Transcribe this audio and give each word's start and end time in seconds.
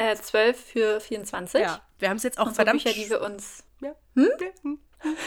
äh, 0.00 0.16
12 0.16 0.64
für 0.64 1.00
24. 1.00 1.60
Ja, 1.60 1.80
wir 1.98 2.08
haben 2.08 2.16
es 2.16 2.22
jetzt 2.22 2.38
auch 2.38 2.46
unsere 2.46 2.64
verdammt. 2.64 2.82
Bücher, 2.84 2.94
die 2.94 3.10
wir 3.10 3.20
uns. 3.20 3.64
Ja. 3.80 3.94
Hm? 4.14 4.78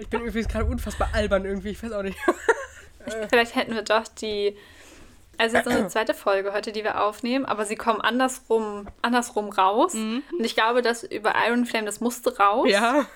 Ich 0.00 0.08
bin 0.08 0.20
irgendwie 0.20 0.42
gerade 0.42 0.64
unfassbar 0.64 1.10
albern 1.12 1.44
irgendwie, 1.44 1.70
ich 1.70 1.82
weiß 1.82 1.92
auch 1.92 2.02
nicht. 2.02 2.18
Vielleicht 3.28 3.54
hätten 3.54 3.74
wir 3.74 3.82
doch 3.82 4.08
die. 4.08 4.56
Also 5.38 5.56
jetzt 5.56 5.66
unsere 5.66 5.88
zweite 5.88 6.12
Folge 6.14 6.52
heute, 6.52 6.70
die 6.72 6.84
wir 6.84 7.00
aufnehmen, 7.02 7.46
aber 7.46 7.64
sie 7.64 7.76
kommen 7.76 8.00
andersrum, 8.00 8.88
andersrum 9.00 9.48
raus. 9.50 9.94
Und 9.94 10.22
ich 10.40 10.54
glaube, 10.54 10.82
dass 10.82 11.02
über 11.02 11.34
Iron 11.46 11.64
Flame, 11.66 11.86
das 11.86 12.00
musste 12.00 12.36
raus 12.36 12.68
Ja. 12.68 13.06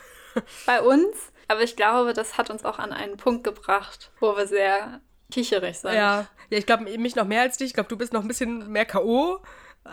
bei 0.67 0.81
uns. 0.81 1.33
Aber 1.49 1.63
ich 1.63 1.77
glaube, 1.77 2.15
das 2.15 2.39
hat 2.39 2.49
uns 2.49 2.65
auch 2.65 2.79
an 2.79 2.93
einen 2.93 3.19
Punkt 3.19 3.45
gebracht, 3.45 4.11
wo 4.21 4.37
wir 4.37 4.47
sehr 4.47 5.01
kicherig 5.31 5.79
sind. 5.79 5.93
Ja, 5.95 6.27
ja 6.55 6.59
ich 6.59 6.67
glaube, 6.67 6.85
mich 6.99 7.17
noch 7.17 7.27
mehr 7.27 7.43
als 7.43 7.57
dich. 7.59 7.69
Ich 7.69 7.75
glaube, 7.75 7.89
du 7.89 7.97
bist 7.97 8.13
noch 8.13 8.23
ein 8.23 8.29
bisschen 8.29 8.71
mehr 8.71 8.85
K.O. 8.87 9.41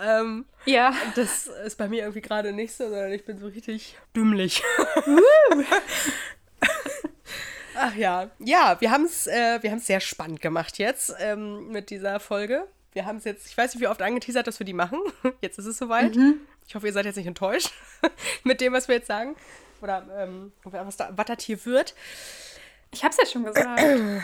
Ähm, 0.01 0.45
Ja. 0.65 0.93
das 1.15 1.47
ist 1.47 1.77
bei 1.77 1.87
mir 1.89 2.01
irgendwie 2.03 2.21
gerade 2.21 2.53
nicht 2.53 2.73
so, 2.73 2.85
sondern 2.85 3.11
ich 3.11 3.25
bin 3.25 3.37
so 3.39 3.47
richtig 3.47 3.97
dümmlich. 4.15 4.63
Ach 7.75 7.95
ja. 7.95 8.29
Ja, 8.39 8.77
wir 8.79 8.91
haben 8.91 9.05
es 9.05 9.27
äh, 9.27 9.61
wir 9.61 9.71
haben's 9.71 9.87
sehr 9.87 9.99
spannend 10.01 10.41
gemacht 10.41 10.77
jetzt 10.77 11.13
ähm, 11.19 11.69
mit 11.69 11.89
dieser 11.89 12.19
Folge. 12.19 12.67
Wir 12.93 13.05
haben 13.05 13.17
es 13.17 13.23
jetzt, 13.23 13.47
ich 13.47 13.57
weiß 13.57 13.73
nicht, 13.73 13.81
wie 13.81 13.87
oft 13.87 14.01
angeteasert, 14.01 14.45
dass 14.45 14.59
wir 14.59 14.65
die 14.65 14.73
machen. 14.73 14.99
Jetzt 15.41 15.57
ist 15.57 15.65
es 15.65 15.77
soweit. 15.77 16.13
Ich 16.67 16.75
hoffe, 16.75 16.87
ihr 16.87 16.91
seid 16.93 17.05
jetzt 17.05 17.15
nicht 17.15 17.25
enttäuscht 17.27 17.71
mit 18.43 18.59
dem, 18.59 18.73
was 18.73 18.89
wir 18.89 18.95
jetzt 18.95 19.07
sagen. 19.07 19.35
Oder 19.81 20.05
ähm, 20.17 20.51
was, 20.63 20.97
da, 20.97 21.09
was 21.15 21.25
das 21.25 21.41
hier 21.43 21.65
wird. 21.65 21.95
Ich 22.93 23.03
hab's 23.05 23.15
ja 23.17 23.25
schon 23.25 23.45
gesagt. 23.45 23.81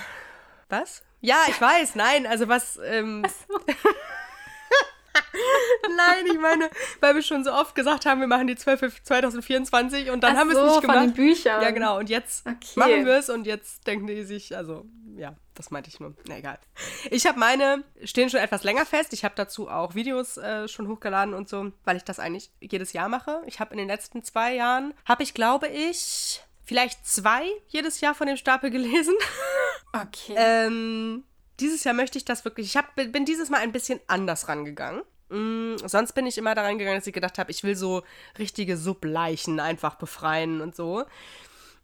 Was? 0.69 1.01
Ja, 1.21 1.37
ich 1.49 1.59
weiß, 1.59 1.95
nein, 1.95 2.25
also 2.27 2.47
was. 2.47 2.79
Ähm, 2.83 3.23
nein, 5.95 6.25
ich 6.31 6.39
meine, 6.39 6.69
weil 6.99 7.15
wir 7.15 7.21
schon 7.21 7.43
so 7.43 7.51
oft 7.51 7.75
gesagt 7.75 8.05
haben, 8.05 8.19
wir 8.21 8.27
machen 8.27 8.47
die 8.47 8.55
12 8.55 8.79
für 8.79 8.91
2024 9.03 10.09
und 10.11 10.21
dann 10.21 10.35
Ach 10.35 10.39
haben 10.39 10.49
wir 10.49 10.55
so, 10.55 10.61
es 10.61 10.67
nicht 10.67 10.85
von 10.85 10.93
gemacht. 10.93 11.03
den 11.07 11.13
Büchern. 11.13 11.61
Ja, 11.61 11.71
genau, 11.71 11.97
und 11.97 12.09
jetzt 12.09 12.45
Okay. 12.45 12.57
machen 12.75 13.05
wir 13.05 13.15
es 13.17 13.29
und 13.29 13.45
jetzt 13.47 13.85
denken 13.87 14.07
die 14.07 14.23
sich, 14.23 14.55
also, 14.55 14.85
ja, 15.15 15.35
das 15.55 15.71
meinte 15.71 15.89
ich 15.89 15.99
nur. 15.99 16.13
Na 16.27 16.37
egal. 16.37 16.59
Ich 17.09 17.25
habe 17.25 17.39
meine, 17.39 17.83
stehen 18.03 18.29
schon 18.29 18.39
etwas 18.39 18.63
länger 18.63 18.85
fest. 18.85 19.11
Ich 19.13 19.25
habe 19.25 19.33
dazu 19.35 19.69
auch 19.69 19.95
Videos 19.95 20.37
äh, 20.37 20.67
schon 20.67 20.87
hochgeladen 20.87 21.33
und 21.33 21.49
so, 21.49 21.71
weil 21.83 21.97
ich 21.97 22.03
das 22.03 22.19
eigentlich 22.19 22.51
jedes 22.61 22.93
Jahr 22.93 23.09
mache. 23.09 23.41
Ich 23.47 23.59
habe 23.59 23.71
in 23.71 23.79
den 23.79 23.87
letzten 23.87 24.23
zwei 24.23 24.53
Jahren, 24.53 24.93
habe 25.05 25.23
ich, 25.23 25.33
glaube 25.33 25.67
ich, 25.67 26.43
vielleicht 26.67 27.07
zwei 27.07 27.43
jedes 27.69 28.01
Jahr 28.01 28.13
von 28.13 28.27
dem 28.27 28.37
Stapel 28.37 28.69
gelesen. 28.69 29.15
Okay. 29.93 30.35
Ähm, 30.35 31.23
dieses 31.61 31.83
Jahr 31.83 31.95
möchte 31.95 32.17
ich 32.17 32.25
das 32.25 32.43
wirklich. 32.43 32.67
Ich 32.67 32.77
hab, 32.77 32.93
bin 32.95 33.25
dieses 33.25 33.49
Mal 33.49 33.61
ein 33.61 33.71
bisschen 33.71 33.99
anders 34.05 34.47
rangegangen. 34.47 35.01
Mm, 35.29 35.77
sonst 35.77 36.11
bin 36.11 36.27
ich 36.27 36.37
immer 36.37 36.53
daran 36.55 36.77
gegangen, 36.77 36.97
dass 36.97 37.07
ich 37.07 37.13
gedacht 37.13 37.39
habe, 37.39 37.49
ich 37.49 37.63
will 37.63 37.75
so 37.75 38.03
richtige 38.37 38.77
Subleichen 38.77 39.59
einfach 39.61 39.95
befreien 39.95 40.61
und 40.61 40.75
so. 40.75 41.05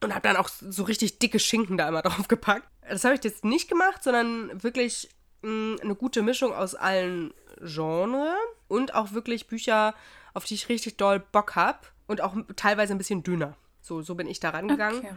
Und 0.02 0.14
habe 0.14 0.28
dann 0.28 0.36
auch 0.36 0.50
so 0.50 0.84
richtig 0.84 1.18
dicke 1.18 1.40
Schinken 1.40 1.78
da 1.78 1.88
immer 1.88 2.02
drauf 2.04 2.28
gepackt. 2.28 2.68
Das 2.88 3.06
habe 3.06 3.16
ich 3.16 3.24
jetzt 3.24 3.46
nicht 3.46 3.70
gemacht, 3.70 4.04
sondern 4.04 4.62
wirklich 4.62 5.10
mh, 5.42 5.82
eine 5.82 5.96
gute 5.96 6.22
Mischung 6.22 6.54
aus 6.54 6.76
allen 6.76 7.34
Genres 7.62 8.36
und 8.68 8.94
auch 8.94 9.14
wirklich 9.14 9.48
Bücher, 9.48 9.96
auf 10.34 10.44
die 10.44 10.56
ich 10.56 10.70
richtig 10.70 10.98
doll 10.98 11.20
Bock 11.20 11.56
habe 11.56 11.80
und 12.06 12.22
auch 12.22 12.36
teilweise 12.58 12.94
ein 12.94 12.98
bisschen 12.98 13.24
dünner. 13.24 13.56
So, 13.84 14.02
so 14.02 14.16
bin 14.16 14.28
ich 14.28 14.40
da 14.40 14.50
rangegangen. 14.50 15.00
Okay. 15.00 15.14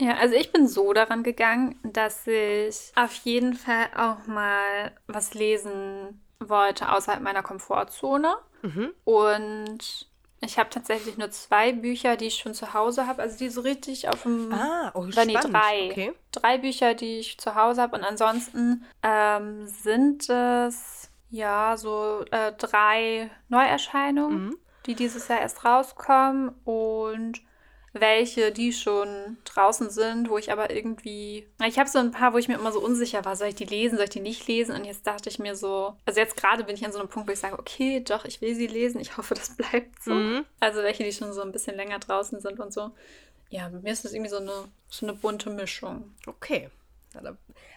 Ja, 0.00 0.16
also 0.16 0.34
ich 0.34 0.50
bin 0.52 0.66
so 0.66 0.92
daran 0.92 1.22
gegangen, 1.22 1.78
dass 1.82 2.26
ich 2.26 2.92
auf 2.96 3.14
jeden 3.24 3.54
Fall 3.54 3.86
auch 3.96 4.26
mal 4.26 4.92
was 5.06 5.34
lesen 5.34 6.20
wollte 6.40 6.90
außerhalb 6.90 7.22
meiner 7.22 7.42
Komfortzone. 7.42 8.34
Mhm. 8.62 8.92
Und 9.04 10.08
ich 10.40 10.58
habe 10.58 10.70
tatsächlich 10.70 11.18
nur 11.18 11.30
zwei 11.30 11.72
Bücher, 11.72 12.16
die 12.16 12.26
ich 12.26 12.38
schon 12.38 12.54
zu 12.54 12.72
Hause 12.72 13.06
habe, 13.06 13.20
also 13.22 13.38
die 13.38 13.50
so 13.50 13.60
richtig 13.60 14.08
auf 14.08 14.22
dem... 14.22 14.50
Ah, 14.52 14.90
oh, 14.94 15.00
Oder 15.00 15.26
nee, 15.26 15.34
drei. 15.34 15.88
Okay. 15.90 16.12
Drei 16.32 16.58
Bücher, 16.58 16.94
die 16.94 17.18
ich 17.18 17.38
zu 17.38 17.54
Hause 17.54 17.82
habe. 17.82 17.96
Und 17.96 18.02
ansonsten 18.02 18.84
ähm, 19.02 19.66
sind 19.66 20.28
es 20.30 21.10
ja 21.28 21.76
so 21.76 22.24
äh, 22.30 22.52
drei 22.54 23.30
Neuerscheinungen, 23.48 24.46
Mhm. 24.46 24.56
die 24.86 24.94
dieses 24.94 25.28
Jahr 25.28 25.40
erst 25.40 25.64
rauskommen. 25.64 26.48
Und 26.64 27.42
welche, 27.92 28.52
die 28.52 28.72
schon 28.72 29.36
draußen 29.44 29.90
sind, 29.90 30.28
wo 30.30 30.38
ich 30.38 30.52
aber 30.52 30.70
irgendwie. 30.70 31.46
Ich 31.66 31.78
habe 31.78 31.88
so 31.88 31.98
ein 31.98 32.12
paar, 32.12 32.32
wo 32.32 32.38
ich 32.38 32.46
mir 32.48 32.54
immer 32.54 32.72
so 32.72 32.80
unsicher 32.80 33.24
war, 33.24 33.34
soll 33.36 33.48
ich 33.48 33.54
die 33.56 33.64
lesen, 33.64 33.96
soll 33.96 34.04
ich 34.04 34.10
die 34.10 34.20
nicht 34.20 34.46
lesen? 34.46 34.74
Und 34.76 34.84
jetzt 34.84 35.06
dachte 35.06 35.28
ich 35.28 35.38
mir 35.38 35.56
so, 35.56 35.96
also 36.06 36.20
jetzt 36.20 36.36
gerade 36.36 36.62
bin 36.64 36.76
ich 36.76 36.84
an 36.84 36.92
so 36.92 37.00
einem 37.00 37.08
Punkt, 37.08 37.28
wo 37.28 37.32
ich 37.32 37.40
sage, 37.40 37.58
okay, 37.58 38.00
doch, 38.00 38.24
ich 38.24 38.40
will 38.40 38.54
sie 38.54 38.68
lesen. 38.68 39.00
Ich 39.00 39.16
hoffe, 39.16 39.34
das 39.34 39.56
bleibt 39.56 40.02
so. 40.02 40.12
Mhm. 40.14 40.44
Also 40.60 40.82
welche, 40.82 41.02
die 41.04 41.12
schon 41.12 41.32
so 41.32 41.42
ein 41.42 41.52
bisschen 41.52 41.76
länger 41.76 41.98
draußen 41.98 42.40
sind 42.40 42.60
und 42.60 42.72
so. 42.72 42.92
Ja, 43.48 43.68
bei 43.68 43.80
mir 43.80 43.92
ist 43.92 44.04
das 44.04 44.12
irgendwie 44.12 44.30
so 44.30 44.36
eine, 44.38 44.68
so 44.88 45.06
eine 45.06 45.14
bunte 45.14 45.50
Mischung. 45.50 46.14
Okay. 46.26 46.70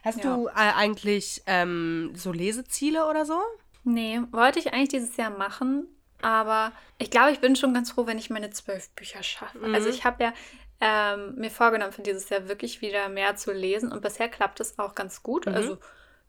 Hast 0.04 0.24
Ja. 0.24 0.36
du 0.36 0.48
äh, 0.48 0.52
eigentlich 0.52 1.42
ähm, 1.48 2.12
so 2.16 2.32
Leseziele 2.32 3.08
oder 3.08 3.26
so? 3.26 3.40
Nee, 3.84 4.22
wollte 4.32 4.60
ich 4.60 4.72
eigentlich 4.74 4.90
dieses 4.90 5.18
Jahr 5.18 5.32
machen, 5.32 5.88
aber 6.24 6.72
ich 6.98 7.10
glaube, 7.12 7.32
ich 7.32 7.40
bin 7.40 7.56
schon 7.56 7.74
ganz 7.74 7.92
froh, 7.92 8.08
wenn 8.08 8.18
ich 8.18 8.30
meine 8.30 8.50
zwölf 8.50 8.90
Bücher 8.92 9.22
schaffe. 9.24 9.60
Also 9.74 9.90
ich 9.90 10.06
habe 10.06 10.24
ja 10.24 10.34
ähm, 10.82 11.36
mir 11.36 11.52
vorgenommen, 11.52 11.92
für 11.94 12.02
dieses 12.02 12.30
Jahr 12.30 12.48
wirklich 12.48 12.82
wieder 12.82 13.10
mehr 13.10 13.36
zu 13.36 13.52
lesen 13.54 13.92
und 13.92 14.02
bisher 14.02 14.30
klappt 14.30 14.60
es 14.60 14.80
auch 14.80 14.96
ganz 14.96 15.24
gut. 15.24 15.48
Also 15.48 15.78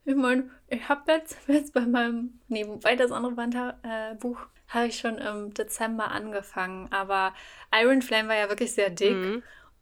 ich 0.04 0.14
meine, 0.14 0.50
ich 0.68 0.88
habe 0.88 1.10
jetzt, 1.12 1.36
jetzt 1.48 1.72
bei 1.72 1.80
meinem, 1.80 2.40
nee, 2.48 2.66
wobei 2.66 2.96
das 2.96 3.10
andere 3.12 3.36
Wanda, 3.36 3.78
äh, 3.82 4.14
Buch 4.16 4.38
habe 4.68 4.86
ich 4.86 4.98
schon 4.98 5.18
im 5.18 5.54
Dezember 5.54 6.10
angefangen, 6.10 6.88
aber 6.92 7.34
Iron 7.74 8.02
Flame 8.02 8.28
war 8.28 8.36
ja 8.36 8.48
wirklich 8.48 8.72
sehr 8.72 8.90
dick. 8.90 9.14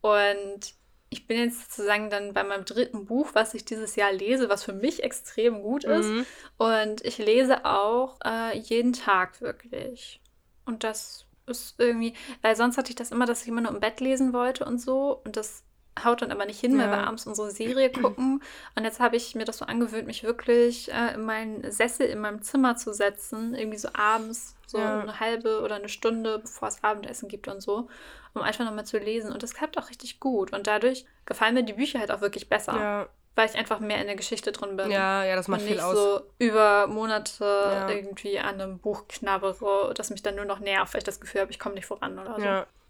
Und 0.00 0.74
ich 1.12 1.26
bin 1.26 1.38
jetzt 1.38 1.70
sozusagen 1.70 2.08
dann 2.08 2.32
bei 2.32 2.42
meinem 2.42 2.64
dritten 2.64 3.04
Buch, 3.04 3.30
was 3.34 3.52
ich 3.52 3.66
dieses 3.66 3.96
Jahr 3.96 4.12
lese, 4.12 4.48
was 4.48 4.64
für 4.64 4.72
mich 4.72 5.02
extrem 5.02 5.60
gut 5.60 5.84
ist. 5.84 6.06
Mhm. 6.06 6.26
Und 6.56 7.04
ich 7.04 7.18
lese 7.18 7.66
auch 7.66 8.18
äh, 8.24 8.56
jeden 8.56 8.94
Tag 8.94 9.42
wirklich. 9.42 10.22
Und 10.64 10.84
das 10.84 11.26
ist 11.46 11.74
irgendwie, 11.76 12.14
weil 12.40 12.56
sonst 12.56 12.78
hatte 12.78 12.90
ich 12.90 12.96
das 12.96 13.12
immer, 13.12 13.26
dass 13.26 13.42
ich 13.42 13.48
immer 13.48 13.60
nur 13.60 13.72
im 13.72 13.80
Bett 13.80 14.00
lesen 14.00 14.32
wollte 14.32 14.64
und 14.64 14.80
so. 14.80 15.20
Und 15.24 15.36
das 15.36 15.64
haut 16.04 16.22
dann 16.22 16.30
aber 16.32 16.46
nicht 16.46 16.60
hin, 16.60 16.72
weil 16.78 16.86
Ja. 16.86 16.90
wir 16.92 17.06
abends 17.06 17.26
unsere 17.26 17.50
Serie 17.50 17.90
gucken. 17.90 18.42
Und 18.74 18.84
jetzt 18.84 18.98
habe 19.00 19.16
ich 19.16 19.34
mir 19.34 19.44
das 19.44 19.58
so 19.58 19.64
angewöhnt, 19.66 20.06
mich 20.06 20.22
wirklich 20.24 20.90
äh, 20.92 21.14
in 21.14 21.24
meinen 21.24 21.70
Sessel 21.70 22.06
in 22.06 22.18
meinem 22.20 22.42
Zimmer 22.42 22.76
zu 22.76 22.92
setzen. 22.94 23.54
Irgendwie 23.54 23.78
so 23.78 23.88
abends, 23.92 24.54
so 24.66 24.78
Ja. 24.78 25.00
eine 25.00 25.20
halbe 25.20 25.60
oder 25.60 25.74
eine 25.76 25.88
Stunde, 25.90 26.38
bevor 26.38 26.68
es 26.68 26.82
Abendessen 26.82 27.28
gibt 27.28 27.46
und 27.48 27.60
so. 27.60 27.88
Um 28.34 28.40
einfach 28.42 28.64
nochmal 28.64 28.86
zu 28.86 28.96
lesen. 28.98 29.32
Und 29.32 29.42
das 29.42 29.52
klappt 29.54 29.76
auch 29.78 29.90
richtig 29.90 30.18
gut. 30.18 30.52
Und 30.52 30.66
dadurch 30.66 31.04
gefallen 31.26 31.54
mir 31.54 31.62
die 31.64 31.74
Bücher 31.74 31.98
halt 32.00 32.10
auch 32.10 32.22
wirklich 32.22 32.48
besser. 32.48 32.74
Ja, 32.74 33.08
Weil 33.34 33.48
ich 33.50 33.56
einfach 33.56 33.78
mehr 33.80 33.98
in 34.00 34.06
der 34.06 34.16
Geschichte 34.16 34.52
drin 34.52 34.76
bin. 34.76 34.90
ja, 34.90 35.24
ja 35.24 35.36
das 35.36 35.48
macht 35.48 35.60
Und 35.60 35.66
viel 35.66 35.76
nicht 35.76 35.84
aus. 35.84 35.94
so 35.96 36.20
über 36.38 36.86
Monate 36.86 37.86
irgendwie 37.88 38.38
an 38.38 38.60
einem 38.60 38.78
Buch 38.78 39.08
knabbere, 39.08 39.92
das 39.94 40.08
mich 40.10 40.22
dann 40.22 40.36
nur 40.36 40.44
noch 40.46 40.60
nervt, 40.60 40.94
weil 40.94 40.98
ich 40.98 41.04
das 41.04 41.20
Gefühl 41.20 41.42
habe, 41.42 41.50
ich 41.50 41.58
komme 41.58 41.74
nicht 41.74 41.86
voran 41.86 42.18
oder 42.18 42.36
so. 42.36 42.42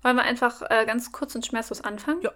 Wollen 0.05 0.17
wir 0.17 0.23
einfach 0.25 0.63
äh, 0.69 0.84
ganz 0.84 1.13
kurz 1.13 1.34
und 1.37 1.47
schmerzlos 1.47 1.81
anfangen? 1.83 2.23
Ja. 2.23 2.33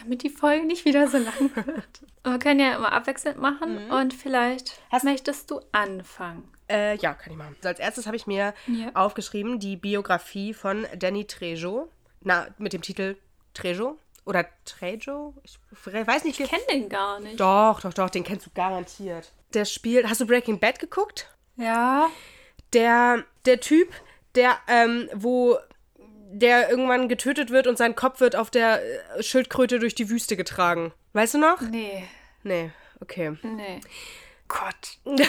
Damit 0.00 0.22
die 0.22 0.30
Folge 0.30 0.66
nicht 0.66 0.84
wieder 0.84 1.06
so 1.08 1.18
lang 1.18 1.50
wird. 1.66 2.00
Wir 2.24 2.38
können 2.38 2.60
ja 2.60 2.76
immer 2.76 2.92
abwechselnd 2.92 3.38
machen 3.38 3.90
und 3.90 4.14
vielleicht 4.14 4.68
Mhm. 4.68 4.92
Hast- 4.92 5.04
möchtest 5.04 5.50
du 5.50 5.60
anfangen. 5.72 6.48
Äh, 6.70 6.96
ja, 6.96 7.12
kann 7.14 7.32
ich 7.32 7.38
machen. 7.38 7.54
Also 7.56 7.68
als 7.68 7.78
erstes 7.80 8.06
habe 8.06 8.16
ich 8.16 8.26
mir 8.26 8.54
Ja. 8.66 8.90
aufgeschrieben 8.94 9.58
die 9.60 9.76
Biografie 9.76 10.54
von 10.54 10.86
Danny 10.96 11.26
Trejo. 11.26 11.88
Na, 12.22 12.46
mit 12.58 12.72
dem 12.72 12.80
Titel 12.82 13.16
Trejo 13.52 13.98
oder 14.24 14.46
Trejo? 14.64 15.34
Ich 15.42 15.58
weiß 15.84 16.24
nicht. 16.24 16.40
Ich 16.40 16.48
kenne 16.48 16.62
den 16.70 16.88
gar 16.88 17.20
nicht. 17.20 17.38
Doch, 17.38 17.80
doch, 17.80 17.92
doch, 17.92 18.08
den 18.10 18.24
kennst 18.24 18.46
du 18.46 18.50
garantiert. 18.54 19.30
Der 19.52 19.64
spielt. 19.66 20.08
Hast 20.08 20.20
du 20.20 20.26
Breaking 20.26 20.58
Bad 20.58 20.78
geguckt? 20.78 21.28
Ja. 21.56 22.08
Der, 22.72 23.24
der 23.44 23.60
Typ, 23.60 23.92
der, 24.34 24.56
ähm, 24.68 25.10
wo 25.12 25.58
der 26.34 26.70
irgendwann 26.70 27.08
getötet 27.08 27.50
wird 27.50 27.66
und 27.66 27.76
sein 27.78 27.94
Kopf 27.94 28.20
wird 28.20 28.36
auf 28.36 28.50
der 28.50 28.80
äh, 28.82 29.22
Schildkröte 29.22 29.78
durch 29.78 29.94
die 29.94 30.08
Wüste 30.08 30.36
getragen. 30.36 30.92
Weißt 31.12 31.34
du 31.34 31.38
noch? 31.38 31.60
Nee. 31.60 32.08
Nee, 32.42 32.70
okay. 33.00 33.36
Nee. 33.42 33.80
Gott. 34.48 34.98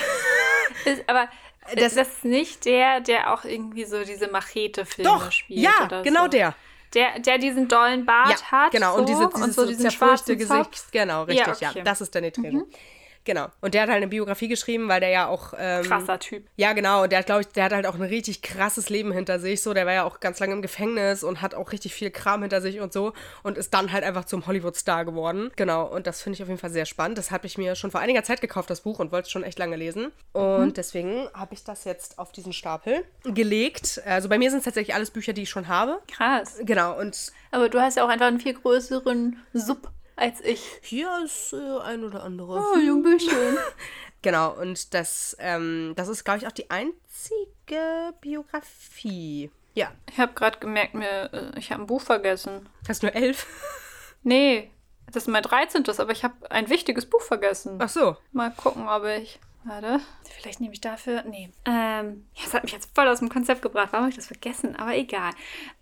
ist, 0.86 1.04
aber 1.08 1.28
Das- 1.76 1.94
das, 1.96 2.08
ist 2.08 2.26
nicht 2.26 2.66
der, 2.66 3.02
der 3.02 3.34
auch 3.34 3.44
irgendwie 3.46 3.86
so 3.86 4.04
diese 4.04 4.28
Machete-Filme 4.30 5.10
Doch, 5.10 5.32
spielt. 5.32 5.60
ja, 5.60 5.86
oder 5.86 6.02
genau 6.04 6.24
so. 6.24 6.28
der. 6.30 6.56
Der, 6.94 7.20
der 7.20 7.38
diesen 7.40 7.68
dollen 7.68 8.06
Bart 8.06 8.40
Ja, 8.40 8.52
hat. 8.52 8.72
genau. 8.72 8.94
So, 8.94 9.00
und 9.00 9.10
diese, 9.10 9.28
dieses 9.28 9.42
und 9.44 9.54
so 9.54 9.66
diesen 9.66 9.90
zerfurchte 9.90 10.38
Gesicht. 10.38 10.92
Genau, 10.92 11.24
richtig, 11.24 11.60
ja. 11.60 11.70
okay. 11.70 11.80
Mhm. 11.80 11.86
Das 11.86 12.02
ist 12.02 12.14
Danny 12.14 12.32
Trejo. 12.32 12.68
Genau. 13.26 13.48
Und 13.62 13.74
der 13.74 13.84
hat 13.84 13.90
halt 13.90 13.98
eine 13.98 14.08
Biografie 14.08 14.48
geschrieben, 14.48 14.88
weil 14.90 15.00
der 15.00 15.10
ja 15.10 15.28
auch. 15.28 15.54
Ähm, 15.58 15.84
Krasser 15.84 16.20
Typ. 16.20 16.46
Ja, 16.56 16.74
genau. 16.74 17.04
Und 17.04 17.12
der 17.12 17.20
hat, 17.20 17.26
glaube 17.26 17.42
ich, 17.42 17.48
der 17.48 17.66
hat 17.66 17.74
halt 17.74 17.86
auch 17.86 17.96
ein 17.96 18.02
richtig 18.02 18.42
krasses 18.42 18.90
Leben 18.90 19.12
hinter 19.12 19.40
sich. 19.40 19.62
So, 19.62 19.74
der 19.74 19.86
war 19.86 19.94
ja 19.94 20.04
auch 20.04 20.20
ganz 20.20 20.40
lange 20.40 20.54
im 20.54 20.62
Gefängnis 20.62 21.24
und 21.24 21.42
hat 21.42 21.56
auch 21.56 21.72
richtig 21.72 21.94
viel 21.94 22.12
Kram 22.12 22.42
hinter 22.42 22.62
sich 22.62 22.80
und 22.80 22.92
so. 22.92 23.14
Und 23.44 23.58
ist 23.58 23.74
dann 23.74 23.92
halt 23.92 24.04
einfach 24.04 24.26
zum 24.26 24.46
Hollywood-Star 24.46 25.06
geworden. 25.06 25.52
Genau. 25.56 25.86
Und 25.86 26.08
das 26.08 26.22
finde 26.22 26.36
ich 26.36 26.44
auf 26.44 26.50
jeden 26.50 26.60
Fall 26.60 26.72
sehr 26.72 26.86
spannend. 26.86 27.18
Das 27.18 27.32
habe 27.32 27.48
ich 27.48 27.58
mir 27.58 27.76
schon 27.76 27.92
vor 27.92 28.02
einiger 28.02 28.24
Zeit 28.24 28.42
gekauft, 28.42 28.70
das 28.70 28.82
Buch, 28.82 29.00
und 29.00 29.12
wollte 29.12 29.28
es 29.28 29.32
schon 29.32 29.44
echt 29.44 29.60
lange 29.60 29.76
lesen. 29.76 30.12
Und 30.34 30.66
mhm. 30.66 30.74
deswegen 30.74 31.30
habe 31.34 31.54
ich 31.54 31.64
das 31.64 31.86
jetzt 31.86 32.20
auf 32.20 32.32
diesen 32.32 32.54
Stapel 32.54 33.04
gelegt. 33.24 34.02
Also 34.06 34.30
bei 34.30 34.38
mir 34.38 34.50
sind 34.50 34.60
es 34.60 34.66
tatsächlich 34.66 34.96
alles 34.96 35.12
Bücher, 35.12 35.34
die 35.34 35.44
ich 35.44 35.50
schon 35.50 35.68
habe. 35.68 36.00
Krass. 36.12 36.58
Genau. 36.62 37.00
Und 37.00 37.32
Aber 37.52 37.70
du 37.70 37.80
hast 37.80 37.98
ja 37.98 38.04
auch 38.04 38.10
einfach 38.10 38.28
einen 38.28 38.40
viel 38.40 38.54
größeren 38.54 39.38
Sub 39.54 39.90
als 40.16 40.42
ich. 40.42 40.64
Hier 40.82 41.10
ist 41.24 41.54
äh, 41.54 41.80
ein 41.84 42.04
oder 42.04 42.24
andere. 42.24 42.60
Oh, 42.60 42.78
Jungbüchchen. 42.78 43.58
genau, 44.22 44.54
und 44.54 44.94
das, 44.94 45.36
ähm, 45.40 45.94
das 45.96 46.08
ist, 46.08 46.24
glaube 46.24 46.40
ich, 46.40 46.48
auch 46.48 46.52
die 46.52 46.70
einzige 46.70 48.14
Biografie. 48.22 49.52
Ja. 49.76 49.92
Ich 50.12 50.20
habe 50.20 50.34
gerade 50.34 50.60
gemerkt, 50.60 50.94
mir, 50.94 51.34
äh, 51.34 51.60
ich 51.60 51.72
habe 51.72 51.84
ein 51.84 51.88
Buch 51.88 52.02
vergessen. 52.02 52.70
Hast 52.88 53.04
du 53.04 53.08
nur 53.08 53.16
elf? 53.16 53.48
Nee, 54.26 54.72
das 55.08 55.24
ist 55.24 55.28
mein 55.28 55.44
13. 55.44 55.84
Aber 55.98 56.12
ich 56.14 56.24
habe 56.24 56.50
ein 56.50 56.70
wichtiges 56.70 57.06
Buch 57.06 57.22
vergessen. 57.22 57.78
Ach 57.82 57.90
so. 57.90 58.16
Mal 58.32 58.52
gucken, 58.52 58.88
ob 58.88 59.04
ich. 59.04 59.38
Warte. 59.66 60.00
Vielleicht 60.30 60.60
nehme 60.60 60.74
ich 60.74 60.82
dafür. 60.82 61.24
Nee. 61.24 61.50
Ähm, 61.66 62.26
das 62.42 62.54
hat 62.54 62.64
mich 62.64 62.74
jetzt 62.74 62.94
voll 62.94 63.08
aus 63.08 63.20
dem 63.20 63.30
Konzept 63.30 63.62
gebracht. 63.62 63.90
Warum 63.92 64.06
habe 64.06 64.10
ich 64.10 64.16
das 64.16 64.28
vergessen? 64.28 64.76
Aber 64.76 64.96
egal. 64.96 65.32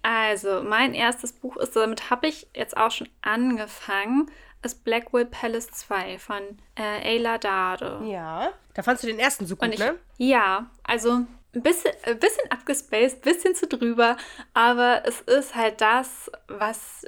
Also, 0.01 0.61
mein 0.63 0.93
erstes 0.93 1.33
Buch 1.33 1.57
ist, 1.57 1.75
damit 1.75 2.09
habe 2.09 2.27
ich 2.27 2.47
jetzt 2.55 2.77
auch 2.77 2.91
schon 2.91 3.09
angefangen, 3.21 4.29
ist 4.61 4.83
Blackwell 4.83 5.25
Palace 5.25 5.71
2 5.71 6.19
von 6.19 6.41
äh, 6.75 7.09
Ayla 7.09 7.37
Dade. 7.37 8.01
Ja. 8.05 8.53
Da 8.73 8.83
fandst 8.83 9.03
du 9.03 9.07
den 9.07 9.19
ersten 9.19 9.45
so 9.45 9.55
gut, 9.55 9.73
ich, 9.73 9.79
ne? 9.79 9.95
Ja. 10.17 10.69
Also, 10.83 11.25
ein 11.53 11.61
bisschen, 11.63 11.91
ein 12.03 12.19
bisschen 12.19 12.49
abgespaced, 12.51 13.17
ein 13.17 13.21
bisschen 13.21 13.55
zu 13.55 13.67
drüber. 13.67 14.17
Aber 14.53 15.03
es 15.05 15.21
ist 15.21 15.55
halt 15.55 15.81
das, 15.81 16.31
was 16.47 17.05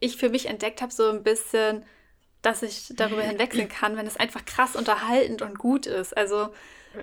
ich 0.00 0.16
für 0.16 0.28
mich 0.28 0.46
entdeckt 0.46 0.82
habe, 0.82 0.92
so 0.92 1.08
ein 1.10 1.22
bisschen 1.22 1.84
dass 2.42 2.62
ich 2.62 2.92
darüber 2.94 3.22
hinwechseln 3.22 3.68
kann, 3.68 3.96
wenn 3.96 4.06
es 4.06 4.16
einfach 4.16 4.44
krass 4.44 4.76
unterhaltend 4.76 5.42
und 5.42 5.58
gut 5.58 5.86
ist. 5.86 6.16
Also 6.16 6.48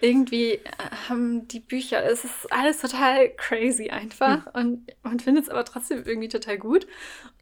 irgendwie 0.02 0.54
äh, 0.54 0.62
haben 1.08 1.48
die 1.48 1.60
Bücher, 1.60 2.04
es 2.04 2.26
ist 2.26 2.52
alles 2.52 2.82
total 2.82 3.30
crazy 3.36 3.90
einfach 3.90 4.46
hm. 4.46 4.52
und 4.54 4.94
man 5.04 5.20
findet 5.20 5.46
es 5.46 5.50
aber 5.50 5.64
trotzdem 5.64 6.04
irgendwie 6.06 6.28
total 6.28 6.58
gut. 6.58 6.88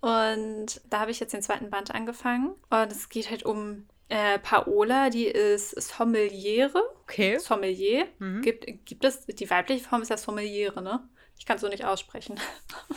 Und 0.02 0.82
da 0.90 1.00
habe 1.00 1.12
ich 1.12 1.20
jetzt 1.20 1.34
den 1.34 1.42
zweiten 1.42 1.70
Band 1.70 1.94
angefangen 1.94 2.54
und 2.70 2.92
es 2.92 3.10
geht 3.10 3.30
halt 3.30 3.44
um 3.44 3.88
äh, 4.10 4.38
Paola, 4.40 5.10
die 5.10 5.26
ist 5.26 5.72
Sommeliere. 5.82 6.82
Okay. 7.04 7.40
Sommelier. 7.40 8.08
Mhm. 8.20 8.42
Gibt, 8.42 8.66
gibt 8.86 9.04
es, 9.04 9.26
die 9.26 9.50
weibliche 9.50 9.84
Form 9.84 10.02
ist 10.02 10.10
ja 10.10 10.18
Sommeliere, 10.18 10.82
ne? 10.82 11.08
Ich 11.38 11.46
kann 11.46 11.56
es 11.56 11.62
so 11.62 11.68
nicht 11.68 11.86
aussprechen. 11.86 12.40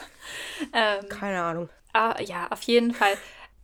ähm, 0.73 1.09
Keine 1.09 1.43
Ahnung. 1.43 1.69
Ah, 1.93 2.21
ja, 2.21 2.49
auf 2.51 2.63
jeden 2.63 2.93
Fall 2.93 3.17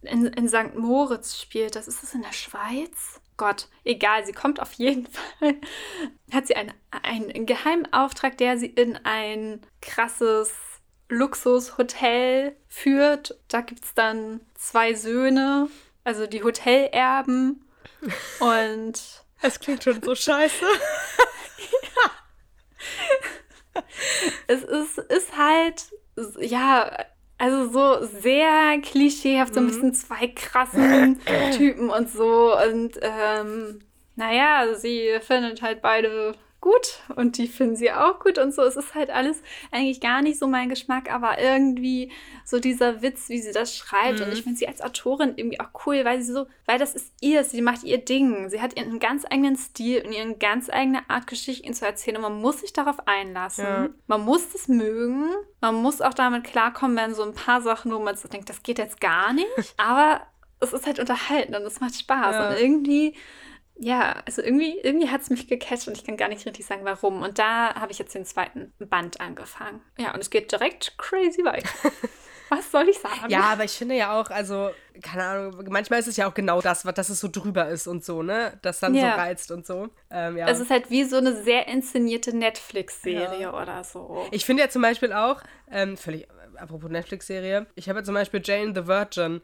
in, 0.06 0.26
in 0.26 0.48
St. 0.48 0.74
Moritz 0.76 1.40
spielt. 1.40 1.76
Das 1.76 1.88
ist 1.88 2.02
es 2.02 2.14
in 2.14 2.22
der 2.22 2.32
Schweiz? 2.32 3.20
Gott, 3.36 3.68
egal, 3.84 4.24
sie 4.24 4.32
kommt 4.32 4.60
auf 4.60 4.72
jeden 4.74 5.06
Fall. 5.40 5.56
Hat 6.32 6.46
sie 6.46 6.56
einen, 6.56 6.72
einen 7.02 7.46
geheimen 7.46 7.92
Auftrag, 7.92 8.38
der 8.38 8.58
sie 8.58 8.66
in 8.66 8.96
ein 9.04 9.60
krasses 9.82 10.52
Luxushotel 11.08 12.56
führt. 12.68 13.38
Da 13.48 13.60
gibt 13.60 13.84
es 13.84 13.94
dann 13.94 14.40
zwei 14.54 14.94
Söhne, 14.94 15.68
also 16.04 16.26
die 16.26 16.42
Hotelerben. 16.42 17.64
Und. 18.40 19.24
Es 19.42 19.60
klingt 19.60 19.84
schon 19.84 20.02
so 20.02 20.14
scheiße. 20.14 20.64
ja. 23.74 23.82
Es 24.46 24.62
ist, 24.62 24.98
ist 24.98 25.36
halt, 25.36 25.90
ja, 26.38 27.04
also 27.38 27.68
so 27.68 28.06
sehr 28.06 28.80
klischeehaft, 28.80 29.54
so 29.54 29.60
ein 29.60 29.64
mhm. 29.64 29.68
bisschen 29.68 29.94
zwei 29.94 30.28
krassen 30.28 31.20
Typen 31.56 31.90
und 31.90 32.10
so. 32.10 32.56
Und 32.56 32.98
ähm, 33.02 33.80
naja, 34.16 34.74
sie 34.74 35.18
findet 35.20 35.62
halt 35.62 35.82
beide 35.82 36.34
gut 36.64 37.00
und 37.14 37.36
die 37.36 37.46
finden 37.46 37.76
sie 37.76 37.92
auch 37.92 38.18
gut 38.20 38.38
und 38.38 38.54
so. 38.54 38.62
Es 38.62 38.76
ist 38.76 38.94
halt 38.94 39.10
alles 39.10 39.42
eigentlich 39.70 40.00
gar 40.00 40.22
nicht 40.22 40.38
so 40.38 40.46
mein 40.46 40.70
Geschmack, 40.70 41.12
aber 41.12 41.38
irgendwie 41.38 42.10
so 42.46 42.58
dieser 42.58 43.02
Witz, 43.02 43.28
wie 43.28 43.42
sie 43.42 43.52
das 43.52 43.76
schreibt. 43.76 44.20
Mhm. 44.20 44.24
Und 44.24 44.32
ich 44.32 44.42
finde 44.42 44.58
sie 44.58 44.66
als 44.66 44.80
Autorin 44.80 45.34
irgendwie 45.36 45.60
auch 45.60 45.68
cool, 45.84 46.06
weil 46.06 46.22
sie 46.22 46.32
so, 46.32 46.46
weil 46.64 46.78
das 46.78 46.94
ist 46.94 47.12
ihr, 47.20 47.44
sie 47.44 47.60
macht 47.60 47.84
ihr 47.84 47.98
Ding. 47.98 48.48
Sie 48.48 48.62
hat 48.62 48.78
ihren 48.78 48.98
ganz 48.98 49.26
eigenen 49.30 49.56
Stil 49.56 50.06
und 50.06 50.12
ihren 50.12 50.38
ganz 50.38 50.70
eigene 50.70 51.08
Art, 51.10 51.26
Geschichten 51.26 51.74
zu 51.74 51.84
erzählen. 51.84 52.16
Und 52.16 52.22
man 52.22 52.40
muss 52.40 52.62
sich 52.62 52.72
darauf 52.72 53.06
einlassen. 53.06 53.64
Ja. 53.64 53.88
Man 54.06 54.22
muss 54.22 54.50
das 54.50 54.66
mögen. 54.66 55.28
Man 55.60 55.74
muss 55.74 56.00
auch 56.00 56.14
damit 56.14 56.44
klarkommen, 56.44 56.96
wenn 56.96 57.14
so 57.14 57.24
ein 57.24 57.34
paar 57.34 57.60
Sachen, 57.60 57.92
wo 57.92 57.98
man 57.98 58.16
so 58.16 58.26
denkt, 58.26 58.48
das 58.48 58.62
geht 58.62 58.78
jetzt 58.78 59.02
gar 59.02 59.34
nicht. 59.34 59.48
aber 59.76 60.22
es 60.60 60.72
ist 60.72 60.86
halt 60.86 60.98
unterhalten 60.98 61.54
und 61.54 61.62
es 61.62 61.80
macht 61.80 61.94
Spaß. 61.94 62.34
Ja. 62.34 62.48
Und 62.48 62.58
irgendwie 62.58 63.14
ja, 63.76 64.22
also 64.24 64.40
irgendwie, 64.40 64.78
irgendwie 64.82 65.10
hat 65.10 65.22
es 65.22 65.30
mich 65.30 65.48
gecatcht 65.48 65.88
und 65.88 65.96
ich 65.96 66.04
kann 66.04 66.16
gar 66.16 66.28
nicht 66.28 66.46
richtig 66.46 66.64
sagen, 66.64 66.84
warum. 66.84 67.22
Und 67.22 67.38
da 67.38 67.74
habe 67.74 67.90
ich 67.90 67.98
jetzt 67.98 68.14
den 68.14 68.24
zweiten 68.24 68.72
Band 68.78 69.20
angefangen. 69.20 69.80
Ja, 69.98 70.14
und 70.14 70.20
es 70.20 70.30
geht 70.30 70.52
direkt 70.52 70.96
crazy 70.96 71.44
weiter. 71.44 71.68
Was 72.50 72.70
soll 72.70 72.88
ich 72.88 72.98
sagen? 72.98 73.30
Ja, 73.30 73.40
aber 73.40 73.64
ich 73.64 73.72
finde 73.72 73.96
ja 73.96 74.20
auch, 74.20 74.30
also, 74.30 74.70
keine 75.02 75.24
Ahnung, 75.24 75.64
manchmal 75.70 75.98
ist 75.98 76.08
es 76.08 76.16
ja 76.16 76.28
auch 76.28 76.34
genau 76.34 76.60
das, 76.60 76.82
dass 76.82 77.08
es 77.08 77.18
so 77.18 77.28
drüber 77.28 77.68
ist 77.68 77.86
und 77.86 78.04
so, 78.04 78.22
ne? 78.22 78.58
Das 78.62 78.80
dann 78.80 78.94
ja. 78.94 79.12
so 79.12 79.18
reizt 79.18 79.50
und 79.50 79.66
so. 79.66 79.88
Ähm, 80.10 80.36
ja. 80.36 80.46
Es 80.48 80.60
ist 80.60 80.70
halt 80.70 80.90
wie 80.90 81.04
so 81.04 81.16
eine 81.16 81.42
sehr 81.42 81.66
inszenierte 81.68 82.36
Netflix-Serie 82.36 83.40
ja. 83.40 83.60
oder 83.60 83.82
so. 83.82 84.26
Ich 84.30 84.44
finde 84.44 84.62
ja 84.62 84.68
zum 84.68 84.82
Beispiel 84.82 85.12
auch, 85.14 85.40
ähm, 85.70 85.96
völlig, 85.96 86.28
apropos 86.56 86.90
Netflix-Serie, 86.90 87.66
ich 87.74 87.88
habe 87.88 88.00
ja 88.00 88.04
zum 88.04 88.14
Beispiel 88.14 88.42
Jane 88.44 88.72
the 88.74 88.86
Virgin 88.86 89.40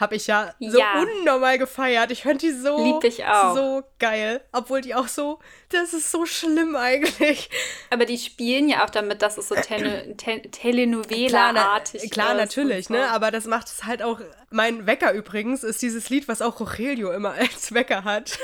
habe 0.00 0.16
ich 0.16 0.26
ja 0.26 0.54
so 0.58 0.78
ja. 0.78 1.02
unnormal 1.02 1.58
gefeiert. 1.58 2.10
Ich 2.10 2.22
fand 2.22 2.40
die 2.40 2.52
so, 2.52 2.82
Lieb 2.82 3.04
ich 3.04 3.24
auch. 3.24 3.54
so 3.54 3.82
geil. 3.98 4.40
Obwohl 4.50 4.80
die 4.80 4.94
auch 4.94 5.08
so, 5.08 5.38
das 5.68 5.92
ist 5.92 6.10
so 6.10 6.24
schlimm 6.24 6.74
eigentlich. 6.74 7.50
Aber 7.90 8.06
die 8.06 8.18
spielen 8.18 8.68
ja 8.68 8.84
auch 8.84 8.90
damit, 8.90 9.20
dass 9.20 9.36
es 9.36 9.48
so 9.48 9.54
Tele 9.54 10.14
Te 10.16 10.40
Telenovela-artig 10.40 12.04
ist. 12.04 12.12
Klar, 12.12 12.34
natürlich, 12.34 12.86
so. 12.86 12.94
ne? 12.94 13.10
Aber 13.10 13.30
das 13.30 13.44
macht 13.44 13.68
es 13.68 13.84
halt 13.84 14.02
auch. 14.02 14.20
Mein 14.50 14.86
Wecker 14.86 15.12
übrigens 15.12 15.62
ist 15.62 15.82
dieses 15.82 16.08
Lied, 16.08 16.26
was 16.26 16.40
auch 16.40 16.58
Rogelio 16.58 17.12
immer 17.12 17.32
als 17.38 17.74
Wecker 17.74 18.04
hat. 18.04 18.38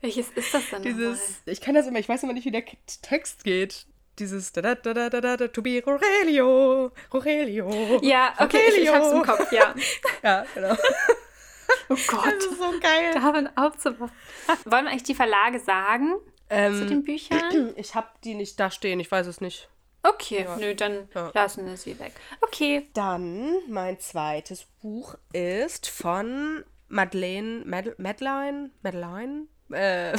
Welches 0.00 0.30
ist 0.30 0.52
das 0.52 0.68
denn? 0.70 0.82
Dieses, 0.82 1.42
ich 1.46 1.60
kann 1.60 1.74
das 1.74 1.86
immer, 1.86 1.98
ich 1.98 2.08
weiß 2.08 2.22
immer 2.24 2.32
nicht, 2.32 2.46
wie 2.46 2.50
der 2.50 2.64
Text 3.02 3.44
geht 3.44 3.86
dieses 4.18 4.52
da 4.52 4.62
da 4.62 4.74
da 4.74 4.92
da 4.92 5.08
da 5.08 5.20
da 5.20 5.36
da 5.36 5.48
to 5.48 5.62
be 5.62 5.82
Rogelio, 5.84 6.92
Rogelio. 7.12 8.00
Ja, 8.02 8.34
okay, 8.38 8.58
Rogelio. 8.58 8.76
Ich, 8.76 8.82
ich 8.82 8.92
hab's 8.92 9.12
im 9.12 9.22
Kopf, 9.22 9.52
ja. 9.52 9.74
ja, 10.22 10.44
genau. 10.54 10.76
Oh 11.88 11.96
Gott. 12.06 12.26
Das 12.26 12.44
ist 12.46 12.58
so 12.58 12.70
geil. 12.80 13.12
Darin 13.14 13.48
aufzuwachen. 13.56 14.14
Wollen 14.64 14.84
wir 14.84 14.90
eigentlich 14.90 15.04
die 15.04 15.14
Verlage 15.14 15.60
sagen 15.60 16.14
ähm, 16.48 16.74
zu 16.76 16.86
den 16.86 17.02
Büchern? 17.04 17.74
Ich 17.76 17.94
habe 17.94 18.08
die 18.24 18.34
nicht 18.34 18.58
da 18.58 18.70
stehen, 18.70 19.00
ich 19.00 19.10
weiß 19.10 19.26
es 19.26 19.40
nicht. 19.40 19.68
Okay, 20.02 20.44
ja. 20.44 20.56
nö, 20.56 20.74
dann 20.74 21.08
ja. 21.14 21.30
lassen 21.34 21.66
wir 21.66 21.76
sie 21.76 21.98
weg. 21.98 22.12
Okay. 22.40 22.88
Dann 22.94 23.52
mein 23.68 24.00
zweites 24.00 24.64
Buch 24.80 25.14
ist 25.32 25.88
von 25.88 26.64
Madeleine, 26.88 27.62
Mad 27.66 27.94
Madeline, 27.98 28.70
Madeline, 28.82 29.46
äh, 29.72 30.16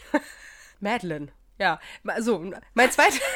Madeline. 0.80 1.28
Ja, 1.58 1.80
so, 2.20 2.52
mein 2.74 2.90
zweites. 2.90 3.20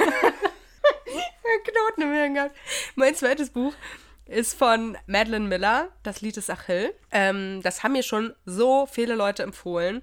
Knoten 1.64 2.02
im 2.02 2.12
Hirn 2.12 2.34
gehabt. 2.34 2.56
Mein 2.94 3.14
zweites 3.14 3.50
Buch 3.50 3.74
ist 4.26 4.56
von 4.58 4.96
Madeline 5.06 5.46
Miller, 5.46 5.88
das 6.02 6.20
Lied 6.20 6.36
ist 6.36 6.50
Achill. 6.50 6.94
Ähm, 7.10 7.60
das 7.62 7.82
haben 7.82 7.92
mir 7.92 8.02
schon 8.02 8.34
so 8.46 8.86
viele 8.86 9.14
Leute 9.14 9.42
empfohlen. 9.42 10.02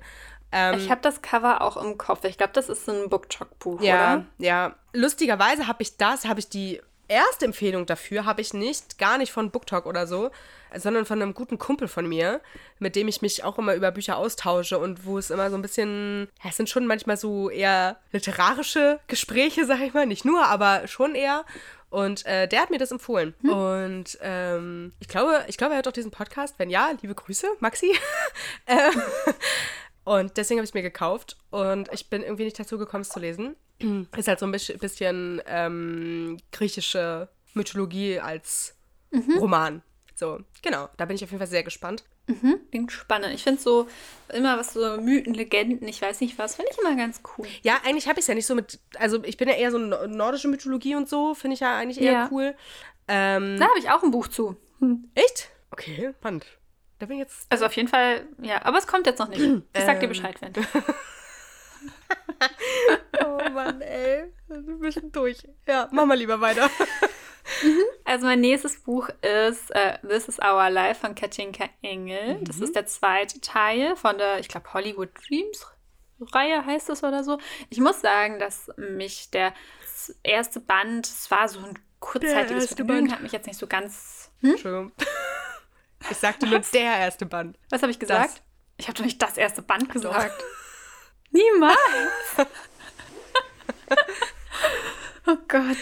Ähm, 0.51 0.79
ich 0.79 0.89
habe 0.89 1.01
das 1.01 1.21
Cover 1.21 1.61
auch 1.61 1.77
im 1.77 1.97
Kopf. 1.97 2.23
Ich 2.25 2.37
glaube, 2.37 2.53
das 2.53 2.69
ist 2.69 2.85
so 2.85 2.91
ein 2.91 3.09
Booktalk-Buch, 3.09 3.81
ja, 3.81 4.15
oder? 4.15 4.25
Ja, 4.37 4.75
lustigerweise 4.93 5.67
habe 5.67 5.83
ich 5.83 5.97
das, 5.97 6.25
habe 6.25 6.39
ich 6.39 6.49
die 6.49 6.81
erste 7.09 7.45
Empfehlung 7.45 7.85
dafür 7.85 8.25
habe 8.25 8.41
ich 8.41 8.53
nicht, 8.53 8.97
gar 8.97 9.17
nicht 9.17 9.31
von 9.31 9.51
BookTalk 9.51 9.85
oder 9.85 10.07
so, 10.07 10.31
sondern 10.75 11.05
von 11.05 11.21
einem 11.21 11.33
guten 11.33 11.57
Kumpel 11.57 11.87
von 11.87 12.07
mir, 12.07 12.41
mit 12.77 12.95
dem 12.95 13.07
ich 13.07 13.21
mich 13.21 13.43
auch 13.43 13.57
immer 13.57 13.73
über 13.75 13.91
Bücher 13.91 14.17
austausche 14.17 14.77
und 14.77 15.05
wo 15.05 15.17
es 15.17 15.31
immer 15.31 15.49
so 15.49 15.55
ein 15.55 15.61
bisschen, 15.61 16.29
ja, 16.43 16.49
es 16.49 16.57
sind 16.57 16.69
schon 16.69 16.85
manchmal 16.85 17.17
so 17.17 17.49
eher 17.49 17.97
literarische 18.11 18.99
Gespräche, 19.07 19.65
sag 19.65 19.81
ich 19.81 19.93
mal, 19.93 20.05
nicht 20.05 20.25
nur, 20.25 20.45
aber 20.45 20.87
schon 20.87 21.15
eher. 21.15 21.43
Und 21.89 22.25
äh, 22.27 22.47
der 22.47 22.61
hat 22.61 22.69
mir 22.69 22.77
das 22.77 22.91
empfohlen. 22.91 23.33
Hm. 23.41 23.49
Und 23.49 24.17
ähm, 24.21 24.93
ich 24.99 25.07
glaube, 25.07 25.43
ich 25.47 25.57
glaube, 25.57 25.73
er 25.73 25.79
hat 25.79 25.87
auch 25.87 25.91
diesen 25.91 26.11
Podcast. 26.11 26.55
Wenn 26.59 26.69
ja, 26.69 26.91
liebe 27.01 27.15
Grüße, 27.15 27.47
Maxi. 27.59 27.91
Ähm, 28.67 29.01
und 30.03 30.37
deswegen 30.37 30.59
habe 30.59 30.63
ich 30.63 30.69
es 30.69 30.73
mir 30.75 30.83
gekauft 30.83 31.37
und 31.49 31.91
ich 31.91 32.09
bin 32.09 32.21
irgendwie 32.21 32.43
nicht 32.43 32.59
dazu 32.59 32.77
gekommen, 32.77 33.01
es 33.01 33.09
zu 33.09 33.19
lesen. 33.19 33.55
Ist 34.17 34.27
halt 34.27 34.39
so 34.39 34.45
ein 34.45 34.51
bisschen 34.51 35.41
ähm, 35.45 36.37
griechische 36.51 37.29
Mythologie 37.53 38.19
als 38.19 38.75
mhm. 39.11 39.37
Roman 39.37 39.81
So, 40.15 40.39
genau. 40.61 40.89
Da 40.97 41.05
bin 41.05 41.15
ich 41.15 41.23
auf 41.23 41.29
jeden 41.29 41.39
Fall 41.39 41.47
sehr 41.47 41.63
gespannt. 41.63 42.03
Mhm, 42.27 42.59
klingt 42.69 42.91
spannend. 42.91 43.33
Ich 43.33 43.43
finde 43.43 43.59
so 43.59 43.87
immer 44.31 44.57
was 44.59 44.73
so 44.73 45.01
Mythen, 45.01 45.33
Legenden, 45.33 45.87
ich 45.87 45.99
weiß 45.99 46.21
nicht 46.21 46.37
was, 46.37 46.55
finde 46.55 46.71
ich 46.71 46.77
immer 46.77 46.95
ganz 46.95 47.21
cool. 47.37 47.47
Ja, 47.63 47.79
eigentlich 47.83 48.07
habe 48.07 48.19
ich 48.19 48.23
es 48.23 48.27
ja 48.27 48.35
nicht 48.35 48.45
so 48.45 48.53
mit, 48.53 48.79
also 48.99 49.23
ich 49.23 49.37
bin 49.37 49.47
ja 49.47 49.55
eher 49.55 49.71
so 49.71 49.79
nordische 49.79 50.47
Mythologie 50.47 50.95
und 50.95 51.09
so, 51.09 51.33
finde 51.33 51.55
ich 51.55 51.61
ja 51.61 51.75
eigentlich 51.75 51.99
eher 51.99 52.11
ja. 52.11 52.29
cool. 52.31 52.55
Ähm, 53.07 53.57
da 53.57 53.67
habe 53.67 53.79
ich 53.79 53.89
auch 53.89 54.03
ein 54.03 54.11
Buch 54.11 54.27
zu. 54.27 54.55
Hm. 54.79 55.09
Echt? 55.15 55.49
Okay, 55.71 56.13
spannend. 56.19 56.45
Da 56.99 57.07
bin 57.07 57.17
ich 57.17 57.23
jetzt. 57.23 57.47
Also 57.49 57.65
auf 57.65 57.73
jeden 57.73 57.87
Fall, 57.87 58.27
ja, 58.41 58.63
aber 58.63 58.77
es 58.77 58.85
kommt 58.85 59.07
jetzt 59.07 59.19
noch 59.19 59.29
nicht. 59.29 59.41
Ich 59.41 59.83
sag 59.83 59.99
dir 59.99 60.05
ähm. 60.05 60.09
Bescheid, 60.09 60.35
wenn. 60.41 60.53
oh 63.25 63.49
Mann, 63.49 63.81
ey. 63.81 64.31
Ein 64.49 64.79
bisschen 64.79 65.11
durch. 65.11 65.43
Ja, 65.67 65.87
mach 65.91 66.05
mal 66.05 66.17
lieber 66.17 66.41
weiter. 66.41 66.69
Mhm. 67.63 67.81
Also 68.05 68.25
mein 68.25 68.41
nächstes 68.41 68.79
Buch 68.81 69.09
ist 69.21 69.71
uh, 69.71 70.07
This 70.07 70.27
is 70.27 70.39
Our 70.39 70.69
Life 70.69 71.01
von 71.01 71.15
Katinka 71.15 71.65
Engel. 71.81 72.35
Mhm. 72.35 72.43
Das 72.45 72.59
ist 72.59 72.75
der 72.75 72.85
zweite 72.85 73.41
Teil 73.41 73.95
von 73.95 74.17
der, 74.17 74.39
ich 74.39 74.47
glaube, 74.47 74.73
Hollywood 74.73 75.09
Dreams 75.27 75.65
Reihe 76.33 76.65
heißt 76.65 76.89
es 76.89 77.03
oder 77.03 77.23
so. 77.23 77.39
Ich 77.69 77.79
muss 77.79 78.01
sagen, 78.01 78.39
dass 78.39 78.69
mich 78.77 79.29
der 79.31 79.53
erste 80.23 80.59
Band, 80.59 81.07
es 81.07 81.29
war 81.31 81.47
so 81.47 81.59
ein 81.59 81.79
kurzzeitiges 81.99 82.67
Vergnügen, 82.67 83.07
Band. 83.07 83.11
hat 83.13 83.21
mich 83.21 83.31
jetzt 83.31 83.47
nicht 83.47 83.59
so 83.59 83.67
ganz... 83.67 84.31
Hm? 84.41 84.51
Entschuldigung. 84.51 84.91
Ich 86.09 86.17
sagte 86.17 86.47
nur 86.47 86.59
der 86.59 86.97
erste 86.97 87.25
Band. 87.25 87.57
Was 87.69 87.81
habe 87.81 87.91
ich 87.91 87.99
gesagt? 87.99 88.35
Das. 88.35 88.41
Ich 88.77 88.87
habe 88.87 88.97
doch 88.97 89.03
nicht 89.03 89.21
das 89.21 89.37
erste 89.37 89.61
Band 89.61 89.89
gesagt. 89.89 90.41
Niemals. 91.31 91.77
oh 95.27 95.37
Gott. 95.47 95.77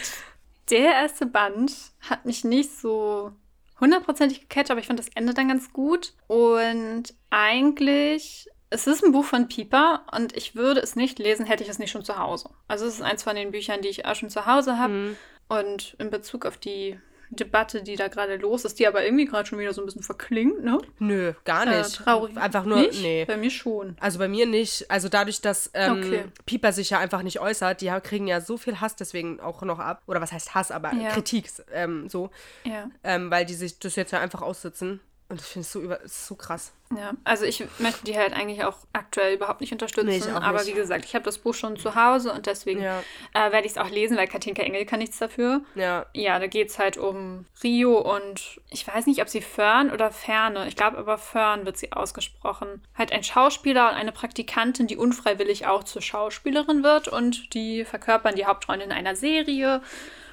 Der 0.70 0.92
erste 0.92 1.26
Band 1.26 1.72
hat 2.00 2.26
mich 2.26 2.44
nicht 2.44 2.78
so 2.78 3.32
hundertprozentig 3.80 4.42
gecatcht, 4.42 4.70
aber 4.70 4.80
ich 4.80 4.86
fand 4.86 4.98
das 4.98 5.08
Ende 5.14 5.34
dann 5.34 5.48
ganz 5.48 5.72
gut. 5.72 6.12
Und 6.26 7.14
eigentlich, 7.30 8.48
es 8.70 8.86
ist 8.86 9.02
ein 9.02 9.12
Buch 9.12 9.24
von 9.24 9.48
Pieper 9.48 10.04
und 10.14 10.36
ich 10.36 10.54
würde 10.54 10.80
es 10.80 10.96
nicht 10.96 11.18
lesen, 11.18 11.46
hätte 11.46 11.62
ich 11.62 11.70
es 11.70 11.78
nicht 11.78 11.90
schon 11.90 12.04
zu 12.04 12.18
Hause. 12.18 12.50
Also 12.66 12.86
es 12.86 12.94
ist 12.94 13.02
eins 13.02 13.22
von 13.22 13.36
den 13.36 13.50
Büchern, 13.50 13.80
die 13.80 13.88
ich 13.88 14.04
auch 14.04 14.14
schon 14.14 14.30
zu 14.30 14.46
Hause 14.46 14.78
habe. 14.78 14.92
Mhm. 14.92 15.16
Und 15.48 15.96
in 15.98 16.10
Bezug 16.10 16.44
auf 16.44 16.58
die 16.58 17.00
Debatte, 17.30 17.82
die 17.82 17.96
da 17.96 18.08
gerade 18.08 18.36
los 18.36 18.64
ist, 18.64 18.78
die 18.78 18.86
aber 18.86 19.04
irgendwie 19.04 19.26
gerade 19.26 19.46
schon 19.46 19.58
wieder 19.58 19.72
so 19.72 19.82
ein 19.82 19.86
bisschen 19.86 20.02
verklingt, 20.02 20.64
ne? 20.64 20.78
Nö, 20.98 21.32
gar 21.44 21.66
äh, 21.66 21.78
nicht. 21.78 22.00
Äh, 22.00 22.04
traurig. 22.04 22.36
Einfach 22.36 22.64
nur, 22.64 22.78
nicht? 22.78 23.02
nee. 23.02 23.24
Bei 23.24 23.36
mir 23.36 23.50
schon. 23.50 23.96
Also 24.00 24.18
bei 24.18 24.28
mir 24.28 24.46
nicht. 24.46 24.90
Also 24.90 25.08
dadurch, 25.08 25.40
dass 25.40 25.70
ähm, 25.74 25.98
okay. 25.98 26.24
Pieper 26.46 26.72
sich 26.72 26.90
ja 26.90 26.98
einfach 26.98 27.22
nicht 27.22 27.40
äußert, 27.40 27.80
die 27.80 27.92
kriegen 28.02 28.26
ja 28.26 28.40
so 28.40 28.56
viel 28.56 28.80
Hass 28.80 28.96
deswegen 28.96 29.40
auch 29.40 29.62
noch 29.62 29.78
ab. 29.78 30.02
Oder 30.06 30.20
was 30.20 30.32
heißt 30.32 30.54
Hass, 30.54 30.70
aber 30.70 30.92
ja. 30.94 31.10
Kritik 31.10 31.50
ähm, 31.72 32.08
so. 32.08 32.30
Ja. 32.64 32.90
Ähm, 33.04 33.30
weil 33.30 33.44
die 33.44 33.54
sich 33.54 33.78
das 33.78 33.96
jetzt 33.96 34.12
ja 34.12 34.20
einfach 34.20 34.42
aussitzen. 34.42 35.00
Und 35.30 35.42
ich 35.42 35.46
finde 35.46 35.66
es 35.66 35.72
so, 35.72 35.80
über, 35.80 36.00
so 36.06 36.36
krass. 36.36 36.72
Ja, 36.96 37.12
also 37.22 37.44
ich 37.44 37.62
möchte 37.78 38.06
die 38.06 38.16
halt 38.16 38.32
eigentlich 38.32 38.64
auch 38.64 38.78
aktuell 38.94 39.34
überhaupt 39.34 39.60
nicht 39.60 39.72
unterstützen. 39.72 40.06
Nee, 40.06 40.16
nicht. 40.16 40.28
aber 40.28 40.64
wie 40.64 40.72
gesagt, 40.72 41.04
ich 41.04 41.14
habe 41.14 41.24
das 41.26 41.36
Buch 41.36 41.52
schon 41.52 41.76
zu 41.76 41.94
Hause 41.94 42.32
und 42.32 42.46
deswegen 42.46 42.80
ja. 42.80 43.00
äh, 43.34 43.52
werde 43.52 43.66
ich 43.66 43.72
es 43.72 43.78
auch 43.78 43.90
lesen, 43.90 44.16
weil 44.16 44.26
Katinka 44.26 44.62
Engel 44.62 44.86
kann 44.86 45.00
nichts 45.00 45.18
dafür. 45.18 45.60
Ja. 45.74 46.06
Ja, 46.14 46.38
da 46.38 46.46
geht 46.46 46.70
es 46.70 46.78
halt 46.78 46.96
um 46.96 47.44
Rio 47.62 47.98
und 47.98 48.58
ich 48.70 48.88
weiß 48.88 49.04
nicht, 49.04 49.20
ob 49.20 49.28
sie 49.28 49.42
Fern 49.42 49.90
oder 49.90 50.10
Ferne, 50.10 50.66
ich 50.66 50.76
glaube 50.76 50.96
aber 50.96 51.18
Fern 51.18 51.66
wird 51.66 51.76
sie 51.76 51.92
ausgesprochen. 51.92 52.82
Halt 52.96 53.12
ein 53.12 53.22
Schauspieler 53.22 53.90
und 53.90 53.96
eine 53.96 54.12
Praktikantin, 54.12 54.86
die 54.86 54.96
unfreiwillig 54.96 55.66
auch 55.66 55.84
zur 55.84 56.00
Schauspielerin 56.00 56.82
wird 56.82 57.06
und 57.06 57.52
die 57.52 57.84
verkörpern 57.84 58.34
die 58.34 58.46
Hauptrollen 58.46 58.80
in 58.80 58.92
einer 58.92 59.14
Serie. 59.14 59.82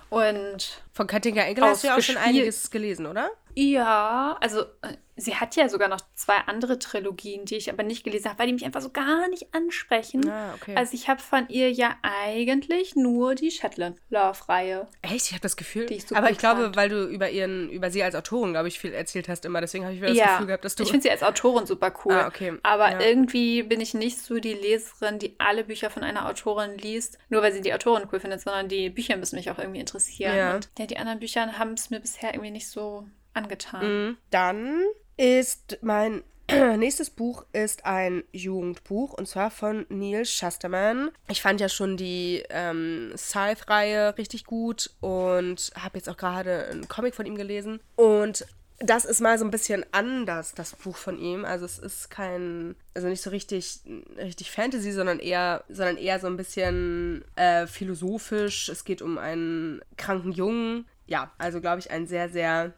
Und 0.09 0.81
von 0.93 1.07
Katinka 1.07 1.41
Engel 1.41 1.65
hast 1.65 1.83
du 1.83 1.87
ja 1.87 1.97
auch 1.97 2.01
schon 2.01 2.15
einiges 2.15 2.71
gelesen, 2.71 3.07
oder? 3.07 3.29
Ja, 3.55 4.37
also 4.41 4.61
äh, 4.81 4.97
sie 5.15 5.35
hat 5.35 5.55
ja 5.55 5.69
sogar 5.69 5.87
noch 5.87 6.01
zwei 6.13 6.35
andere 6.45 6.77
Trilogien, 6.77 7.45
die 7.45 7.55
ich 7.55 7.71
aber 7.71 7.83
nicht 7.83 8.03
gelesen 8.03 8.29
habe, 8.29 8.39
weil 8.39 8.47
die 8.47 8.53
mich 8.53 8.65
einfach 8.65 8.81
so 8.81 8.89
gar 8.89 9.29
nicht 9.29 9.53
ansprechen. 9.53 10.29
Ah, 10.29 10.53
okay. 10.55 10.75
Also 10.75 10.93
ich 10.93 11.07
habe 11.07 11.21
von 11.21 11.47
ihr 11.47 11.71
ja 11.71 11.95
eigentlich 12.01 12.95
nur 12.95 13.33
die 13.35 13.51
Shetland 13.51 13.97
Love 14.09 14.49
Reihe. 14.49 14.87
Echt? 15.01 15.27
Ich 15.27 15.31
habe 15.31 15.41
das 15.41 15.55
Gefühl. 15.55 15.89
Ich 15.89 16.13
aber 16.13 16.31
ich 16.31 16.37
glaube, 16.37 16.63
fand. 16.63 16.75
weil 16.75 16.89
du 16.89 17.07
über 17.07 17.29
ihren 17.29 17.69
über 17.69 17.91
sie 17.91 18.03
als 18.03 18.13
Autorin, 18.13 18.51
glaube 18.51 18.67
ich, 18.67 18.77
viel 18.77 18.93
erzählt 18.93 19.29
hast 19.29 19.45
immer, 19.45 19.61
deswegen 19.61 19.85
habe 19.85 19.93
ich 19.93 20.01
wieder 20.01 20.09
das 20.09 20.17
ja, 20.17 20.33
Gefühl 20.33 20.47
gehabt, 20.47 20.65
dass 20.65 20.75
du 20.75 20.83
Ich 20.83 20.89
finde 20.89 21.03
sie 21.03 21.11
als 21.11 21.23
Autorin 21.23 21.65
super 21.65 21.93
cool. 22.03 22.13
Ah, 22.13 22.27
okay. 22.27 22.53
Aber 22.63 22.91
ja. 22.91 22.99
irgendwie 22.99 23.63
bin 23.63 23.79
ich 23.79 23.93
nicht 23.93 24.17
so 24.17 24.39
die 24.39 24.53
Leserin, 24.53 25.19
die 25.19 25.35
alle 25.39 25.63
Bücher 25.63 25.89
von 25.89 26.03
einer 26.03 26.27
Autorin 26.27 26.77
liest, 26.77 27.17
nur 27.29 27.41
weil 27.41 27.53
sie 27.53 27.61
die 27.61 27.73
Autorin 27.73 28.09
cool 28.11 28.19
findet, 28.19 28.41
sondern 28.41 28.67
die 28.67 28.89
Bücher 28.89 29.15
müssen 29.15 29.37
mich 29.37 29.49
auch 29.49 29.59
irgendwie 29.59 29.79
interessieren. 29.79 30.35
Ja. 30.35 30.59
Ja, 30.77 30.85
die 30.85 30.97
anderen 30.97 31.19
Bücher 31.19 31.57
haben 31.57 31.73
es 31.73 31.89
mir 31.89 32.01
bisher 32.01 32.33
irgendwie 32.33 32.51
nicht 32.51 32.67
so 32.67 33.07
angetan. 33.35 34.07
Mhm. 34.07 34.17
Dann 34.29 34.83
ist 35.17 35.77
mein 35.81 36.23
nächstes 36.77 37.09
Buch 37.09 37.45
ist 37.53 37.85
ein 37.85 38.23
Jugendbuch 38.31 39.13
und 39.13 39.27
zwar 39.27 39.49
von 39.49 39.85
Neil 39.89 40.25
Shusterman. 40.25 41.09
Ich 41.27 41.41
fand 41.41 41.59
ja 41.59 41.69
schon 41.69 41.97
die 41.97 42.43
ähm, 42.49 43.13
Scythe-Reihe 43.17 44.17
richtig 44.17 44.45
gut 44.45 44.91
und 45.01 45.71
habe 45.79 45.97
jetzt 45.97 46.09
auch 46.09 46.17
gerade 46.17 46.67
einen 46.67 46.87
Comic 46.87 47.15
von 47.15 47.25
ihm 47.25 47.35
gelesen. 47.35 47.79
Und 47.95 48.45
das 48.79 49.05
ist 49.05 49.21
mal 49.21 49.39
so 49.39 49.45
ein 49.45 49.51
bisschen 49.51 49.85
anders, 49.91 50.53
das 50.53 50.75
Buch 50.75 50.97
von 50.97 51.17
ihm. 51.17 51.45
Also 51.45 51.65
es 51.65 51.79
ist 51.79 52.11
kein, 52.11 52.75
also 52.93 53.07
nicht 53.07 53.21
so 53.21 53.29
richtig, 53.29 53.79
richtig 54.17 54.51
Fantasy, 54.51 54.91
sondern 54.91 55.19
eher, 55.19 55.63
sondern 55.69 55.97
eher 55.97 56.19
so 56.19 56.27
ein 56.27 56.37
bisschen 56.37 57.23
äh, 57.35 57.67
philosophisch. 57.67 58.69
Es 58.69 58.83
geht 58.83 59.01
um 59.01 59.17
einen 59.17 59.81
kranken 59.97 60.31
Jungen. 60.31 60.85
Ja, 61.07 61.31
also 61.37 61.61
glaube 61.61 61.79
ich 61.79 61.89
ein 61.89 62.05
sehr, 62.05 62.29
sehr 62.29 62.73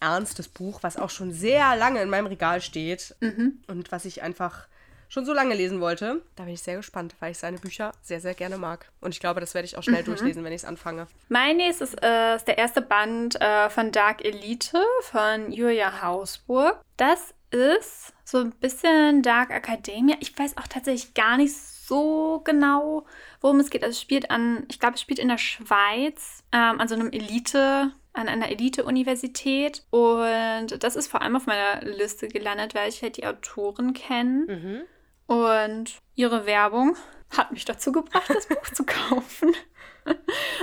ernstes 0.00 0.48
Buch, 0.48 0.78
was 0.82 0.96
auch 0.96 1.10
schon 1.10 1.32
sehr 1.32 1.76
lange 1.76 2.00
in 2.02 2.10
meinem 2.10 2.26
Regal 2.26 2.60
steht 2.60 3.14
mhm. 3.20 3.60
und 3.66 3.90
was 3.92 4.04
ich 4.04 4.22
einfach 4.22 4.66
schon 5.08 5.24
so 5.24 5.32
lange 5.32 5.54
lesen 5.54 5.80
wollte. 5.80 6.22
Da 6.36 6.44
bin 6.44 6.54
ich 6.54 6.62
sehr 6.62 6.76
gespannt, 6.76 7.14
weil 7.20 7.32
ich 7.32 7.38
seine 7.38 7.58
Bücher 7.58 7.92
sehr, 8.02 8.20
sehr 8.20 8.34
gerne 8.34 8.58
mag. 8.58 8.90
Und 9.00 9.14
ich 9.14 9.20
glaube, 9.20 9.40
das 9.40 9.54
werde 9.54 9.66
ich 9.66 9.76
auch 9.76 9.82
schnell 9.82 10.02
mhm. 10.02 10.06
durchlesen, 10.06 10.44
wenn 10.44 10.52
ich 10.52 10.62
es 10.62 10.68
anfange. 10.68 11.06
Mein 11.28 11.56
nächstes 11.56 11.94
äh, 11.94 12.36
ist 12.36 12.46
der 12.46 12.58
erste 12.58 12.82
Band 12.82 13.40
äh, 13.40 13.70
von 13.70 13.90
Dark 13.90 14.24
Elite 14.24 14.82
von 15.02 15.50
Julia 15.50 16.02
Hausburg. 16.02 16.80
Das 16.96 17.34
ist 17.50 18.12
so 18.24 18.38
ein 18.38 18.50
bisschen 18.50 19.22
Dark 19.22 19.50
Academia. 19.50 20.16
Ich 20.20 20.38
weiß 20.38 20.58
auch 20.58 20.68
tatsächlich 20.68 21.14
gar 21.14 21.38
nicht 21.38 21.56
so 21.56 22.42
genau, 22.44 23.06
worum 23.40 23.60
es 23.60 23.70
geht. 23.70 23.82
Also 23.82 23.92
es 23.92 24.00
spielt 24.02 24.30
an, 24.30 24.66
ich 24.68 24.78
glaube, 24.78 24.96
es 24.96 25.00
spielt 25.00 25.18
in 25.18 25.28
der 25.28 25.38
Schweiz, 25.38 26.44
ähm, 26.52 26.80
an 26.80 26.88
so 26.88 26.94
einem 26.94 27.10
Elite- 27.10 27.92
an 28.18 28.28
einer 28.28 28.50
Elite-Universität. 28.50 29.84
Und 29.90 30.82
das 30.82 30.96
ist 30.96 31.08
vor 31.08 31.22
allem 31.22 31.36
auf 31.36 31.46
meiner 31.46 31.80
Liste 31.82 32.28
gelandet, 32.28 32.74
weil 32.74 32.88
ich 32.88 33.02
halt 33.02 33.16
die 33.16 33.26
Autoren 33.26 33.92
kenne. 33.94 34.46
Mhm. 34.48 34.80
Und 35.26 35.98
ihre 36.14 36.46
Werbung 36.46 36.96
hat 37.36 37.52
mich 37.52 37.64
dazu 37.64 37.92
gebracht, 37.92 38.28
das 38.28 38.46
Buch 38.48 38.68
zu 38.72 38.84
kaufen. 38.84 39.54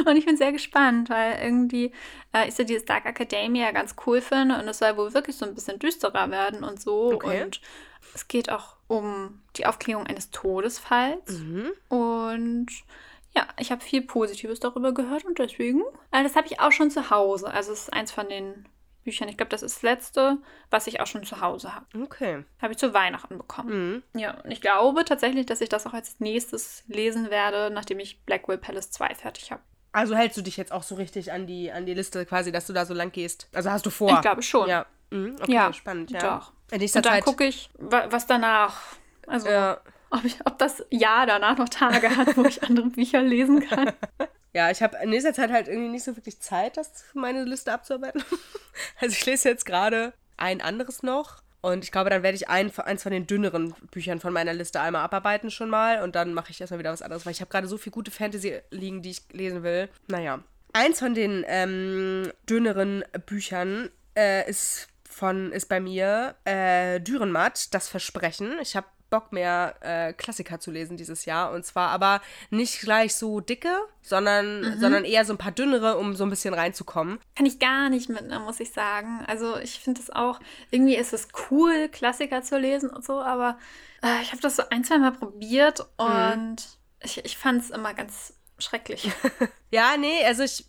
Und 0.06 0.18
ich 0.18 0.26
bin 0.26 0.38
sehr 0.38 0.52
gespannt, 0.52 1.10
weil 1.10 1.40
irgendwie 1.40 1.92
äh, 2.34 2.48
ich 2.48 2.56
so 2.56 2.64
dieses 2.64 2.86
Dark 2.86 3.06
Academia 3.06 3.72
ganz 3.72 3.96
cool 4.06 4.20
finde 4.20 4.58
und 4.58 4.68
es 4.68 4.80
soll 4.80 4.98
wohl 4.98 5.14
wirklich 5.14 5.36
so 5.36 5.46
ein 5.46 5.54
bisschen 5.54 5.78
düsterer 5.78 6.32
werden 6.32 6.64
und 6.64 6.82
so. 6.82 7.14
Okay. 7.14 7.44
Und 7.44 7.62
es 8.16 8.28
geht 8.28 8.50
auch 8.50 8.76
um 8.88 9.42
die 9.56 9.68
Aufklärung 9.68 10.08
eines 10.08 10.32
Todesfalls. 10.32 11.32
Mhm. 11.32 11.72
Und 11.90 12.68
ja, 13.36 13.48
ich 13.60 13.72
habe 13.72 13.82
viel 13.82 14.02
Positives 14.02 14.60
darüber 14.60 14.94
gehört 14.94 15.26
und 15.26 15.38
deswegen, 15.40 15.82
äh, 16.12 16.24
das 16.24 16.36
habe 16.36 16.48
ich 16.48 16.60
auch 16.60 16.72
schon 16.72 16.90
zu 16.90 17.10
Hause. 17.10 17.52
Also 17.52 17.74
es 17.74 17.82
ist 17.84 17.94
eins 17.94 18.12
von 18.12 18.30
den 18.30 18.66
Büchern. 19.04 19.28
Ich 19.28 19.38
glaube, 19.38 19.50
das 19.50 19.62
ist 19.62 19.78
das 19.78 19.84
letzte, 19.84 20.38
was 20.70 20.88
ich 20.88 21.02
auch 21.02 21.08
schon 21.08 21.24
zu 21.26 21.42
Hause 21.42 21.76
habe. 21.76 21.86
Okay. 22.02 22.44
Habe 22.62 22.74
ich 22.74 22.80
zu 22.80 22.94
Weihnachten 22.94 23.38
bekommen. 23.38 24.04
Mhm. 24.14 24.20
Ja, 24.20 24.40
und 24.42 24.52
ich 24.52 24.62
glaube 24.62 25.04
tatsächlich, 25.06 25.46
dass 25.46 25.62
ich 25.62 25.70
das 25.70 25.86
auch 25.86 25.94
als 25.94 26.20
nächstes 26.20 26.84
lesen 26.88 27.30
werde, 27.30 27.74
nachdem 27.74 28.00
ich 28.00 28.24
Blackwell 28.24 28.58
Palace 28.58 28.92
2 28.92 29.16
fertig 29.16 29.52
habe. 29.52 29.62
Also 29.92 30.16
hältst 30.16 30.38
du 30.38 30.42
dich 30.42 30.58
jetzt 30.58 30.72
auch 30.72 30.84
so 30.84 30.96
richtig 30.96 31.32
an 31.32 31.46
die, 31.46 31.72
an 31.72 31.86
die 31.86 31.94
Liste 31.94 32.26
quasi, 32.26 32.52
dass 32.52 32.68
du 32.68 32.74
da 32.74 32.86
so 32.86 32.94
lang 32.94 33.12
gehst? 33.12 33.50
Also 33.54 33.70
hast 33.70 33.86
du 33.86 33.90
vor? 33.90 34.12
Ich 34.12 34.22
glaube 34.22 34.42
schon. 34.42 34.68
Ja. 34.68 34.86
Mhm. 35.12 35.38
Okay, 35.42 35.54
ja, 35.54 35.72
spannend, 35.74 36.12
ja. 36.12 36.38
Doch. 36.38 36.52
In 36.72 36.80
nächster 36.80 37.00
und 37.00 37.06
dann 37.06 37.22
gucke 37.22 37.46
ich, 37.46 37.70
was 37.78 38.28
danach. 38.28 38.82
Also. 39.28 39.50
Ja 39.50 39.82
ob, 40.16 40.26
ich, 40.26 40.38
ob 40.46 40.58
das 40.58 40.84
Jahr 40.90 41.26
danach 41.26 41.58
noch 41.58 41.70
Tage 41.70 42.16
hat, 42.16 42.36
wo 42.38 42.46
ich 42.46 42.64
andere 42.64 42.88
Bücher 42.88 43.22
lesen 43.22 43.68
kann. 43.68 43.92
Ja, 44.54 44.72
ich 44.72 44.82
habe 44.82 44.98
in 45.04 45.10
nächster 45.10 45.34
Zeit 45.34 45.52
halt 45.52 45.68
irgendwie 45.68 45.90
nicht 45.90 46.06
so 46.06 46.16
wirklich 46.16 46.40
Zeit, 46.40 46.78
das 46.78 47.04
meine 47.14 47.44
Liste 47.44 47.74
abzuarbeiten. 47.74 48.24
Also 49.00 49.14
ich 49.14 49.26
lese 49.26 49.48
jetzt 49.48 49.66
gerade 49.66 50.14
ein 50.36 50.62
anderes 50.62 51.02
noch. 51.02 51.42
Und 51.62 51.84
ich 51.84 51.92
glaube, 51.92 52.10
dann 52.10 52.24
werde 52.24 52.36
ich 52.36 52.50
ein, 52.50 52.72
eins 52.78 53.04
von 53.04 53.12
den 53.12 53.26
dünneren 53.26 53.74
Büchern 53.90 54.20
von 54.20 54.34
meiner 54.34 54.54
Liste 54.54 54.82
einmal 54.82 55.02
abarbeiten 55.02 55.50
schon 55.50 55.70
mal. 55.70 56.04
Und 56.04 56.16
dann 56.16 56.34
mache 56.34 56.52
ich 56.52 56.60
erstmal 56.60 56.80
wieder 56.80 56.92
was 56.92 57.02
anderes, 57.02 57.26
weil 57.26 57.32
ich 57.32 57.42
habe 57.42 57.50
gerade 57.50 57.68
so 57.68 57.78
viel 57.78 57.92
gute 57.92 58.12
Fantasy 58.12 58.60
liegen, 58.70 59.02
die 59.02 59.12
ich 59.12 59.22
lesen 59.32 59.64
will. 59.64 59.90
Naja. 60.08 60.44
Eins 60.74 61.00
von 61.00 61.16
den 61.16 61.44
ähm, 61.48 62.32
dünneren 62.50 63.04
Büchern 63.26 63.90
äh, 64.16 64.50
ist 64.50 64.90
von 65.10 65.54
ist 65.54 65.70
bei 65.70 65.80
mir 65.80 66.36
äh, 66.44 67.00
Dürrenmatt, 67.00 67.74
das 67.74 67.88
Versprechen. 67.88 68.58
Ich 68.62 68.76
habe 68.76 68.88
Bock 69.10 69.32
mehr, 69.32 69.76
äh, 69.82 70.14
Klassiker 70.14 70.60
zu 70.60 70.72
lesen 70.72 70.98
dieses 70.98 71.26
Jahr. 71.26 71.52
Und 71.52 71.66
zwar 71.66 71.90
aber 71.90 72.22
nicht 72.50 72.82
gleich 72.82 73.16
so 73.16 73.40
dicke, 73.40 73.74
sondern, 74.02 74.62
mhm. 74.62 74.80
sondern 74.80 75.06
eher 75.06 75.26
so 75.26 75.34
ein 75.34 75.38
paar 75.38 75.52
dünnere, 75.52 75.98
um 75.98 76.16
so 76.16 76.24
ein 76.24 76.30
bisschen 76.30 76.54
reinzukommen. 76.54 77.20
Kann 77.36 77.46
ich 77.46 77.60
gar 77.60 77.90
nicht 77.90 78.10
mit, 78.10 78.28
ne, 78.28 78.40
muss 78.40 78.60
ich 78.60 78.72
sagen. 78.72 79.24
Also 79.28 79.58
ich 79.58 79.80
finde 79.80 80.02
es 80.02 80.10
auch, 80.10 80.40
irgendwie 80.72 80.96
ist 80.96 81.14
es 81.14 81.28
cool, 81.50 81.90
Klassiker 81.90 82.42
zu 82.42 82.58
lesen 82.58 82.90
und 82.90 83.04
so, 83.04 83.22
aber 83.22 83.58
äh, 84.04 84.22
ich 84.22 84.32
habe 84.32 84.42
das 84.42 84.56
so 84.56 84.64
ein, 84.70 84.84
zwei 84.84 84.98
Mal 84.98 85.12
probiert 85.12 85.80
mhm. 86.00 86.06
und 86.06 86.56
mhm. 86.56 87.02
ich, 87.02 87.24
ich 87.24 87.38
fand 87.38 87.62
es 87.62 87.70
immer 87.70 87.94
ganz 87.94 88.34
schrecklich. 88.58 89.12
ja, 89.72 89.98
nee, 89.98 90.26
also 90.26 90.44
ich 90.44 90.66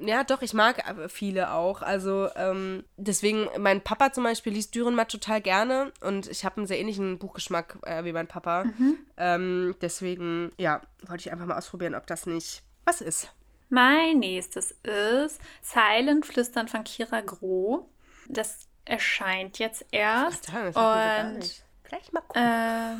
ja, 0.00 0.24
doch, 0.24 0.42
ich 0.42 0.54
mag 0.54 0.82
viele 1.08 1.52
auch. 1.52 1.82
Also 1.82 2.28
ähm, 2.36 2.84
deswegen, 2.96 3.48
mein 3.58 3.82
Papa 3.82 4.12
zum 4.12 4.24
Beispiel 4.24 4.52
liest 4.52 4.74
Dürrenmatt 4.74 5.10
total 5.10 5.40
gerne 5.40 5.92
und 6.00 6.28
ich 6.28 6.44
habe 6.44 6.58
einen 6.58 6.66
sehr 6.66 6.78
ähnlichen 6.78 7.18
Buchgeschmack 7.18 7.78
äh, 7.82 8.04
wie 8.04 8.12
mein 8.12 8.26
Papa. 8.26 8.64
Mhm. 8.64 8.98
Ähm, 9.16 9.74
deswegen, 9.80 10.52
ja, 10.58 10.80
wollte 11.06 11.22
ich 11.22 11.32
einfach 11.32 11.46
mal 11.46 11.58
ausprobieren, 11.58 11.94
ob 11.94 12.06
das 12.06 12.26
nicht 12.26 12.62
was 12.84 13.00
ist. 13.00 13.32
Mein 13.70 14.18
nächstes 14.18 14.72
ist 14.82 15.40
Silent 15.62 16.24
Flüstern 16.24 16.68
von 16.68 16.84
Kira 16.84 17.20
Groh. 17.20 17.88
Das 18.28 18.66
erscheint 18.84 19.58
jetzt 19.58 19.84
erst. 19.90 20.48
Ach, 20.52 21.34
und 21.36 21.64
gleich 21.84 22.12
mal 22.12 22.22
gucken. 22.22 22.42
Äh, 22.42 22.96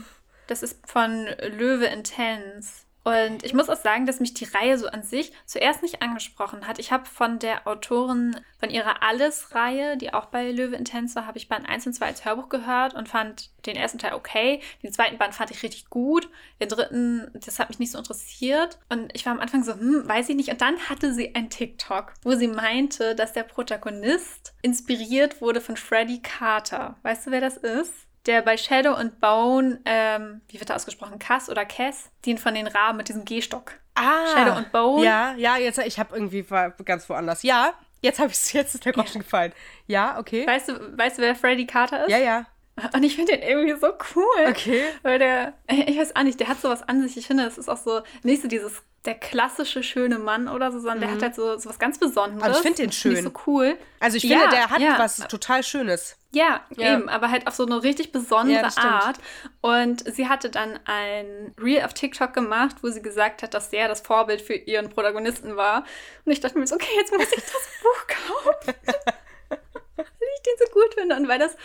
das 0.47 0.63
ist 0.63 0.79
von 0.87 1.27
Löwe 1.57 1.87
Intense. 1.87 2.85
Und 3.09 3.43
ich 3.43 3.55
muss 3.55 3.71
auch 3.71 3.81
sagen, 3.81 4.05
dass 4.05 4.21
mich 4.21 4.35
die 4.35 4.45
Reihe 4.45 4.77
so 4.77 4.87
an 4.87 5.03
sich 5.03 5.33
zuerst 5.47 5.81
nicht 5.81 6.03
angesprochen 6.03 6.67
hat. 6.67 6.79
Ich 6.79 6.93
habe 6.93 7.07
von 7.07 7.39
der 7.39 7.67
Autorin, 7.67 8.37
von 8.61 8.69
ihrer 8.69 9.03
Alles-Reihe, 9.03 9.97
die 9.97 10.13
auch 10.13 10.27
bei 10.27 10.53
Löwe 10.53 10.77
Intense 10.77 11.15
war, 11.15 11.27
habe 11.27 11.39
ich 11.39 11.49
Band 11.49 11.67
1 11.67 11.87
und 11.87 11.95
2 11.95 12.05
als 12.05 12.27
Hörbuch 12.27 12.51
gehört 12.51 12.93
und 12.93 13.09
fand 13.09 13.49
den 13.65 13.77
ersten 13.77 13.97
Teil 13.97 14.13
okay. 14.13 14.61
Den 14.83 14.93
zweiten 14.93 15.17
Band 15.17 15.35
fand 15.35 15.51
ich 15.51 15.63
richtig 15.63 15.89
gut. 15.89 16.29
Den 16.61 16.69
dritten, 16.69 17.31
das 17.33 17.59
hat 17.59 17.71
mich 17.71 17.79
nicht 17.79 17.93
so 17.93 17.99
interessiert. 17.99 18.79
Und 18.91 19.11
ich 19.15 19.25
war 19.25 19.33
am 19.33 19.41
Anfang 19.41 19.65
so, 19.65 19.73
hm, 19.73 20.07
weiß 20.07 20.29
ich 20.29 20.37
nicht. 20.37 20.51
Und 20.51 20.61
dann 20.61 20.79
hatte 20.91 21.15
sie 21.15 21.35
ein 21.35 21.49
TikTok, 21.49 22.13
wo 22.25 22.35
sie 22.35 22.49
meinte, 22.49 23.15
dass 23.15 23.33
der 23.33 23.45
Protagonist 23.45 24.53
inspiriert 24.61 25.41
wurde 25.41 25.63
von 25.63 25.79
Freddie 25.79 26.21
Carter. 26.21 26.99
Weißt 27.05 27.27
du, 27.27 27.31
wer 27.31 27.41
das 27.41 27.57
ist? 27.57 28.08
Der 28.27 28.43
bei 28.43 28.57
Shadow 28.57 28.97
und 28.97 29.21
Bone, 29.21 29.81
ähm, 29.85 30.41
wie 30.49 30.61
wird 30.61 30.71
er 30.71 30.77
ausgesprochen, 30.77 31.19
Cass 31.19 31.49
oder 31.49 31.65
Cass, 31.65 32.11
den 32.27 32.39
von 32.39 32.55
den 32.55 32.67
Raben 32.67 32.97
mit 32.97 33.09
diesem 33.09 33.25
Gehstock. 33.25 33.75
Ah. 33.95 34.27
Shadow 34.35 34.57
und 34.57 34.73
Bone. 34.73 35.05
Ja, 35.05 35.35
ja, 35.35 35.57
jetzt, 35.57 35.79
ich 35.79 35.99
habe 35.99 36.15
irgendwie 36.15 36.49
war 36.51 36.71
ganz 36.71 37.09
woanders. 37.09 37.43
Ja, 37.43 37.73
jetzt 38.01 38.19
habe 38.19 38.31
ich 38.31 38.53
jetzt 38.53 38.75
ist 38.75 38.85
der 38.85 38.93
Groschen 38.93 39.19
ja. 39.19 39.23
gefallen. 39.23 39.53
Ja, 39.87 40.19
okay. 40.19 40.47
Weißt 40.47 40.69
du, 40.69 40.99
weißt 40.99 41.19
du, 41.19 41.23
wer 41.23 41.35
Freddy 41.35 41.67
Carter 41.67 42.05
ist? 42.05 42.11
Ja, 42.11 42.19
ja. 42.19 42.47
Und 42.95 43.03
ich 43.03 43.17
finde 43.17 43.33
den 43.33 43.43
irgendwie 43.43 43.79
so 43.79 43.89
cool. 44.15 44.47
Okay. 44.49 44.85
Weil 45.03 45.19
der, 45.19 45.55
ich 45.67 45.99
weiß 45.99 46.15
auch 46.15 46.23
nicht, 46.23 46.39
der 46.39 46.49
hat 46.49 46.61
sowas 46.61 46.89
an 46.89 47.03
sich. 47.03 47.17
Ich 47.17 47.27
finde, 47.27 47.45
das 47.45 47.59
ist 47.59 47.69
auch 47.69 47.77
so, 47.77 48.03
nicht 48.23 48.43
so 48.43 48.47
dieses 48.47 48.83
der 49.05 49.15
klassische 49.15 49.83
schöne 49.83 50.19
Mann 50.19 50.49
oder 50.49 50.71
so, 50.71 50.81
sondern 50.81 50.99
mhm. 50.99 51.03
der 51.03 51.11
hat 51.13 51.23
halt 51.23 51.35
so, 51.35 51.57
so 51.57 51.71
was 51.71 51.79
ganz 51.79 51.99
Besonderes. 51.99 52.43
Also 52.43 52.59
ich 52.59 52.63
finde 52.63 52.83
den 52.83 52.93
schön. 52.93 53.23
so 53.23 53.33
cool. 53.47 53.79
Also 54.01 54.19
ich 54.19 54.23
finde, 54.23 54.45
ja, 54.45 54.51
der 54.51 54.71
hat 54.71 54.81
ja. 54.81 54.99
was 54.99 55.17
total 55.29 55.63
Schönes. 55.63 56.18
Ja, 56.33 56.61
ja, 56.77 56.95
eben, 56.95 57.09
aber 57.09 57.31
halt 57.31 57.47
auf 57.47 57.55
so 57.55 57.65
eine 57.65 57.83
richtig 57.83 58.13
besondere 58.13 58.69
Art. 58.77 59.19
Und 59.63 60.05
sie 60.15 60.29
hatte 60.29 60.51
dann 60.51 60.79
ein 60.85 61.55
Reel 61.61 61.83
auf 61.83 61.95
TikTok 61.95 62.35
gemacht, 62.35 62.77
wo 62.83 62.89
sie 62.89 63.01
gesagt 63.01 63.43
hat, 63.43 63.55
dass 63.55 63.71
der 63.71 63.89
das 63.89 64.03
Vorbild 64.03 64.43
für 64.43 64.55
ihren 64.55 64.91
Protagonisten 64.91 65.57
war. 65.57 65.85
Und 66.25 66.33
ich 66.33 66.41
dachte 66.41 66.59
mir 66.59 66.67
so, 66.67 66.75
okay, 66.75 66.93
jetzt 66.97 67.13
muss 67.13 67.33
ich 67.33 67.43
das 67.43 67.53
Buch 67.83 68.07
kaufen. 68.07 68.75
weil 69.97 70.29
ich 70.37 70.43
den 70.43 70.67
so 70.67 70.73
gut 70.73 70.95
finde 70.95 71.17
und 71.17 71.29
weil 71.29 71.39
das 71.39 71.57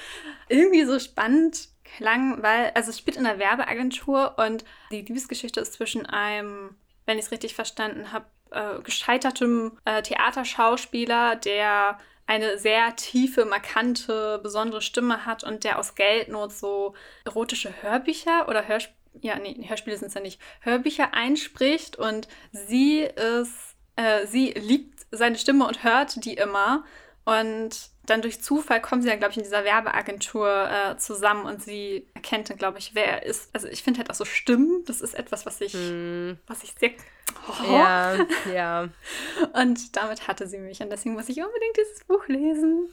irgendwie 0.47 0.85
so 0.85 0.97
spannend 0.97 1.67
klang, 1.83 2.41
weil, 2.41 2.71
also 2.73 2.89
es 2.89 2.97
spielt 2.97 3.17
in 3.17 3.25
einer 3.25 3.39
Werbeagentur 3.39 4.35
und 4.37 4.63
die 4.91 5.01
Liebesgeschichte 5.01 5.59
ist 5.59 5.73
zwischen 5.73 6.05
einem 6.05 6.75
wenn 7.05 7.17
ich 7.17 7.25
es 7.25 7.31
richtig 7.31 7.55
verstanden 7.55 8.11
habe, 8.11 8.25
äh, 8.51 8.81
gescheitertem 8.81 9.77
äh, 9.85 10.01
Theaterschauspieler, 10.01 11.35
der 11.35 11.97
eine 12.25 12.57
sehr 12.57 12.95
tiefe, 12.95 13.45
markante, 13.45 14.39
besondere 14.41 14.81
Stimme 14.81 15.25
hat 15.25 15.43
und 15.43 15.63
der 15.63 15.79
aus 15.79 15.95
Geldnot 15.95 16.53
so 16.53 16.93
erotische 17.25 17.73
Hörbücher 17.81 18.47
oder 18.47 18.67
Hörspiele, 18.67 18.97
ja, 19.21 19.37
nee, 19.37 19.55
Hörspiele 19.67 19.97
sind 19.97 20.07
es 20.07 20.13
ja 20.15 20.21
nicht, 20.21 20.41
Hörbücher 20.61 21.13
einspricht 21.13 21.97
und 21.97 22.27
sie 22.51 23.01
ist, 23.01 23.75
äh, 23.95 24.25
sie 24.25 24.51
liebt 24.51 25.05
seine 25.11 25.37
Stimme 25.37 25.67
und 25.67 25.83
hört 25.83 26.25
die 26.25 26.33
immer. 26.33 26.83
Und 27.25 27.92
dann 28.05 28.21
durch 28.21 28.41
Zufall 28.41 28.81
kommen 28.81 29.01
sie 29.01 29.07
dann, 29.07 29.19
glaube 29.19 29.31
ich, 29.31 29.37
in 29.37 29.43
dieser 29.43 29.63
Werbeagentur 29.63 30.69
äh, 30.69 30.97
zusammen 30.97 31.45
und 31.45 31.63
sie 31.63 32.07
erkennt 32.13 32.49
dann, 32.49 32.57
glaube 32.57 32.79
ich, 32.79 32.95
wer 32.95 33.05
er 33.05 33.23
ist. 33.23 33.49
Also 33.53 33.67
ich 33.67 33.81
finde 33.81 33.99
halt 33.99 34.09
auch 34.09 34.15
so 34.15 34.25
Stimmen, 34.25 34.83
das 34.85 35.01
ist 35.01 35.13
etwas, 35.13 35.45
was 35.45 35.61
ich, 35.61 35.73
mm. 35.73 36.33
was 36.47 36.63
ich 36.63 36.73
sehr. 36.77 36.91
Oh. 37.47 37.73
Ja, 37.73 38.17
ja. 38.53 38.89
Und 39.53 39.95
damit 39.95 40.27
hatte 40.27 40.47
sie 40.47 40.57
mich 40.57 40.81
und 40.81 40.89
deswegen 40.89 41.15
muss 41.15 41.29
ich 41.29 41.37
unbedingt 41.37 41.77
dieses 41.77 42.03
Buch 42.03 42.27
lesen. 42.27 42.89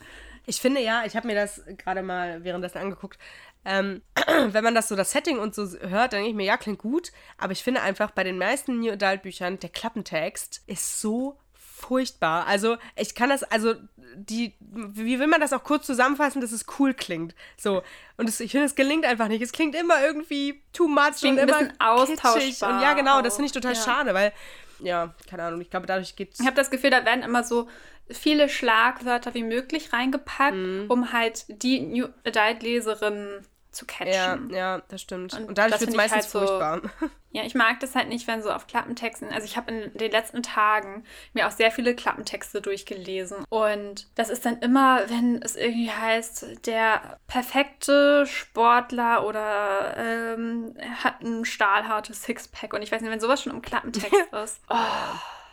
Ich 0.47 0.61
finde 0.61 0.81
ja, 0.81 1.05
ich 1.05 1.17
habe 1.17 1.27
mir 1.27 1.35
das 1.35 1.63
gerade 1.77 2.03
mal 2.03 2.43
währenddessen 2.45 2.79
angeguckt. 2.79 3.19
Ähm, 3.65 4.03
wenn 4.47 4.65
man 4.65 4.75
das 4.75 4.89
so, 4.89 4.97
das 4.97 5.11
Setting 5.11 5.39
und 5.39 5.55
so 5.55 5.65
hört, 5.81 6.13
dann 6.13 6.21
denke 6.21 6.31
ich 6.31 6.35
mir, 6.35 6.47
ja, 6.47 6.57
klingt 6.57 6.79
gut. 6.79 7.13
Aber 7.39 7.53
ich 7.53 7.63
finde 7.63 7.83
einfach 7.83 8.13
bei 8.13 8.25
den 8.25 8.39
meisten 8.39 8.81
New 8.81 8.93
Adult 8.93 9.23
Büchern, 9.23 9.59
der 9.59 9.71
Klappentext 9.71 10.63
ist 10.67 11.01
so 11.01 11.39
furchtbar. 11.81 12.47
Also, 12.47 12.77
ich 12.97 13.15
kann 13.15 13.31
das, 13.31 13.43
also, 13.45 13.75
die, 14.15 14.55
wie 14.61 15.19
will 15.19 15.27
man 15.27 15.41
das 15.41 15.53
auch 15.53 15.65
kurz 15.65 15.87
zusammenfassen, 15.87 16.41
dass 16.41 16.53
es 16.53 16.67
cool 16.79 16.95
klingt? 16.95 17.35
So. 17.57 17.83
Und 18.17 18.29
es, 18.29 18.41
ich 18.41 18.51
finde, 18.51 18.67
es 18.67 18.75
gelingt 18.75 19.05
einfach 19.05 19.29
nicht. 19.29 19.43
Es 19.43 19.53
klingt 19.53 19.75
immer 19.75 20.03
irgendwie 20.03 20.63
too 20.73 20.89
much 20.89 21.17
klingt 21.21 21.41
und 21.41 21.49
immer 21.49 21.69
austauschbar. 21.79 22.77
Und 22.77 22.83
ja, 22.83 22.95
genau, 22.95 23.23
das 23.23 23.37
finde 23.37 23.47
ich 23.47 23.53
total 23.53 23.75
ja. 23.75 23.81
schade, 23.81 24.15
weil, 24.15 24.33
ja, 24.81 25.15
keine 25.29 25.45
Ahnung, 25.45 25.61
ich 25.61 25.71
glaube, 25.71 25.87
dadurch 25.87 26.17
geht 26.17 26.35
Ich 26.39 26.47
habe 26.47 26.57
das 26.57 26.71
Gefühl, 26.71 26.91
da 26.91 27.05
werden 27.05 27.23
immer 27.23 27.45
so 27.45 27.69
viele 28.11 28.49
Schlagwörter 28.49 29.35
wie 29.35 29.45
möglich 29.45 29.93
reingepackt, 29.93 30.57
mhm. 30.57 30.87
um 30.89 31.13
halt 31.13 31.45
die 31.49 31.81
New 31.81 32.09
Adult-Leserinnen 32.25 33.47
zu 33.71 33.87
catchen. 33.87 34.51
Ja, 34.51 34.57
ja, 34.57 34.83
das 34.89 35.01
stimmt. 35.03 35.35
Und, 35.35 35.49
und 35.49 35.59
dadurch 35.59 35.81
wird 35.81 35.91
es 35.91 35.97
meistens 35.97 36.23
halt 36.23 36.27
furchtbar. 36.27 36.81
So, 37.01 37.11
ja, 37.31 37.45
ich 37.45 37.55
mag 37.55 37.81
das 37.81 37.95
halt 37.95 38.09
nicht, 38.09 38.27
wenn 38.27 38.43
so 38.43 38.51
auf 38.51 38.67
Klappentexten, 38.67 39.29
also 39.31 39.45
ich 39.45 39.57
habe 39.57 39.73
in 39.73 39.99
den 39.99 40.11
letzten 40.11 40.43
Tagen 40.43 41.05
mir 41.33 41.47
auch 41.47 41.53
sehr 41.53 41.71
viele 41.71 41.95
Klappentexte 41.95 42.61
durchgelesen 42.61 43.45
und 43.49 44.09
das 44.17 44.31
ist 44.31 44.45
dann 44.45 44.59
immer, 44.59 45.09
wenn 45.09 45.41
es 45.43 45.57
irgendwie 45.57 45.91
heißt, 45.91 46.67
der 46.67 47.19
perfekte 47.27 48.27
Sportler 48.27 49.27
oder 49.27 49.97
ähm, 49.97 50.75
hat 51.03 51.21
ein 51.23 51.45
stahlhartes 51.45 52.23
Sixpack 52.23 52.75
und 52.75 52.83
ich 52.83 52.91
weiß 52.91 53.01
nicht, 53.01 53.11
wenn 53.11 53.21
sowas 53.21 53.43
schon 53.43 53.53
im 53.53 53.63
Klappentext 53.63 54.33
ist. 54.45 54.61
Oh. 54.69 54.77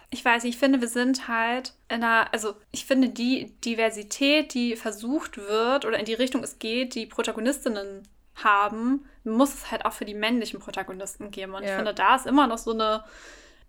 Ich 0.09 0.23
weiß 0.23 0.43
nicht, 0.43 0.55
ich 0.55 0.59
finde, 0.59 0.79
wir 0.79 0.87
sind 0.87 1.27
halt 1.27 1.73
in 1.89 2.03
einer, 2.03 2.31
also 2.33 2.55
ich 2.71 2.85
finde 2.85 3.09
die 3.09 3.53
Diversität, 3.65 4.53
die 4.53 4.75
versucht 4.75 5.37
wird 5.37 5.85
oder 5.85 5.99
in 5.99 6.05
die 6.05 6.13
Richtung 6.13 6.43
es 6.43 6.59
geht, 6.59 6.95
die 6.95 7.05
Protagonistinnen 7.05 8.07
haben, 8.35 9.05
muss 9.23 9.53
es 9.53 9.71
halt 9.71 9.85
auch 9.85 9.93
für 9.93 10.05
die 10.05 10.13
männlichen 10.13 10.59
Protagonisten 10.59 11.31
geben. 11.31 11.53
Und 11.53 11.63
ja. 11.63 11.69
ich 11.69 11.75
finde, 11.75 11.93
da 11.93 12.15
ist 12.15 12.25
immer 12.25 12.47
noch 12.47 12.57
so 12.57 12.71
eine, 12.71 13.03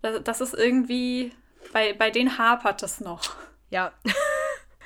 das 0.00 0.40
ist 0.40 0.54
irgendwie, 0.54 1.32
bei, 1.72 1.92
bei 1.92 2.10
denen 2.10 2.38
hapert 2.38 2.82
es 2.82 3.00
noch. 3.00 3.34
Ja. 3.70 3.92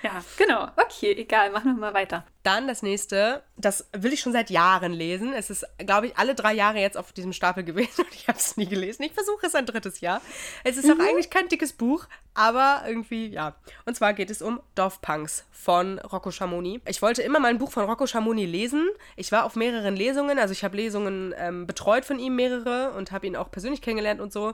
Ja, 0.02 0.22
genau. 0.36 0.68
Okay, 0.76 1.12
egal, 1.12 1.50
machen 1.52 1.74
wir 1.74 1.80
mal 1.80 1.94
weiter. 1.94 2.24
Dann 2.42 2.66
das 2.66 2.82
nächste, 2.82 3.44
das 3.56 3.88
will 3.92 4.12
ich 4.12 4.20
schon 4.20 4.32
seit 4.32 4.50
Jahren 4.50 4.92
lesen. 4.92 5.32
Es 5.32 5.48
ist, 5.48 5.64
glaube 5.78 6.08
ich, 6.08 6.16
alle 6.16 6.34
drei 6.34 6.54
Jahre 6.54 6.78
jetzt 6.78 6.96
auf 6.96 7.12
diesem 7.12 7.32
Stapel 7.32 7.62
gewesen 7.62 8.00
und 8.04 8.12
ich 8.12 8.26
habe 8.26 8.36
es 8.36 8.56
nie 8.56 8.66
gelesen. 8.66 9.04
Ich 9.04 9.12
versuche 9.12 9.46
es 9.46 9.54
ein 9.54 9.64
drittes 9.64 10.00
Jahr. 10.00 10.20
Es 10.64 10.76
ist 10.76 10.86
mhm. 10.86 11.00
auch 11.00 11.04
eigentlich 11.04 11.30
kein 11.30 11.46
dickes 11.48 11.72
Buch, 11.72 12.06
aber 12.34 12.82
irgendwie, 12.86 13.28
ja. 13.28 13.54
Und 13.86 13.96
zwar 13.96 14.12
geht 14.12 14.30
es 14.30 14.42
um 14.42 14.60
Dorfpunks 14.74 15.44
von 15.52 16.00
Rocco 16.00 16.32
Schamoni. 16.32 16.80
Ich 16.86 17.00
wollte 17.00 17.22
immer 17.22 17.38
mal 17.38 17.48
ein 17.48 17.58
Buch 17.58 17.70
von 17.70 17.84
Rocco 17.84 18.06
Schamoni 18.08 18.44
lesen. 18.44 18.88
Ich 19.14 19.30
war 19.30 19.44
auf 19.44 19.54
mehreren 19.54 19.94
Lesungen, 19.94 20.40
also 20.40 20.50
ich 20.50 20.64
habe 20.64 20.76
Lesungen 20.76 21.32
ähm, 21.38 21.68
betreut 21.68 22.04
von 22.04 22.18
ihm, 22.18 22.34
mehrere, 22.34 22.90
und 22.92 23.12
habe 23.12 23.28
ihn 23.28 23.36
auch 23.36 23.52
persönlich 23.52 23.82
kennengelernt 23.82 24.20
und 24.20 24.32
so 24.32 24.52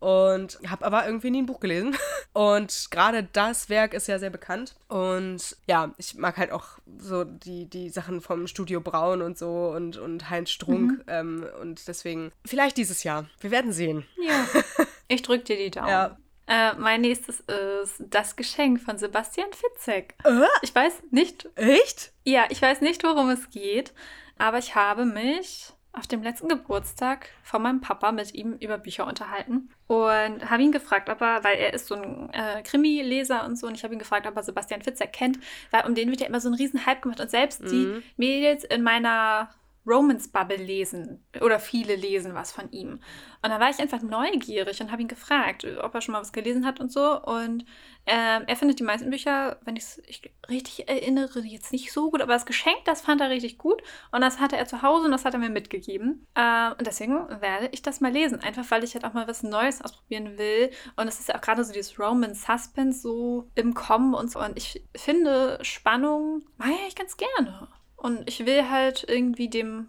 und 0.00 0.58
habe 0.66 0.84
aber 0.84 1.06
irgendwie 1.06 1.30
nie 1.30 1.42
ein 1.42 1.46
Buch 1.46 1.60
gelesen. 1.60 1.96
Und 2.32 2.88
gerade 2.90 3.24
das 3.32 3.68
Werk 3.68 3.92
ist 3.92 4.06
ja 4.06 4.18
sehr 4.18 4.30
bekannt. 4.30 4.74
Und 4.88 5.56
ja, 5.66 5.92
ich 5.98 6.14
mag 6.14 6.36
halt 6.36 6.52
auch 6.52 6.78
so 6.98 7.24
die, 7.24 7.66
die 7.66 7.90
Sachen 7.90 8.20
vom 8.20 8.46
Studio 8.46 8.80
Braun 8.80 9.20
und 9.20 9.36
so 9.36 9.72
und, 9.74 9.96
und 9.96 10.30
Heinz 10.30 10.50
Strunk. 10.50 10.92
Mhm. 10.92 11.04
Ähm, 11.08 11.46
und 11.60 11.86
deswegen, 11.88 12.32
vielleicht 12.44 12.76
dieses 12.76 13.02
Jahr. 13.02 13.26
Wir 13.40 13.50
werden 13.50 13.72
sehen. 13.72 14.06
Ja. 14.20 14.46
Ich 15.12 15.22
drücke 15.22 15.42
dir 15.42 15.56
die 15.56 15.72
Daumen. 15.72 15.88
Ja. 15.88 16.16
Äh, 16.46 16.74
mein 16.78 17.00
nächstes 17.00 17.40
ist 17.40 17.96
Das 17.98 18.36
Geschenk 18.36 18.80
von 18.80 18.96
Sebastian 18.96 19.48
Fitzek. 19.52 20.14
Äh? 20.22 20.46
Ich 20.62 20.72
weiß 20.72 21.02
nicht. 21.10 21.48
Echt? 21.56 22.12
Ja, 22.24 22.44
ich 22.48 22.62
weiß 22.62 22.80
nicht, 22.80 23.02
worum 23.02 23.28
es 23.30 23.50
geht. 23.50 23.92
Aber 24.38 24.58
ich 24.58 24.76
habe 24.76 25.04
mich 25.04 25.72
auf 25.92 26.06
dem 26.06 26.22
letzten 26.22 26.48
Geburtstag 26.48 27.30
von 27.42 27.62
meinem 27.62 27.80
Papa 27.80 28.12
mit 28.12 28.32
ihm 28.34 28.54
über 28.60 28.78
Bücher 28.78 29.06
unterhalten 29.06 29.70
und 29.88 30.48
habe 30.48 30.62
ihn 30.62 30.70
gefragt, 30.70 31.08
ob 31.08 31.20
er, 31.20 31.42
weil 31.42 31.58
er 31.58 31.74
ist 31.74 31.88
so 31.88 31.96
ein 31.96 32.30
äh, 32.32 32.62
Krimi-Leser 32.62 33.44
und 33.44 33.58
so, 33.58 33.66
und 33.66 33.74
ich 33.74 33.82
habe 33.82 33.94
ihn 33.94 33.98
gefragt, 33.98 34.26
ob 34.26 34.36
er 34.36 34.42
Sebastian 34.42 34.82
Fitzer 34.82 35.08
kennt, 35.08 35.38
weil 35.70 35.84
um 35.86 35.94
den 35.94 36.10
wird 36.10 36.20
ja 36.20 36.28
immer 36.28 36.40
so 36.40 36.48
ein 36.48 36.54
riesen 36.54 36.86
Hype 36.86 37.02
gemacht 37.02 37.20
und 37.20 37.30
selbst 37.30 37.62
mhm. 37.62 37.68
die 37.68 38.02
Mädels 38.16 38.62
in 38.64 38.82
meiner 38.82 39.50
Romance 39.90 40.28
Bubble 40.28 40.56
lesen 40.56 41.24
oder 41.40 41.58
viele 41.58 41.96
lesen 41.96 42.34
was 42.34 42.52
von 42.52 42.70
ihm. 42.70 43.00
Und 43.42 43.50
da 43.50 43.58
war 43.58 43.70
ich 43.70 43.78
einfach 43.78 44.02
neugierig 44.02 44.80
und 44.80 44.92
habe 44.92 45.02
ihn 45.02 45.08
gefragt, 45.08 45.66
ob 45.82 45.94
er 45.94 46.00
schon 46.00 46.12
mal 46.12 46.20
was 46.20 46.32
gelesen 46.32 46.66
hat 46.66 46.78
und 46.78 46.92
so. 46.92 47.20
Und 47.22 47.64
ähm, 48.06 48.44
er 48.46 48.56
findet 48.56 48.78
die 48.78 48.84
meisten 48.84 49.10
Bücher, 49.10 49.58
wenn 49.64 49.76
ich 49.76 49.84
es 49.84 50.02
richtig 50.48 50.88
erinnere, 50.88 51.40
jetzt 51.40 51.72
nicht 51.72 51.92
so 51.92 52.10
gut, 52.10 52.20
aber 52.20 52.34
das 52.34 52.46
Geschenk, 52.46 52.84
das 52.84 53.00
fand 53.00 53.20
er 53.20 53.30
richtig 53.30 53.56
gut. 53.56 53.82
Und 54.12 54.20
das 54.20 54.40
hatte 54.40 54.56
er 54.56 54.66
zu 54.66 54.82
Hause 54.82 55.06
und 55.06 55.10
das 55.10 55.24
hat 55.24 55.34
er 55.34 55.40
mir 55.40 55.48
mitgegeben. 55.50 56.26
Äh, 56.34 56.70
und 56.72 56.86
deswegen 56.86 57.28
werde 57.40 57.68
ich 57.72 57.82
das 57.82 58.00
mal 58.00 58.12
lesen. 58.12 58.40
Einfach 58.40 58.70
weil 58.70 58.84
ich 58.84 58.94
halt 58.94 59.04
auch 59.04 59.14
mal 59.14 59.26
was 59.26 59.42
Neues 59.42 59.82
ausprobieren 59.82 60.36
will. 60.38 60.70
Und 60.96 61.08
es 61.08 61.18
ist 61.18 61.28
ja 61.28 61.36
auch 61.36 61.40
gerade 61.40 61.64
so 61.64 61.72
dieses 61.72 61.98
Romance 61.98 62.44
Suspense 62.46 63.00
so 63.00 63.50
im 63.54 63.74
Kommen 63.74 64.14
und 64.14 64.30
so. 64.30 64.38
Und 64.40 64.56
ich 64.56 64.82
finde 64.94 65.58
Spannung, 65.62 66.42
mag 66.58 66.70
ich 66.88 66.94
ganz 66.94 67.16
gerne. 67.16 67.68
Und 68.00 68.26
ich 68.26 68.46
will 68.46 68.70
halt 68.70 69.04
irgendwie 69.06 69.50
dem 69.50 69.88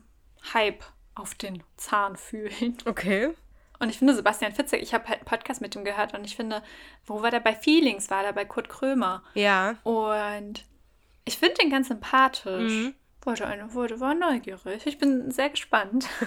Hype 0.54 0.84
auf 1.16 1.34
den 1.34 1.64
Zahn 1.78 2.18
fühlen. 2.18 2.78
Okay. 2.86 3.34
Und 3.80 3.90
ich 3.90 3.98
finde 3.98 4.14
Sebastian 4.14 4.52
Fitzek, 4.52 4.84
ich 4.84 4.94
habe 4.94 5.08
halt 5.08 5.20
einen 5.20 5.26
Podcast 5.26 5.60
mit 5.60 5.76
ihm 5.76 5.84
gehört 5.84 6.14
und 6.14 6.24
ich 6.24 6.36
finde, 6.36 6.62
wo 7.06 7.24
war 7.24 7.32
der 7.32 7.40
bei 7.40 7.56
Feelings? 7.56 8.12
War 8.12 8.22
der 8.22 8.34
bei 8.34 8.46
Kurt 8.46 8.70
Krömer? 8.70 9.24
Ja. 9.34 9.78
Und 9.84 10.66
ich 11.26 11.40
finde 11.40 11.56
den 11.56 11.72
ganz 11.72 11.88
sympathisch. 11.88 12.72
Mhm. 12.72 12.94
Wollte 13.24 13.48
eine, 13.48 13.74
wurde, 13.74 14.00
war 14.00 14.14
neugierig. 14.14 14.86
Ich 14.86 15.00
bin 15.00 15.32
sehr 15.32 15.50
gespannt. 15.50 16.08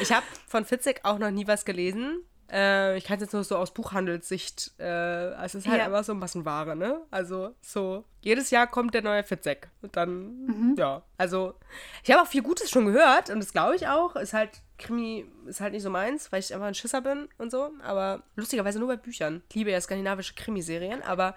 Ich 0.00 0.10
habe 0.10 0.26
von 0.48 0.64
Fitzek 0.64 1.04
auch 1.04 1.20
noch 1.20 1.30
nie 1.30 1.46
was 1.46 1.64
gelesen. 1.64 2.24
Äh, 2.50 2.96
ich 2.96 3.04
kann 3.04 3.16
es 3.16 3.22
jetzt 3.22 3.32
nur 3.32 3.44
so 3.44 3.56
aus 3.56 3.72
Buchhandelssicht, 3.72 4.72
äh, 4.78 5.32
es 5.44 5.54
ist 5.54 5.66
halt 5.66 5.78
ja. 5.78 5.86
einfach 5.86 6.04
so 6.04 6.14
Massenware, 6.14 6.76
ne? 6.76 7.00
Also 7.10 7.54
so, 7.62 8.04
jedes 8.20 8.50
Jahr 8.50 8.66
kommt 8.66 8.94
der 8.94 9.02
neue 9.02 9.24
Fitzek. 9.24 9.68
Und 9.82 9.96
dann, 9.96 10.46
mhm. 10.46 10.74
ja, 10.78 11.02
also 11.16 11.54
ich 12.02 12.10
habe 12.10 12.22
auch 12.22 12.26
viel 12.26 12.42
Gutes 12.42 12.70
schon 12.70 12.86
gehört 12.86 13.30
und 13.30 13.40
das 13.40 13.52
glaube 13.52 13.76
ich 13.76 13.88
auch. 13.88 14.16
Ist 14.16 14.34
halt, 14.34 14.50
Krimi 14.78 15.26
ist 15.46 15.60
halt 15.60 15.72
nicht 15.72 15.82
so 15.82 15.90
meins, 15.90 16.30
weil 16.32 16.40
ich 16.40 16.52
einfach 16.54 16.66
ein 16.66 16.74
Schisser 16.74 17.00
bin 17.00 17.28
und 17.38 17.50
so. 17.50 17.70
Aber 17.82 18.22
lustigerweise 18.36 18.78
nur 18.78 18.88
bei 18.88 18.96
Büchern. 18.96 19.42
Ich 19.48 19.54
liebe 19.54 19.70
ja 19.70 19.80
skandinavische 19.80 20.34
Krimiserien, 20.34 21.02
aber 21.02 21.34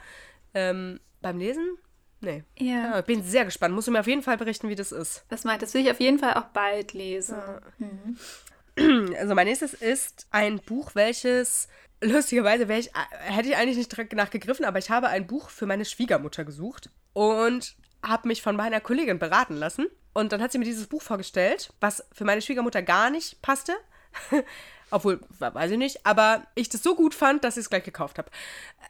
ähm, 0.54 1.00
beim 1.22 1.38
Lesen 1.38 1.78
Nee. 2.20 2.44
Ja. 2.58 2.96
ja. 2.96 3.02
Bin 3.02 3.24
sehr 3.24 3.46
gespannt. 3.46 3.76
Musst 3.76 3.88
du 3.88 3.92
mir 3.92 4.00
auf 4.00 4.08
jeden 4.08 4.24
Fall 4.24 4.38
berichten, 4.38 4.70
wie 4.70 4.76
das 4.76 4.92
ist. 4.92 5.24
Das 5.30 5.44
meint, 5.44 5.62
das 5.62 5.74
will 5.74 5.82
ich 5.82 5.92
auf 5.92 6.00
jeden 6.00 6.20
Fall 6.20 6.34
auch 6.34 6.46
bald 6.46 6.94
lesen. 6.94 7.38
Ja. 7.38 7.62
Mhm. 7.78 8.18
Also 9.18 9.34
mein 9.36 9.48
nächstes 9.48 9.74
ist 9.74 10.28
ein 10.32 10.60
Buch, 10.60 10.92
welches 10.94 11.68
lustigerweise 12.02 12.72
ich, 12.74 12.92
hätte 13.10 13.50
ich 13.50 13.58
eigentlich 13.58 13.78
nicht 13.78 13.92
direkt 13.92 14.14
nachgegriffen, 14.14 14.66
aber 14.66 14.80
ich 14.80 14.90
habe 14.90 15.08
ein 15.08 15.26
Buch 15.26 15.50
für 15.50 15.66
meine 15.66 15.86
Schwiegermutter 15.86 16.46
gesucht 16.46 16.90
und 17.14 17.76
habe 18.06 18.28
mich 18.28 18.42
von 18.42 18.56
meiner 18.56 18.80
Kollegin 18.80 19.20
beraten 19.20 19.56
lassen. 19.56 19.88
Und 20.14 20.32
dann 20.32 20.42
hat 20.42 20.52
sie 20.52 20.58
mir 20.58 20.66
dieses 20.66 20.88
Buch 20.88 21.02
vorgestellt, 21.02 21.74
was 21.80 22.06
für 22.12 22.26
meine 22.26 22.42
Schwiegermutter 22.42 22.82
gar 22.82 23.10
nicht 23.10 23.42
passte. 23.42 23.74
Obwohl, 24.90 25.20
weiß 25.40 25.72
ich 25.72 25.78
nicht, 25.78 26.06
aber 26.06 26.48
ich 26.56 26.70
das 26.70 26.82
so 26.82 26.96
gut 26.96 27.14
fand, 27.14 27.44
dass 27.44 27.58
ich 27.58 27.62
es 27.62 27.70
gleich 27.70 27.84
gekauft 27.84 28.18
habe. 28.18 28.30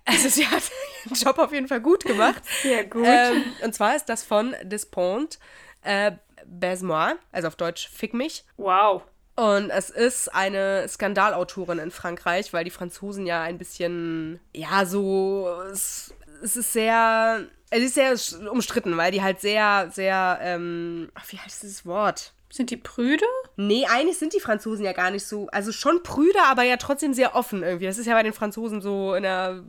Also 0.06 0.30
sie 0.30 0.48
hat 0.48 0.64
ihren 1.04 1.16
Job 1.16 1.38
auf 1.38 1.52
jeden 1.52 1.68
Fall 1.68 1.82
gut 1.82 2.06
gemacht. 2.06 2.42
Sehr 2.62 2.86
gut. 2.86 3.04
Ähm, 3.06 3.44
und 3.62 3.76
zwar 3.76 3.94
ist 3.94 4.06
das 4.06 4.24
von 4.24 4.56
Despont 4.64 5.38
äh, 5.82 6.14
Baise-moi, 6.46 7.16
also 7.34 7.50
auf 7.50 7.58
Deutsch 7.58 7.90
Fick 7.90 8.14
mich. 8.14 8.46
Wow. 8.56 9.04
Und 9.38 9.70
es 9.70 9.92
ist 9.92 10.34
eine 10.34 10.88
Skandalautorin 10.90 11.78
in 11.78 11.92
Frankreich, 11.92 12.54
weil 12.54 12.64
die 12.64 12.72
Franzosen 12.72 13.28
ja 13.28 13.44
ein 13.44 13.60
bisschen, 13.60 14.40
ja, 14.52 14.84
so, 14.84 15.48
es, 15.72 16.12
es 16.42 16.56
ist 16.56 16.74
sehr, 16.74 17.46
es 17.70 17.84
ist 17.84 17.94
sehr 17.94 18.16
umstritten, 18.52 18.98
weil 18.98 19.12
die 19.12 19.22
halt 19.22 19.40
sehr, 19.40 19.92
sehr, 19.94 20.40
ähm, 20.42 21.12
ach, 21.14 21.26
wie 21.30 21.38
heißt 21.38 21.62
dieses 21.62 21.86
Wort? 21.86 22.34
Sind 22.50 22.72
die 22.72 22.78
prüde? 22.78 23.26
Nee, 23.58 23.86
eigentlich 23.86 24.18
sind 24.18 24.34
die 24.34 24.40
Franzosen 24.40 24.84
ja 24.84 24.94
gar 24.94 25.12
nicht 25.12 25.28
so, 25.28 25.48
also 25.52 25.72
schon 25.72 26.02
prüde, 26.02 26.40
aber 26.48 26.64
ja 26.64 26.78
trotzdem 26.78 27.14
sehr 27.14 27.36
offen 27.36 27.62
irgendwie. 27.62 27.86
Das 27.86 28.00
ist 28.00 28.08
ja 28.08 28.16
bei 28.16 28.24
den 28.24 28.34
Franzosen 28.34 28.82
so 28.82 29.14
in 29.14 29.22
der 29.22 29.64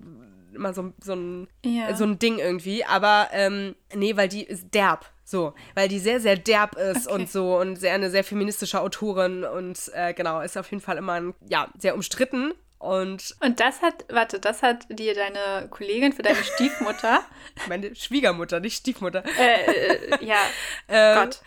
immer 0.55 0.73
so, 0.73 0.95
so, 1.05 1.13
ein, 1.13 1.49
ja. 1.63 1.95
so 1.95 2.05
ein 2.05 2.19
Ding 2.19 2.39
irgendwie. 2.39 2.87
Aber 2.87 3.29
ähm, 3.33 3.75
nee, 3.95 4.17
weil 4.17 4.29
die 4.29 4.45
ist 4.45 4.73
derb. 4.73 5.11
So, 5.31 5.53
weil 5.75 5.89
die 5.89 5.99
sehr, 5.99 6.21
sehr 6.21 6.37
derb 6.37 6.75
ist 6.77 7.07
okay. 7.07 7.15
und 7.15 7.31
so 7.31 7.59
und 7.59 7.77
sehr 7.77 7.93
eine 7.93 8.09
sehr 8.09 8.25
feministische 8.25 8.81
Autorin 8.81 9.45
und 9.45 9.79
äh, 9.93 10.15
genau, 10.15 10.41
ist 10.41 10.57
auf 10.57 10.71
jeden 10.71 10.83
Fall 10.83 10.97
immer 10.97 11.13
ein, 11.13 11.35
ja, 11.47 11.69
sehr 11.77 11.95
umstritten. 11.95 12.55
Und, 12.79 13.37
und 13.41 13.61
das 13.61 13.83
hat, 13.83 14.07
warte, 14.09 14.41
das 14.41 14.63
hat 14.63 14.87
dir 14.89 15.15
deine 15.15 15.69
Kollegin 15.69 16.15
für 16.15 16.23
deine 16.23 16.43
Stiefmutter. 16.43 17.21
Meine 17.69 17.95
Schwiegermutter, 17.95 18.61
nicht 18.61 18.79
Stiefmutter. 18.79 19.23
Äh, 19.39 19.65
äh, 19.67 20.25
ja, 20.25 20.39
ähm, 20.89 21.19
Gott. 21.19 21.43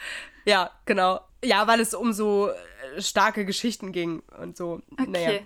Ja, 0.45 0.69
genau. 0.85 1.21
Ja, 1.43 1.65
weil 1.65 1.79
es 1.79 1.95
um 1.95 2.13
so 2.13 2.49
äh, 2.49 3.01
starke 3.01 3.45
Geschichten 3.45 3.91
ging 3.93 4.21
und 4.39 4.57
so. 4.57 4.83
Okay. 4.91 5.07
Naja. 5.07 5.39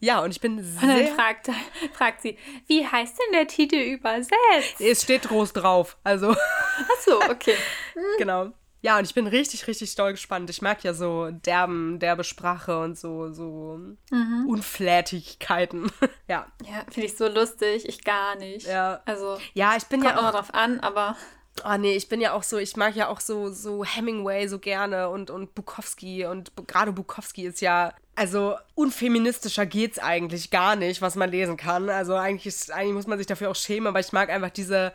Ja, 0.00 0.22
und 0.22 0.30
ich 0.30 0.40
bin 0.40 0.62
sehr. 0.62 0.82
Und 0.82 0.88
dann 0.88 1.14
fragt, 1.14 1.50
fragt 1.94 2.22
sie, 2.22 2.38
wie 2.66 2.86
heißt 2.86 3.18
denn 3.18 3.32
der 3.32 3.46
Titel 3.46 3.76
übersetzt? 3.76 4.80
Es 4.80 5.02
steht 5.02 5.22
groß 5.22 5.52
drauf, 5.52 5.96
also. 6.04 6.32
Ach 6.32 7.00
so, 7.04 7.20
okay. 7.22 7.54
genau. 8.18 8.52
Ja, 8.82 8.98
und 8.98 9.04
ich 9.04 9.14
bin 9.14 9.26
richtig, 9.26 9.66
richtig 9.66 9.94
doll 9.96 10.12
gespannt. 10.12 10.48
Ich 10.50 10.62
mag 10.62 10.84
ja 10.84 10.94
so 10.94 11.30
derben, 11.30 11.98
derbe 11.98 12.22
Sprache 12.22 12.78
und 12.78 12.96
so, 12.96 13.32
so 13.32 13.80
mhm. 14.10 14.46
Unflätigkeiten. 14.48 15.90
ja. 16.28 16.46
Ja, 16.64 16.84
finde 16.90 17.06
ich 17.06 17.16
so 17.16 17.26
lustig. 17.26 17.88
Ich 17.88 18.04
gar 18.04 18.36
nicht. 18.36 18.66
Ja. 18.66 19.00
Also. 19.04 19.38
Ja, 19.54 19.74
ich 19.76 19.86
bin 19.86 20.04
ja 20.04 20.16
auch. 20.16 20.30
drauf 20.30 20.54
an, 20.54 20.78
aber. 20.80 21.16
Oh 21.64 21.76
nee, 21.78 21.96
ich 21.96 22.08
bin 22.08 22.20
ja 22.20 22.32
auch 22.34 22.42
so, 22.42 22.58
ich 22.58 22.76
mag 22.76 22.94
ja 22.94 23.08
auch 23.08 23.18
so, 23.18 23.50
so 23.50 23.82
Hemingway 23.82 24.46
so 24.46 24.58
gerne 24.58 25.08
und, 25.08 25.30
und 25.30 25.54
Bukowski 25.54 26.26
und 26.26 26.52
gerade 26.66 26.92
Bukowski 26.92 27.46
ist 27.46 27.62
ja, 27.62 27.94
also 28.16 28.56
unfeministischer 28.74 29.66
geht's 29.66 29.98
eigentlich 29.98 30.50
gar 30.50 30.74
nicht, 30.74 31.02
was 31.02 31.14
man 31.14 31.30
lesen 31.30 31.56
kann. 31.56 31.88
Also 31.90 32.14
eigentlich 32.14 32.46
ist, 32.46 32.72
eigentlich 32.72 32.94
muss 32.94 33.06
man 33.06 33.18
sich 33.18 33.26
dafür 33.26 33.50
auch 33.50 33.56
schämen, 33.56 33.86
aber 33.86 34.00
ich 34.00 34.12
mag 34.12 34.30
einfach 34.30 34.50
diese, 34.50 34.92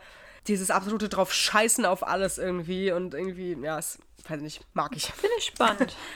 dieses 0.48 0.70
absolute 0.70 1.08
drauf 1.08 1.32
scheißen 1.32 1.86
auf 1.86 2.06
alles 2.06 2.38
irgendwie 2.38 2.90
und 2.90 3.14
irgendwie, 3.14 3.56
ja, 3.62 3.78
es, 3.78 3.98
weiß 4.28 4.40
nicht, 4.40 4.60
mag 4.74 4.94
ich. 4.96 5.06
Finde 5.06 5.36
ich 5.38 5.46
spannend. 5.46 5.96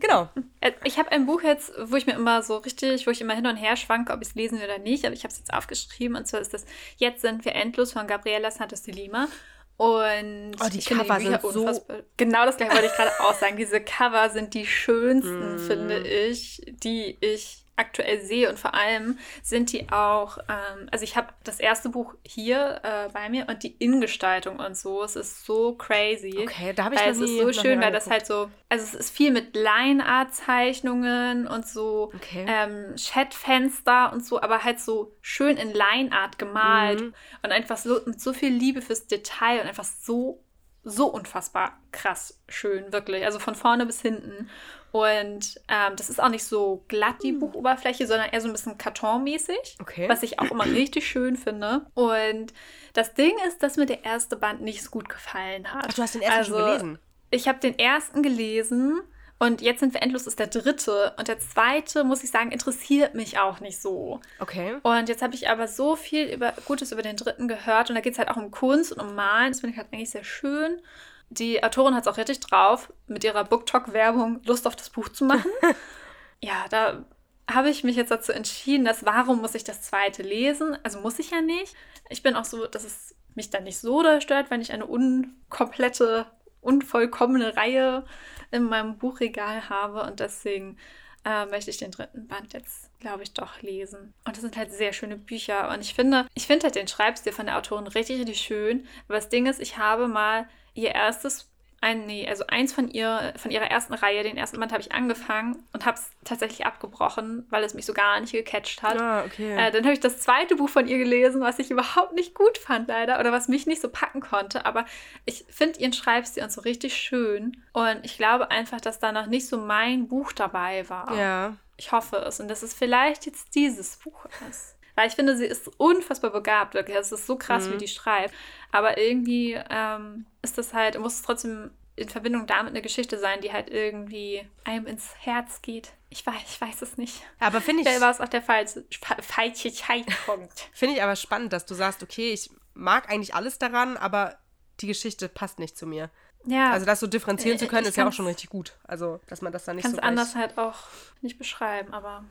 Genau. 0.00 0.30
Äh, 0.60 0.72
ich 0.84 0.98
habe 0.98 1.12
ein 1.12 1.26
Buch 1.26 1.42
jetzt, 1.42 1.70
wo 1.76 1.96
ich 1.96 2.06
mir 2.06 2.14
immer 2.14 2.42
so 2.42 2.56
richtig, 2.56 3.06
wo 3.06 3.10
ich 3.10 3.20
immer 3.20 3.34
hin 3.34 3.46
und 3.46 3.56
her 3.56 3.76
schwanke, 3.76 4.14
ob 4.14 4.22
ich 4.22 4.28
es 4.28 4.34
lesen 4.34 4.58
will 4.58 4.64
oder 4.64 4.78
nicht, 4.78 5.04
aber 5.04 5.12
ich 5.12 5.24
habe 5.24 5.32
es 5.32 5.38
jetzt 5.38 5.52
aufgeschrieben 5.52 6.16
und 6.16 6.26
zwar 6.26 6.40
ist 6.40 6.54
das 6.54 6.64
Jetzt 6.96 7.20
sind 7.20 7.44
wir 7.44 7.54
endlos 7.54 7.92
von 7.92 8.06
Gabriela 8.06 8.50
Santos 8.50 8.82
de 8.82 8.94
Lima. 8.94 9.28
Und 9.76 10.52
oh, 10.60 10.68
die 10.72 10.78
Cover 10.78 11.20
sind 11.20 11.42
so 11.42 11.84
Genau 12.16 12.46
das 12.46 12.56
gleiche 12.56 12.74
wollte 12.74 12.86
ich 12.86 12.92
gerade 12.92 13.10
auch 13.20 13.34
sagen. 13.34 13.56
Diese 13.56 13.80
Cover 13.80 14.30
sind 14.30 14.54
die 14.54 14.66
schönsten, 14.66 15.56
mm. 15.56 15.58
finde 15.58 15.98
ich, 15.98 16.62
die 16.66 17.18
ich 17.20 17.63
aktuell 17.76 18.20
sehe 18.20 18.48
und 18.48 18.58
vor 18.58 18.74
allem 18.74 19.18
sind 19.42 19.72
die 19.72 19.90
auch, 19.90 20.38
ähm, 20.48 20.88
also 20.92 21.04
ich 21.04 21.16
habe 21.16 21.28
das 21.42 21.58
erste 21.58 21.88
Buch 21.88 22.14
hier 22.24 22.80
äh, 22.82 23.08
bei 23.12 23.28
mir 23.28 23.48
und 23.48 23.62
die 23.62 23.74
Innengestaltung 23.78 24.60
und 24.60 24.76
so, 24.76 25.02
es 25.02 25.16
ist 25.16 25.44
so 25.44 25.74
crazy. 25.74 26.38
Okay, 26.40 26.72
da 26.72 26.84
habe 26.84 26.94
ich 26.94 27.00
weil 27.00 27.10
es 27.10 27.18
ist 27.18 27.38
so 27.38 27.52
schön, 27.52 27.80
weil 27.80 27.92
das 27.92 28.08
halt 28.08 28.26
so, 28.26 28.50
also 28.68 28.84
es 28.84 28.94
ist 28.94 29.16
viel 29.16 29.32
mit 29.32 29.56
Line-Art-Zeichnungen 29.56 31.46
und 31.48 31.66
so 31.66 32.12
okay. 32.14 32.44
ähm, 32.46 32.94
Chatfenster 32.96 34.12
und 34.12 34.24
so, 34.24 34.40
aber 34.40 34.62
halt 34.62 34.80
so 34.80 35.16
schön 35.20 35.56
in 35.56 35.72
Line-Art 35.72 36.38
gemalt 36.38 37.00
mhm. 37.00 37.14
und 37.42 37.52
einfach 37.52 37.76
so 37.76 38.00
mit 38.06 38.20
so 38.20 38.32
viel 38.32 38.52
Liebe 38.52 38.82
fürs 38.82 39.06
Detail 39.06 39.60
und 39.60 39.66
einfach 39.66 39.84
so 39.84 40.43
so 40.84 41.06
unfassbar 41.06 41.78
krass 41.92 42.38
schön, 42.48 42.92
wirklich. 42.92 43.24
Also 43.24 43.38
von 43.38 43.54
vorne 43.54 43.86
bis 43.86 44.00
hinten. 44.00 44.48
Und 44.92 45.60
ähm, 45.68 45.96
das 45.96 46.08
ist 46.08 46.22
auch 46.22 46.28
nicht 46.28 46.44
so 46.44 46.84
glatt, 46.86 47.16
die 47.22 47.30
hm. 47.30 47.40
Buchoberfläche, 47.40 48.06
sondern 48.06 48.30
eher 48.30 48.40
so 48.40 48.46
ein 48.46 48.52
bisschen 48.52 48.78
kartonmäßig. 48.78 49.78
Okay. 49.80 50.08
Was 50.08 50.22
ich 50.22 50.38
auch 50.38 50.50
immer 50.50 50.64
richtig 50.66 51.08
schön 51.08 51.36
finde. 51.36 51.86
Und 51.94 52.52
das 52.92 53.14
Ding 53.14 53.32
ist, 53.48 53.62
dass 53.62 53.76
mir 53.76 53.86
der 53.86 54.04
erste 54.04 54.36
Band 54.36 54.60
nicht 54.60 54.84
so 54.84 54.90
gut 54.90 55.08
gefallen 55.08 55.72
hat. 55.72 55.86
Ach, 55.88 55.94
du 55.94 56.02
hast 56.02 56.14
den 56.14 56.22
ersten 56.22 56.38
also, 56.38 56.54
schon 56.54 56.66
gelesen? 56.66 56.98
Ich 57.30 57.48
habe 57.48 57.58
den 57.58 57.76
ersten 57.78 58.22
gelesen. 58.22 59.00
Und 59.44 59.60
jetzt 59.60 59.80
sind 59.80 59.92
wir 59.92 60.02
endlos 60.02 60.26
ist 60.26 60.38
der 60.38 60.46
dritte. 60.46 61.12
Und 61.18 61.28
der 61.28 61.38
zweite, 61.38 62.02
muss 62.02 62.24
ich 62.24 62.30
sagen, 62.30 62.50
interessiert 62.50 63.14
mich 63.14 63.38
auch 63.38 63.60
nicht 63.60 63.78
so. 63.78 64.20
Okay. 64.38 64.76
Und 64.82 65.10
jetzt 65.10 65.20
habe 65.20 65.34
ich 65.34 65.50
aber 65.50 65.68
so 65.68 65.96
viel 65.96 66.32
über, 66.32 66.54
Gutes 66.64 66.92
über 66.92 67.02
den 67.02 67.16
dritten 67.16 67.46
gehört. 67.46 67.90
Und 67.90 67.94
da 67.94 68.00
geht 68.00 68.14
es 68.14 68.18
halt 68.18 68.30
auch 68.30 68.38
um 68.38 68.50
Kunst 68.50 68.92
und 68.92 69.00
um 69.00 69.14
Malen. 69.14 69.52
Das 69.52 69.60
finde 69.60 69.74
ich 69.74 69.78
halt 69.78 69.92
eigentlich 69.92 70.10
sehr 70.10 70.24
schön. 70.24 70.80
Die 71.28 71.62
Autorin 71.62 71.94
hat 71.94 72.06
es 72.06 72.08
auch 72.08 72.16
richtig 72.16 72.40
drauf, 72.40 72.90
mit 73.06 73.22
ihrer 73.22 73.44
BookTok-Werbung 73.44 74.40
Lust 74.46 74.66
auf 74.66 74.76
das 74.76 74.88
Buch 74.88 75.10
zu 75.10 75.26
machen. 75.26 75.50
ja, 76.40 76.64
da 76.70 77.04
habe 77.50 77.68
ich 77.68 77.84
mich 77.84 77.96
jetzt 77.96 78.10
dazu 78.10 78.32
entschieden, 78.32 78.86
dass 78.86 79.04
warum 79.04 79.42
muss 79.42 79.54
ich 79.54 79.64
das 79.64 79.82
zweite 79.82 80.22
lesen? 80.22 80.78
Also 80.84 81.00
muss 81.00 81.18
ich 81.18 81.32
ja 81.32 81.42
nicht. 81.42 81.74
Ich 82.08 82.22
bin 82.22 82.34
auch 82.34 82.46
so, 82.46 82.66
dass 82.66 82.84
es 82.84 83.14
mich 83.34 83.50
dann 83.50 83.64
nicht 83.64 83.78
so 83.78 84.02
da 84.02 84.22
stört, 84.22 84.50
wenn 84.50 84.62
ich 84.62 84.72
eine 84.72 84.86
unkomplette, 84.86 86.26
unvollkommene 86.64 87.56
Reihe 87.56 88.04
in 88.50 88.64
meinem 88.64 88.98
Buchregal 88.98 89.68
habe 89.68 90.02
und 90.02 90.20
deswegen 90.20 90.76
äh, 91.24 91.46
möchte 91.46 91.70
ich 91.70 91.78
den 91.78 91.90
dritten 91.90 92.26
Band 92.26 92.52
jetzt, 92.52 92.90
glaube 93.00 93.22
ich, 93.22 93.32
doch 93.32 93.62
lesen. 93.62 94.12
Und 94.24 94.36
das 94.36 94.42
sind 94.42 94.56
halt 94.56 94.72
sehr 94.72 94.92
schöne 94.92 95.16
Bücher 95.16 95.70
und 95.70 95.80
ich 95.80 95.94
finde, 95.94 96.26
ich 96.34 96.46
finde 96.46 96.64
halt 96.64 96.74
den 96.74 96.88
Schreibstil 96.88 97.32
von 97.32 97.46
der 97.46 97.58
Autorin 97.58 97.86
richtig, 97.86 98.20
richtig 98.20 98.40
schön. 98.40 98.86
Aber 99.08 99.16
das 99.16 99.28
Ding 99.28 99.46
ist, 99.46 99.60
ich 99.60 99.78
habe 99.78 100.08
mal 100.08 100.48
ihr 100.74 100.92
erstes 100.94 101.50
ein, 101.84 102.06
nee, 102.06 102.26
also 102.26 102.46
eins 102.46 102.72
von 102.72 102.88
ihr, 102.88 103.34
von 103.36 103.50
ihrer 103.50 103.70
ersten 103.70 103.92
Reihe, 103.92 104.22
den 104.22 104.38
ersten 104.38 104.58
Band 104.58 104.72
habe 104.72 104.80
ich 104.80 104.92
angefangen 104.92 105.62
und 105.74 105.84
habe 105.84 105.98
es 105.98 106.10
tatsächlich 106.24 106.64
abgebrochen, 106.64 107.46
weil 107.50 107.62
es 107.62 107.74
mich 107.74 107.84
so 107.84 107.92
gar 107.92 108.18
nicht 108.20 108.32
gecatcht 108.32 108.82
hat. 108.82 108.98
Ah, 108.98 109.22
okay. 109.24 109.52
Äh, 109.52 109.70
dann 109.70 109.84
habe 109.84 109.92
ich 109.92 110.00
das 110.00 110.20
zweite 110.20 110.56
Buch 110.56 110.70
von 110.70 110.88
ihr 110.88 110.96
gelesen, 110.96 111.42
was 111.42 111.58
ich 111.58 111.70
überhaupt 111.70 112.14
nicht 112.14 112.34
gut 112.34 112.56
fand, 112.56 112.88
leider, 112.88 113.20
oder 113.20 113.32
was 113.32 113.48
mich 113.48 113.66
nicht 113.66 113.82
so 113.82 113.90
packen 113.90 114.22
konnte. 114.22 114.64
Aber 114.64 114.86
ich 115.26 115.44
finde 115.50 115.78
ihren 115.78 115.92
Schreibstil 115.92 116.42
und 116.42 116.50
so 116.50 116.62
richtig 116.62 116.96
schön. 116.96 117.62
Und 117.74 118.00
ich 118.02 118.16
glaube 118.16 118.50
einfach, 118.50 118.80
dass 118.80 118.98
da 118.98 119.12
noch 119.12 119.26
nicht 119.26 119.46
so 119.46 119.58
mein 119.58 120.08
Buch 120.08 120.32
dabei 120.32 120.88
war. 120.88 121.14
Ja. 121.14 121.56
Ich 121.76 121.92
hoffe 121.92 122.16
es. 122.16 122.40
Und 122.40 122.48
dass 122.48 122.62
es 122.62 122.72
vielleicht 122.72 123.26
jetzt 123.26 123.54
dieses 123.54 123.98
Buch 123.98 124.24
ist. 124.48 124.74
Weil 124.96 125.08
ich 125.08 125.14
finde, 125.14 125.36
sie 125.36 125.46
ist 125.46 125.68
unfassbar 125.78 126.30
begabt, 126.30 126.74
wirklich. 126.74 126.96
Es 126.96 127.10
ist 127.12 127.26
so 127.26 127.36
krass, 127.36 127.66
Mhm. 127.66 127.72
wie 127.74 127.78
die 127.78 127.88
schreibt. 127.88 128.32
Aber 128.72 128.96
irgendwie 128.98 129.58
ähm, 129.70 130.26
ist 130.42 130.56
das 130.58 130.72
halt, 130.72 130.98
muss 130.98 131.14
es 131.14 131.22
trotzdem 131.22 131.70
in 131.96 132.08
Verbindung 132.08 132.46
damit 132.46 132.70
eine 132.72 132.82
Geschichte 132.82 133.18
sein, 133.18 133.40
die 133.40 133.52
halt 133.52 133.70
irgendwie 133.70 134.44
einem 134.64 134.86
ins 134.86 135.14
Herz 135.20 135.62
geht. 135.62 135.92
Ich 136.10 136.26
weiß, 136.26 136.34
ich 136.48 136.60
weiß 136.60 136.82
es 136.82 136.96
nicht. 136.96 137.22
Aber 137.38 137.60
finde 137.60 137.82
ich, 137.82 137.88
Vielleicht 137.88 138.02
war 138.02 138.10
es 138.10 138.20
auch 138.20 138.28
der 138.28 138.42
falsche, 138.42 138.84
fa- 139.00 139.20
falsche 139.22 139.72
Zeitpunkt. 139.72 140.68
finde 140.72 140.94
ich 140.96 141.02
aber 141.02 141.14
spannend, 141.16 141.52
dass 141.52 141.66
du 141.66 141.74
sagst, 141.74 142.02
okay, 142.02 142.32
ich 142.32 142.50
mag 142.74 143.08
eigentlich 143.10 143.34
alles 143.34 143.58
daran, 143.58 143.96
aber 143.96 144.38
die 144.80 144.88
Geschichte 144.88 145.28
passt 145.28 145.60
nicht 145.60 145.76
zu 145.78 145.86
mir. 145.86 146.10
Ja, 146.46 146.72
Also 146.72 146.84
das 146.84 146.98
so 147.00 147.06
differenzieren 147.06 147.56
Äh, 147.56 147.60
zu 147.60 147.68
können, 147.68 147.82
ich 147.84 147.88
ist 147.90 147.96
ja 147.96 148.06
auch 148.08 148.12
schon 148.12 148.26
richtig 148.26 148.50
gut. 148.50 148.76
Also, 148.84 149.20
dass 149.28 149.40
man 149.40 149.52
das 149.52 149.64
dann 149.64 149.76
nicht 149.76 149.86
so 149.86 149.92
gleich- 149.92 150.04
anders 150.04 150.34
halt 150.34 150.58
auch 150.58 150.74
nicht 151.22 151.38
beschreiben, 151.38 151.94
aber 151.94 152.24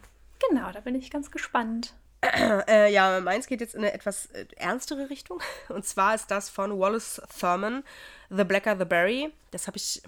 genau, 0.50 0.72
da 0.72 0.82
bin 0.82 0.94
ich 0.96 1.10
ganz 1.10 1.32
gespannt. 1.32 1.94
Äh, 2.68 2.92
ja, 2.94 3.20
meins 3.20 3.48
geht 3.48 3.62
jetzt 3.62 3.76
in 3.76 3.82
eine 3.82 3.94
etwas 3.94 4.28
äh, 4.28 4.46
ernstere 4.56 5.10
Richtung. 5.10 5.42
Und 5.70 5.86
zwar 5.86 6.16
ist 6.16 6.32
das 6.32 6.50
von 6.50 6.80
Wallace 6.80 7.22
Thurman, 7.40 7.84
The 8.30 8.44
Blacker 8.44 8.78
the 8.78 8.86
Berry. 8.86 9.32
Das 9.52 9.68
habe 9.68 9.78
ich 9.78 10.02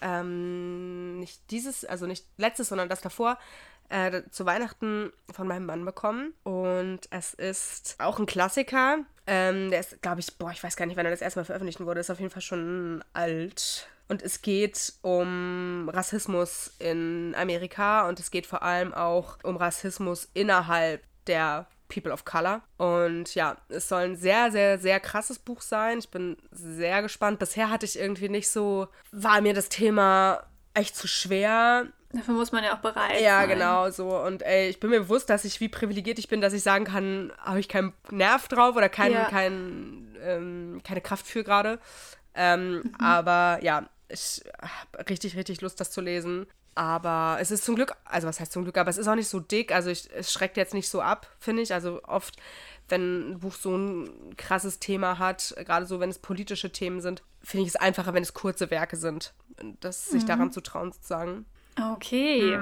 ähm, 0.00 1.20
nicht 1.20 1.40
dieses, 1.50 1.84
also 1.84 2.06
nicht 2.06 2.24
letztes, 2.36 2.68
sondern 2.68 2.88
das 2.88 3.00
davor 3.00 3.38
äh, 3.88 4.22
zu 4.30 4.46
Weihnachten 4.46 5.12
von 5.32 5.48
meinem 5.48 5.66
Mann 5.66 5.84
bekommen. 5.84 6.34
Und 6.44 7.00
es 7.10 7.34
ist 7.34 7.96
auch 7.98 8.18
ein 8.18 8.26
Klassiker. 8.26 8.98
Ähm, 9.26 9.70
der 9.70 9.80
ist, 9.80 10.00
glaube 10.02 10.20
ich, 10.20 10.36
boah, 10.38 10.50
ich 10.50 10.62
weiß 10.62 10.76
gar 10.76 10.86
nicht, 10.86 10.96
wann 10.96 11.06
er 11.06 11.12
das 11.12 11.22
erste 11.22 11.40
Mal 11.40 11.44
veröffentlicht 11.44 11.80
wurde. 11.80 12.00
Ist 12.00 12.10
auf 12.10 12.20
jeden 12.20 12.30
Fall 12.30 12.42
schon 12.42 13.04
alt. 13.12 13.88
Und 14.08 14.22
es 14.22 14.40
geht 14.40 14.94
um 15.02 15.90
Rassismus 15.90 16.72
in 16.78 17.34
Amerika 17.36 18.08
und 18.08 18.18
es 18.18 18.30
geht 18.30 18.46
vor 18.46 18.62
allem 18.62 18.94
auch 18.94 19.36
um 19.42 19.56
Rassismus 19.56 20.28
innerhalb 20.32 21.02
der 21.28 21.66
People 21.88 22.12
of 22.12 22.24
Color. 22.24 22.60
Und 22.76 23.34
ja, 23.34 23.56
es 23.68 23.88
soll 23.88 24.02
ein 24.02 24.16
sehr, 24.16 24.50
sehr, 24.50 24.78
sehr 24.78 25.00
krasses 25.00 25.38
Buch 25.38 25.62
sein. 25.62 25.98
Ich 26.00 26.10
bin 26.10 26.36
sehr 26.50 27.00
gespannt. 27.02 27.38
Bisher 27.38 27.70
hatte 27.70 27.86
ich 27.86 27.98
irgendwie 27.98 28.28
nicht 28.28 28.50
so, 28.50 28.88
war 29.12 29.40
mir 29.40 29.54
das 29.54 29.68
Thema 29.68 30.42
echt 30.74 30.96
zu 30.96 31.08
schwer. 31.08 31.86
Dafür 32.12 32.34
muss 32.34 32.52
man 32.52 32.64
ja 32.64 32.74
auch 32.74 32.78
bereit 32.80 33.20
Ja, 33.20 33.40
sein. 33.40 33.48
genau, 33.50 33.90
so. 33.90 34.18
Und 34.18 34.42
ey, 34.42 34.68
ich 34.68 34.80
bin 34.80 34.90
mir 34.90 35.00
bewusst, 35.00 35.28
dass 35.30 35.44
ich, 35.44 35.60
wie 35.60 35.68
privilegiert 35.68 36.18
ich 36.18 36.28
bin, 36.28 36.40
dass 36.40 36.52
ich 36.52 36.62
sagen 36.62 36.84
kann, 36.86 37.32
habe 37.38 37.60
ich 37.60 37.68
keinen 37.68 37.92
Nerv 38.10 38.48
drauf 38.48 38.76
oder 38.76 38.88
kein, 38.88 39.12
Ja. 39.12 39.24
kein, 39.28 40.16
ähm, 40.22 40.80
keine 40.84 41.00
Kraft 41.00 41.26
für 41.26 41.44
gerade. 41.44 41.78
Ähm, 42.34 42.82
Mhm. 42.84 42.94
Aber 43.00 43.58
ja, 43.62 43.88
ich 44.08 44.42
habe 44.60 45.08
richtig, 45.10 45.36
richtig 45.36 45.60
Lust, 45.60 45.80
das 45.80 45.90
zu 45.90 46.00
lesen. 46.00 46.46
Aber 46.78 47.38
es 47.40 47.50
ist 47.50 47.64
zum 47.64 47.74
Glück, 47.74 47.92
also 48.04 48.28
was 48.28 48.38
heißt 48.38 48.52
zum 48.52 48.62
Glück, 48.62 48.78
aber 48.78 48.88
es 48.88 48.98
ist 48.98 49.08
auch 49.08 49.16
nicht 49.16 49.26
so 49.28 49.40
dick. 49.40 49.72
Also 49.72 49.90
ich, 49.90 50.08
es 50.14 50.32
schreckt 50.32 50.56
jetzt 50.56 50.74
nicht 50.74 50.88
so 50.88 51.00
ab, 51.02 51.26
finde 51.40 51.60
ich. 51.62 51.74
Also 51.74 52.00
oft, 52.04 52.36
wenn 52.88 53.32
ein 53.32 53.38
Buch 53.40 53.54
so 53.54 53.76
ein 53.76 54.36
krasses 54.36 54.78
Thema 54.78 55.18
hat, 55.18 55.56
gerade 55.66 55.86
so, 55.86 55.98
wenn 55.98 56.08
es 56.08 56.20
politische 56.20 56.70
Themen 56.70 57.00
sind, 57.00 57.24
finde 57.42 57.62
ich 57.64 57.70
es 57.70 57.76
einfacher, 57.76 58.14
wenn 58.14 58.22
es 58.22 58.32
kurze 58.32 58.70
Werke 58.70 58.96
sind. 58.96 59.34
Das 59.80 60.06
sich 60.06 60.22
Mhm. 60.22 60.26
daran 60.28 60.52
zu 60.52 60.60
trauen, 60.60 60.92
sozusagen. 60.92 61.46
Okay. 61.94 62.56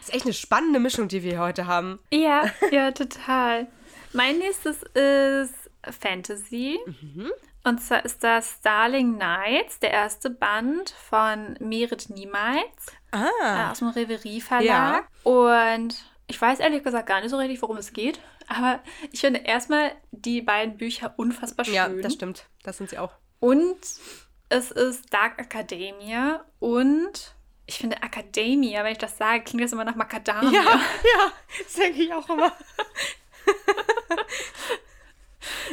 Das 0.00 0.08
ist 0.08 0.14
echt 0.14 0.24
eine 0.26 0.34
spannende 0.34 0.78
Mischung, 0.78 1.08
die 1.08 1.22
wir 1.22 1.30
hier 1.30 1.40
heute 1.40 1.66
haben. 1.66 1.98
Ja, 2.12 2.44
ja, 2.70 2.90
total. 2.92 3.68
Mein 4.12 4.36
nächstes 4.38 4.82
ist 4.92 5.54
Fantasy. 5.98 6.78
Mhm. 6.84 7.30
Und 7.64 7.82
zwar 7.82 8.04
ist 8.04 8.22
das 8.24 8.56
Starling 8.58 9.16
Nights, 9.18 9.78
der 9.80 9.92
erste 9.92 10.28
Band 10.30 10.94
von 11.08 11.56
Merit 11.60 12.08
Niemals 12.10 12.86
Ah. 13.12 13.70
aus 13.70 13.78
dem 13.78 13.88
Reverie 13.88 14.40
Verlag. 14.40 15.08
Und 15.24 15.96
ich 16.26 16.40
weiß 16.40 16.60
ehrlich 16.60 16.82
gesagt 16.84 17.08
gar 17.08 17.20
nicht 17.20 17.30
so 17.30 17.36
richtig, 17.36 17.60
worum 17.62 17.76
es 17.76 17.92
geht. 17.92 18.20
Aber 18.48 18.80
ich 19.12 19.20
finde 19.20 19.40
erstmal 19.40 19.92
die 20.10 20.42
beiden 20.42 20.76
Bücher 20.76 21.14
unfassbar 21.16 21.64
schön. 21.64 21.74
Ja, 21.74 21.88
das 21.88 22.14
stimmt. 22.14 22.46
Das 22.62 22.78
sind 22.78 22.90
sie 22.90 22.98
auch. 22.98 23.12
Und 23.38 23.78
es 24.48 24.70
ist 24.70 25.12
Dark 25.12 25.40
Academia 25.40 26.44
und 26.58 27.34
ich 27.66 27.78
finde 27.78 28.02
Academia, 28.02 28.82
wenn 28.82 28.92
ich 28.92 28.98
das 28.98 29.16
sage, 29.16 29.44
klingt 29.44 29.62
das 29.62 29.72
immer 29.72 29.84
nach 29.84 29.94
Macadamia. 29.94 30.50
Ja, 30.50 30.62
ja, 30.70 31.32
das 31.62 31.74
denke 31.74 32.02
ich 32.02 32.12
auch 32.12 32.28
immer. 32.28 32.52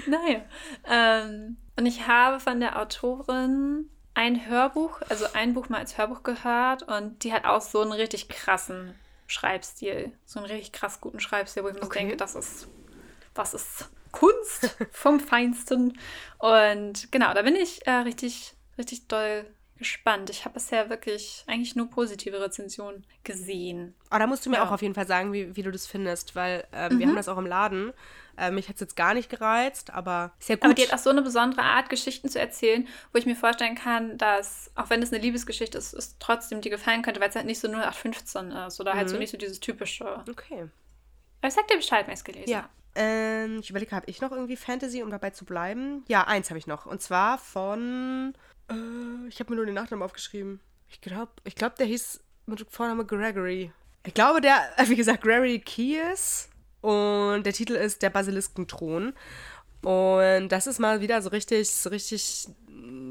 Naja. 0.07 0.41
Ähm, 0.85 1.57
und 1.75 1.85
ich 1.85 2.07
habe 2.07 2.39
von 2.39 2.59
der 2.59 2.79
Autorin 2.81 3.89
ein 4.17 4.47
Hörbuch, 4.47 4.99
also 5.09 5.27
ein 5.33 5.53
Buch 5.53 5.69
mal 5.69 5.77
als 5.77 5.99
Hörbuch 5.99 6.23
gehört 6.23 6.81
und 6.81 7.23
die 7.23 7.31
hat 7.33 7.45
auch 7.45 7.61
so 7.61 7.81
einen 7.81 7.91
richtig 7.91 8.27
krassen 8.29 8.95
Schreibstil. 9.27 10.11
So 10.25 10.39
einen 10.39 10.49
richtig 10.49 10.71
krass 10.73 10.99
guten 11.01 11.19
Schreibstil, 11.19 11.63
wo 11.63 11.67
ich 11.67 11.75
mir 11.75 11.83
Okay. 11.83 11.99
denke, 11.99 12.17
das 12.17 12.33
ist, 12.33 12.67
das 13.35 13.53
ist 13.53 13.89
Kunst 14.11 14.75
vom 14.91 15.19
Feinsten. 15.19 15.99
Und 16.39 17.11
genau, 17.11 17.31
da 17.35 17.43
bin 17.43 17.55
ich 17.55 17.85
äh, 17.85 17.91
richtig, 17.91 18.55
richtig 18.79 19.07
doll 19.07 19.45
gespannt. 19.77 20.29
Ich 20.29 20.45
habe 20.45 20.53
bisher 20.55 20.89
wirklich 20.89 21.43
eigentlich 21.47 21.75
nur 21.75 21.89
positive 21.89 22.39
Rezensionen 22.41 23.05
gesehen. 23.23 23.95
Aber 24.09 24.19
da 24.19 24.27
musst 24.27 24.45
du 24.45 24.49
mir 24.49 24.57
Ja. 24.57 24.63
auch 24.67 24.71
auf 24.71 24.81
jeden 24.81 24.95
Fall 24.95 25.07
sagen, 25.07 25.33
wie, 25.33 25.55
wie 25.55 25.63
du 25.63 25.71
das 25.71 25.87
findest, 25.87 26.35
weil 26.35 26.65
ähm, 26.73 26.99
wir 26.99 27.07
haben 27.07 27.15
das 27.15 27.27
auch 27.27 27.37
im 27.37 27.45
Laden. 27.45 27.93
Äh, 28.37 28.51
mich 28.51 28.67
hat 28.69 28.75
es 28.75 28.81
jetzt 28.81 28.95
gar 28.95 29.13
nicht 29.15 29.29
gereizt, 29.29 29.91
aber 29.91 30.31
ist 30.39 30.49
ja 30.49 30.55
gut. 30.55 30.65
Aber 30.65 30.73
die 30.75 30.83
hat 30.83 30.93
auch 30.93 30.97
so 30.99 31.09
eine 31.09 31.23
besondere 31.23 31.63
Art, 31.63 31.89
Geschichten 31.89 32.29
zu 32.29 32.39
erzählen, 32.39 32.87
wo 33.11 33.17
ich 33.17 33.25
mir 33.25 33.35
vorstellen 33.35 33.73
kann, 33.75 34.17
dass, 34.17 34.69
auch 34.75 34.89
wenn 34.91 35.01
es 35.01 35.11
eine 35.11 35.21
Liebesgeschichte 35.21 35.77
ist, 35.77 35.93
es 35.93 36.17
trotzdem 36.19 36.61
dir 36.61 36.69
gefallen 36.69 37.01
könnte, 37.01 37.19
weil 37.19 37.29
es 37.29 37.35
halt 37.35 37.47
nicht 37.47 37.59
so 37.59 37.67
0815 37.67 38.51
ist 38.51 38.79
oder 38.79 38.93
halt 38.93 39.09
so 39.09 39.17
nicht 39.17 39.31
so 39.31 39.37
dieses 39.37 39.59
typische. 39.59 40.05
Aber 40.07 40.23
okay. 40.29 40.67
ich 41.45 41.53
sag 41.53 41.67
dir 41.67 41.77
Bescheid, 41.77 42.05
wenn 42.05 42.13
ich 42.13 42.19
es 42.19 42.23
gelesen 42.23 42.49
Ja. 42.49 42.57
habe. 42.57 42.69
Ähm, 42.99 43.59
ich 43.61 43.69
überlege, 43.69 43.95
habe 43.95 44.07
ich 44.09 44.21
noch 44.21 44.31
irgendwie 44.31 44.55
Fantasy, 44.55 45.03
um 45.03 45.09
dabei 45.11 45.29
zu 45.29 45.45
bleiben? 45.45 46.03
Ja, 46.07 46.23
eins 46.27 46.49
habe 46.49 46.57
ich 46.57 46.65
noch. 46.67 46.85
Und 46.87 47.01
zwar 47.01 47.37
von. 47.37 48.33
Äh, 48.69 49.27
ich 49.27 49.39
habe 49.39 49.51
mir 49.51 49.57
nur 49.57 49.65
den 49.65 49.75
Nachnamen 49.75 50.03
aufgeschrieben. 50.03 50.59
Ich 50.89 51.01
glaube, 51.01 51.31
ich 51.43 51.55
glaub, 51.55 51.75
der 51.75 51.85
hieß 51.85 52.21
mit 52.45 52.65
Vorname 52.69 53.05
Gregory. 53.05 53.71
Ich 54.05 54.13
glaube, 54.13 54.41
der, 54.41 54.57
wie 54.85 54.95
gesagt, 54.95 55.21
Gregory 55.23 55.59
Keyes. 55.59 56.49
Und 56.81 57.43
der 57.43 57.53
Titel 57.53 57.73
ist 57.73 58.01
Der 58.01 58.09
Basiliskenthron. 58.09 59.13
Und 59.83 60.49
das 60.49 60.67
ist 60.67 60.79
mal 60.79 61.01
wieder 61.01 61.21
so 61.21 61.29
richtig, 61.29 61.69
so 61.69 61.89
richtig, 61.89 62.47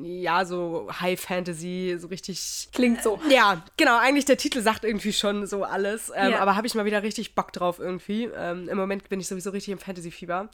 ja, 0.02 0.44
so 0.44 0.88
High 1.00 1.18
Fantasy, 1.18 1.96
so 1.98 2.08
richtig 2.08 2.68
Klingt 2.72 3.02
so. 3.02 3.20
ja, 3.30 3.64
genau. 3.76 3.98
Eigentlich 3.98 4.24
der 4.24 4.36
Titel 4.36 4.60
sagt 4.62 4.84
irgendwie 4.84 5.12
schon 5.12 5.46
so 5.46 5.64
alles. 5.64 6.12
Ähm, 6.14 6.32
Ja. 6.32 6.40
Aber 6.40 6.56
habe 6.56 6.66
ich 6.66 6.74
mal 6.74 6.84
wieder 6.84 7.02
richtig 7.02 7.34
Bock 7.34 7.52
drauf 7.52 7.78
irgendwie. 7.78 8.24
Ähm, 8.24 8.68
Im 8.68 8.76
Moment 8.76 9.08
bin 9.08 9.20
ich 9.20 9.28
sowieso 9.28 9.50
richtig 9.50 9.72
im 9.72 9.78
Fantasy-Fieber. 9.78 10.48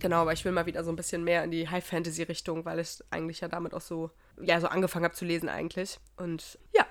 Genau, 0.00 0.22
aber 0.22 0.32
ich 0.32 0.44
will 0.44 0.52
mal 0.52 0.66
wieder 0.66 0.82
so 0.84 0.90
ein 0.90 0.96
bisschen 0.96 1.22
mehr 1.24 1.44
in 1.44 1.50
die 1.50 1.68
High-Fantasy-Richtung, 1.68 2.64
weil 2.64 2.78
ich 2.80 2.98
eigentlich 3.10 3.40
ja 3.40 3.48
damit 3.48 3.72
auch 3.72 3.80
so, 3.80 4.10
ja, 4.40 4.60
so 4.60 4.66
angefangen 4.68 5.04
habe 5.04 5.14
zu 5.14 5.24
lesen 5.24 5.48
eigentlich. 5.48 5.98
Und 6.16 6.58
ja. 6.74 6.86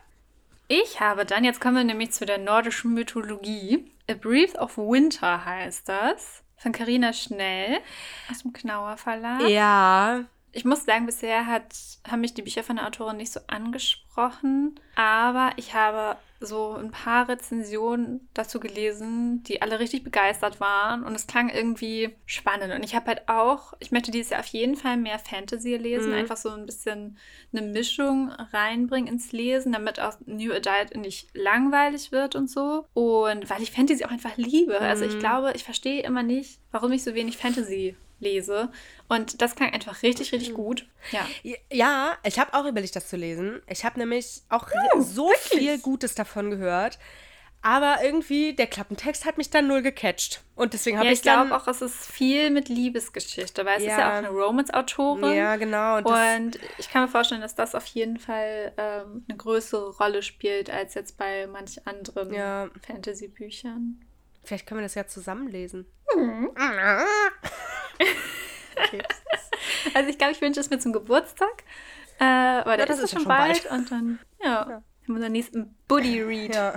Ich 0.67 0.99
habe 0.99 1.25
dann, 1.25 1.43
jetzt 1.43 1.59
kommen 1.59 1.75
wir 1.75 1.83
nämlich 1.83 2.11
zu 2.11 2.25
der 2.25 2.37
nordischen 2.37 2.93
Mythologie. 2.93 3.91
A 4.09 4.13
Breath 4.13 4.55
of 4.55 4.77
Winter 4.77 5.43
heißt 5.43 5.89
das. 5.89 6.43
Von 6.55 6.71
Carina 6.71 7.11
Schnell 7.11 7.79
aus 8.29 8.43
dem 8.43 8.53
Knauer 8.53 8.95
Verlag. 8.97 9.49
Ja. 9.49 10.25
Ich 10.53 10.65
muss 10.65 10.83
sagen, 10.85 11.05
bisher 11.05 11.45
hat, 11.47 11.73
haben 12.09 12.21
mich 12.21 12.33
die 12.33 12.41
Bücher 12.41 12.63
von 12.63 12.75
der 12.75 12.85
Autorin 12.87 13.17
nicht 13.17 13.31
so 13.31 13.39
angesprochen, 13.47 14.79
aber 14.95 15.51
ich 15.55 15.73
habe 15.73 16.17
so 16.43 16.73
ein 16.73 16.89
paar 16.89 17.29
Rezensionen 17.29 18.27
dazu 18.33 18.59
gelesen, 18.59 19.43
die 19.43 19.61
alle 19.61 19.79
richtig 19.79 20.03
begeistert 20.03 20.59
waren 20.59 21.03
und 21.03 21.13
es 21.13 21.27
klang 21.27 21.49
irgendwie 21.49 22.15
spannend. 22.25 22.73
Und 22.73 22.83
ich 22.83 22.95
habe 22.95 23.05
halt 23.07 23.29
auch, 23.29 23.73
ich 23.79 23.91
möchte 23.91 24.09
dieses 24.09 24.31
Jahr 24.31 24.39
auf 24.39 24.47
jeden 24.47 24.75
Fall 24.75 24.97
mehr 24.97 25.19
Fantasy 25.19 25.75
lesen, 25.77 26.09
Mhm. 26.09 26.17
einfach 26.17 26.37
so 26.37 26.49
ein 26.49 26.65
bisschen 26.65 27.17
eine 27.53 27.61
Mischung 27.67 28.31
reinbringen 28.31 29.07
ins 29.07 29.31
Lesen, 29.31 29.71
damit 29.71 29.99
auch 29.99 30.15
New 30.25 30.51
Adult 30.51 30.97
nicht 30.97 31.29
langweilig 31.35 32.11
wird 32.11 32.35
und 32.35 32.49
so. 32.49 32.85
Und 32.95 33.47
weil 33.49 33.61
ich 33.61 33.71
Fantasy 33.71 34.03
auch 34.03 34.11
einfach 34.11 34.35
liebe. 34.37 34.79
Also 34.79 35.05
ich 35.05 35.15
Mhm. 35.15 35.19
glaube, 35.19 35.51
ich 35.55 35.63
verstehe 35.63 36.01
immer 36.01 36.23
nicht, 36.23 36.59
warum 36.71 36.91
ich 36.91 37.03
so 37.03 37.13
wenig 37.13 37.37
Fantasy 37.37 37.95
lese. 38.21 38.71
Und 39.09 39.41
das 39.41 39.55
klang 39.55 39.73
einfach 39.73 40.01
richtig, 40.03 40.31
richtig 40.31 40.53
gut. 40.53 40.87
Ja. 41.11 41.27
Ja, 41.71 42.17
ich 42.23 42.39
habe 42.39 42.53
auch 42.53 42.65
überlegt, 42.65 42.95
das 42.95 43.09
zu 43.09 43.17
lesen. 43.17 43.61
Ich 43.67 43.83
habe 43.83 43.99
nämlich 43.99 44.41
auch 44.49 44.67
so 44.99 45.29
viel 45.37 45.77
Gutes 45.79 46.15
davon 46.15 46.49
gehört. 46.51 46.97
Aber 47.63 47.97
irgendwie, 48.03 48.55
der 48.55 48.65
Klappentext 48.65 49.23
hat 49.23 49.37
mich 49.37 49.51
dann 49.51 49.67
null 49.67 49.83
gecatcht. 49.83 50.41
Und 50.55 50.73
deswegen 50.73 50.97
habe 50.97 51.05
ja, 51.05 51.11
ich 51.11 51.19
ich 51.19 51.23
glaube 51.23 51.55
auch, 51.55 51.67
es 51.67 51.83
ist 51.83 52.11
viel 52.11 52.49
mit 52.49 52.69
Liebesgeschichte, 52.69 53.63
weil 53.65 53.77
es 53.77 53.83
Ja. 53.83 53.91
ist 53.91 53.97
ja 53.99 54.09
auch 54.09 54.13
eine 54.17 54.29
Romance-Autorin. 54.29 55.33
Ja, 55.35 55.57
genau. 55.57 55.97
Und 55.97 56.05
Und 56.07 56.59
ich 56.79 56.89
kann 56.89 57.03
mir 57.03 57.07
vorstellen, 57.07 57.41
dass 57.41 57.53
das 57.53 57.75
auf 57.75 57.85
jeden 57.85 58.17
Fall 58.17 58.73
ähm, 58.77 59.25
eine 59.29 59.37
größere 59.37 59.95
Rolle 59.97 60.23
spielt 60.23 60.71
als 60.71 60.95
jetzt 60.95 61.17
bei 61.19 61.45
manch 61.45 61.85
anderen 61.85 62.33
Ja. 62.33 62.67
Fantasy-Büchern. 62.87 64.01
vielleicht 64.43 64.65
können 64.65 64.79
wir 64.79 64.85
das 64.85 64.95
ja 64.95 65.05
zusammenlesen. 65.05 65.85
Also 69.93 70.09
ich 70.09 70.17
glaube, 70.17 70.33
ich 70.33 70.41
wünsche 70.41 70.59
es 70.59 70.69
mir 70.69 70.79
zum 70.79 70.93
Geburtstag, 70.93 71.63
äh, 72.19 72.23
weil 72.23 72.77
der 72.77 72.85
das 72.85 72.97
ist, 72.97 73.05
ist 73.05 73.13
ja 73.13 73.19
ja 73.19 73.19
schon 73.19 73.21
schon 73.21 73.27
bald. 73.27 73.63
bald. 73.63 73.79
Und 73.79 73.91
dann, 73.91 74.19
ja, 74.43 74.65
haben 74.65 74.83
wir 75.07 75.15
unseren 75.15 75.31
nächsten 75.31 75.75
Buddy-Read. 75.87 76.55
Ja. 76.55 76.75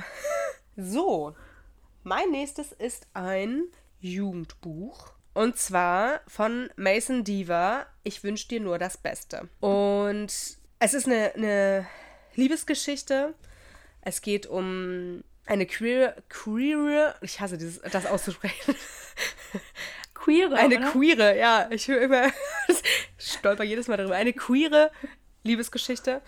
So, 0.77 1.35
mein 2.03 2.31
nächstes 2.31 2.73
ist 2.73 3.07
ein 3.15 3.65
Jugendbuch. 4.01 5.13
Und 5.33 5.57
zwar 5.57 6.21
von 6.29 6.71
Mason 6.77 7.25
Diva. 7.25 7.87
Ich 8.03 8.23
wünsche 8.23 8.49
dir 8.49 8.61
nur 8.61 8.79
das 8.79 8.97
Beste. 8.97 9.49
Und 9.61 10.33
es 10.79 10.95
ist 10.95 11.07
eine, 11.07 11.35
eine 11.35 11.87
Liebesgeschichte. 12.35 13.35
Es 14.03 14.21
geht 14.21 14.47
um 14.47 15.25
eine 15.47 15.67
queer, 15.67 16.17
queer, 16.29 17.17
ich 17.21 17.41
hasse 17.41 17.59
dieses, 17.59 17.81
das 17.81 18.07
auszusprechen. 18.07 18.75
Queere, 20.25 20.57
Eine 20.57 20.77
oder? 20.79 20.91
queere, 20.91 21.39
ja, 21.39 21.69
ich 21.71 21.87
höre 21.89 22.01
immer, 22.03 22.31
stolper 23.19 23.65
jedes 23.65 23.89
Mal 23.89 23.97
darüber. 23.99 24.15
Eine 24.15 24.33
queere 24.33 24.91
Liebesgeschichte. 25.43 26.23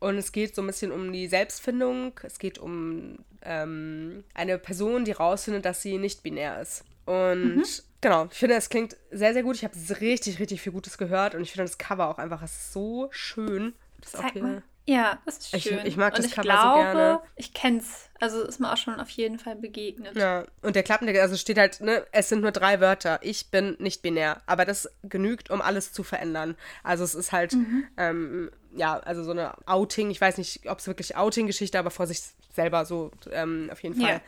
Und 0.00 0.16
es 0.16 0.32
geht 0.32 0.54
so 0.54 0.62
ein 0.62 0.66
bisschen 0.66 0.92
um 0.92 1.12
die 1.12 1.28
Selbstfindung. 1.28 2.18
Es 2.22 2.38
geht 2.38 2.58
um 2.58 3.18
ähm, 3.42 4.24
eine 4.34 4.58
Person, 4.58 5.04
die 5.04 5.12
rausfindet, 5.12 5.64
dass 5.64 5.82
sie 5.82 5.98
nicht 5.98 6.22
binär 6.22 6.60
ist. 6.60 6.84
Und 7.04 7.56
Mhm. 7.56 7.64
genau, 8.00 8.28
ich 8.30 8.38
finde, 8.38 8.54
es 8.54 8.70
klingt 8.70 8.96
sehr, 9.10 9.32
sehr 9.34 9.42
gut. 9.42 9.56
Ich 9.56 9.64
habe 9.64 9.74
richtig, 10.00 10.38
richtig 10.40 10.62
viel 10.62 10.72
Gutes 10.72 10.96
gehört. 10.96 11.34
Und 11.34 11.42
ich 11.42 11.52
finde 11.52 11.64
das 11.64 11.76
Cover 11.78 12.08
auch 12.08 12.18
einfach 12.18 12.46
so 12.48 13.08
schön. 13.10 13.74
Das 14.00 14.14
ist 14.14 14.18
auch 14.18 14.22
Zeig 14.22 14.36
mal. 14.36 14.62
Ja, 14.84 15.20
das 15.24 15.38
ist 15.38 15.54
Ich- 15.54 15.62
schön. 15.64 15.80
ich 15.84 15.96
mag 15.96 16.12
Und 16.12 16.18
das 16.18 16.26
ich 16.26 16.32
Cover 16.32 16.42
so 16.42 16.48
glaube, 16.50 16.82
gerne. 16.82 17.20
Ich 17.36 17.54
kenn's. 17.54 18.08
Also 18.20 18.42
ist 18.42 18.58
mir 18.60 18.72
auch 18.72 18.76
schon 18.76 18.98
auf 19.00 19.10
jeden 19.10 19.38
Fall 19.38 19.54
begegnet. 19.56 20.16
Ja, 20.16 20.44
und 20.62 20.74
der 20.76 20.82
Klappentext, 20.82 21.20
also 21.22 21.36
steht 21.36 21.56
halt, 21.58 21.80
ne, 21.80 22.04
es 22.12 22.28
sind 22.28 22.40
nur 22.40 22.50
drei 22.52 22.80
Wörter. 22.80 23.20
Ich 23.22 23.50
bin 23.50 23.76
nicht 23.78 24.02
binär. 24.02 24.42
Aber 24.46 24.64
das 24.64 24.88
genügt, 25.02 25.50
um 25.50 25.60
alles 25.60 25.92
zu 25.92 26.02
verändern. 26.02 26.56
Also 26.82 27.04
es 27.04 27.14
ist 27.14 27.30
halt, 27.32 27.54
ähm, 27.96 28.50
ja, 28.74 28.98
also 28.98 29.22
so 29.24 29.30
eine 29.32 29.54
Outing, 29.68 30.10
ich 30.10 30.20
weiß 30.20 30.38
nicht, 30.38 30.68
ob 30.68 30.78
es 30.78 30.86
wirklich 30.86 31.16
Outing-Geschichte, 31.16 31.78
aber 31.78 31.90
vor 31.90 32.06
sich 32.06 32.20
selber 32.52 32.84
so 32.84 33.10
ähm, 33.30 33.68
auf 33.72 33.82
jeden 33.82 33.94
Fall 34.00 34.14
Ja. 34.14 34.20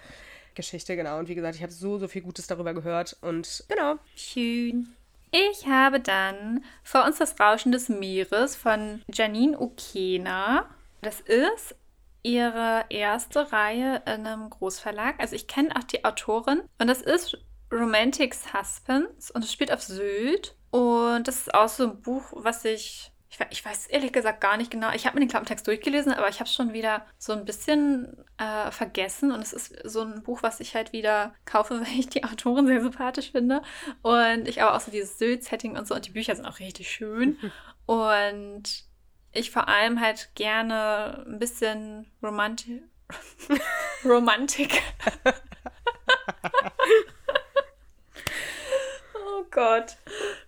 Geschichte, 0.54 0.94
genau. 0.94 1.18
Und 1.18 1.28
wie 1.28 1.34
gesagt, 1.34 1.56
ich 1.56 1.62
habe 1.62 1.72
so, 1.72 1.98
so 1.98 2.06
viel 2.06 2.22
Gutes 2.22 2.46
darüber 2.46 2.74
gehört. 2.74 3.16
Und 3.22 3.64
genau. 3.68 3.96
Schön. 4.14 4.94
Ich 5.36 5.66
habe 5.66 5.98
dann 5.98 6.64
vor 6.84 7.04
uns 7.04 7.18
das 7.18 7.40
Rauschen 7.40 7.72
des 7.72 7.88
Meeres 7.88 8.54
von 8.54 9.02
Janine 9.12 9.58
Ukena. 9.58 10.70
Das 11.02 11.20
ist 11.20 11.74
ihre 12.22 12.84
erste 12.88 13.50
Reihe 13.50 14.00
in 14.06 14.28
einem 14.28 14.48
Großverlag. 14.48 15.16
Also 15.18 15.34
ich 15.34 15.48
kenne 15.48 15.74
auch 15.74 15.82
die 15.82 16.04
Autorin 16.04 16.62
und 16.78 16.86
das 16.86 17.02
ist 17.02 17.36
Romantic 17.72 18.32
Suspense 18.32 19.32
und 19.32 19.42
es 19.44 19.52
spielt 19.52 19.72
auf 19.72 19.82
Sylt. 19.82 20.54
Und 20.70 21.26
das 21.26 21.38
ist 21.38 21.54
auch 21.54 21.68
so 21.68 21.82
ein 21.90 22.00
Buch, 22.00 22.32
was 22.36 22.64
ich. 22.64 23.10
Ich 23.34 23.44
ich 23.50 23.64
weiß 23.64 23.88
ehrlich 23.88 24.12
gesagt 24.12 24.40
gar 24.40 24.56
nicht 24.56 24.70
genau. 24.70 24.92
Ich 24.92 25.06
habe 25.06 25.16
mir 25.16 25.20
den 25.20 25.28
Klappentext 25.28 25.66
durchgelesen, 25.66 26.12
aber 26.12 26.28
ich 26.28 26.38
habe 26.38 26.48
es 26.48 26.54
schon 26.54 26.72
wieder 26.72 27.04
so 27.18 27.32
ein 27.32 27.44
bisschen 27.44 28.24
äh, 28.38 28.70
vergessen. 28.70 29.32
Und 29.32 29.40
es 29.40 29.52
ist 29.52 29.74
so 29.82 30.02
ein 30.02 30.22
Buch, 30.22 30.44
was 30.44 30.60
ich 30.60 30.76
halt 30.76 30.92
wieder 30.92 31.34
kaufe, 31.44 31.80
weil 31.80 31.98
ich 31.98 32.08
die 32.08 32.22
Autorin 32.22 32.68
sehr 32.68 32.80
sympathisch 32.80 33.32
finde. 33.32 33.62
Und 34.02 34.46
ich 34.46 34.62
aber 34.62 34.76
auch 34.76 34.80
so 34.80 34.92
dieses 34.92 35.18
Sylt-Setting 35.18 35.76
und 35.76 35.88
so. 35.88 35.96
Und 35.96 36.06
die 36.06 36.12
Bücher 36.12 36.36
sind 36.36 36.46
auch 36.46 36.60
richtig 36.60 36.90
schön. 36.90 37.38
Und 37.86 38.84
ich 39.32 39.50
vor 39.50 39.68
allem 39.68 40.00
halt 40.00 40.30
gerne 40.36 41.24
ein 41.26 41.38
bisschen 41.38 42.10
Romantik. 42.22 42.82
Romantik. 44.04 44.80
Gott. 49.54 49.96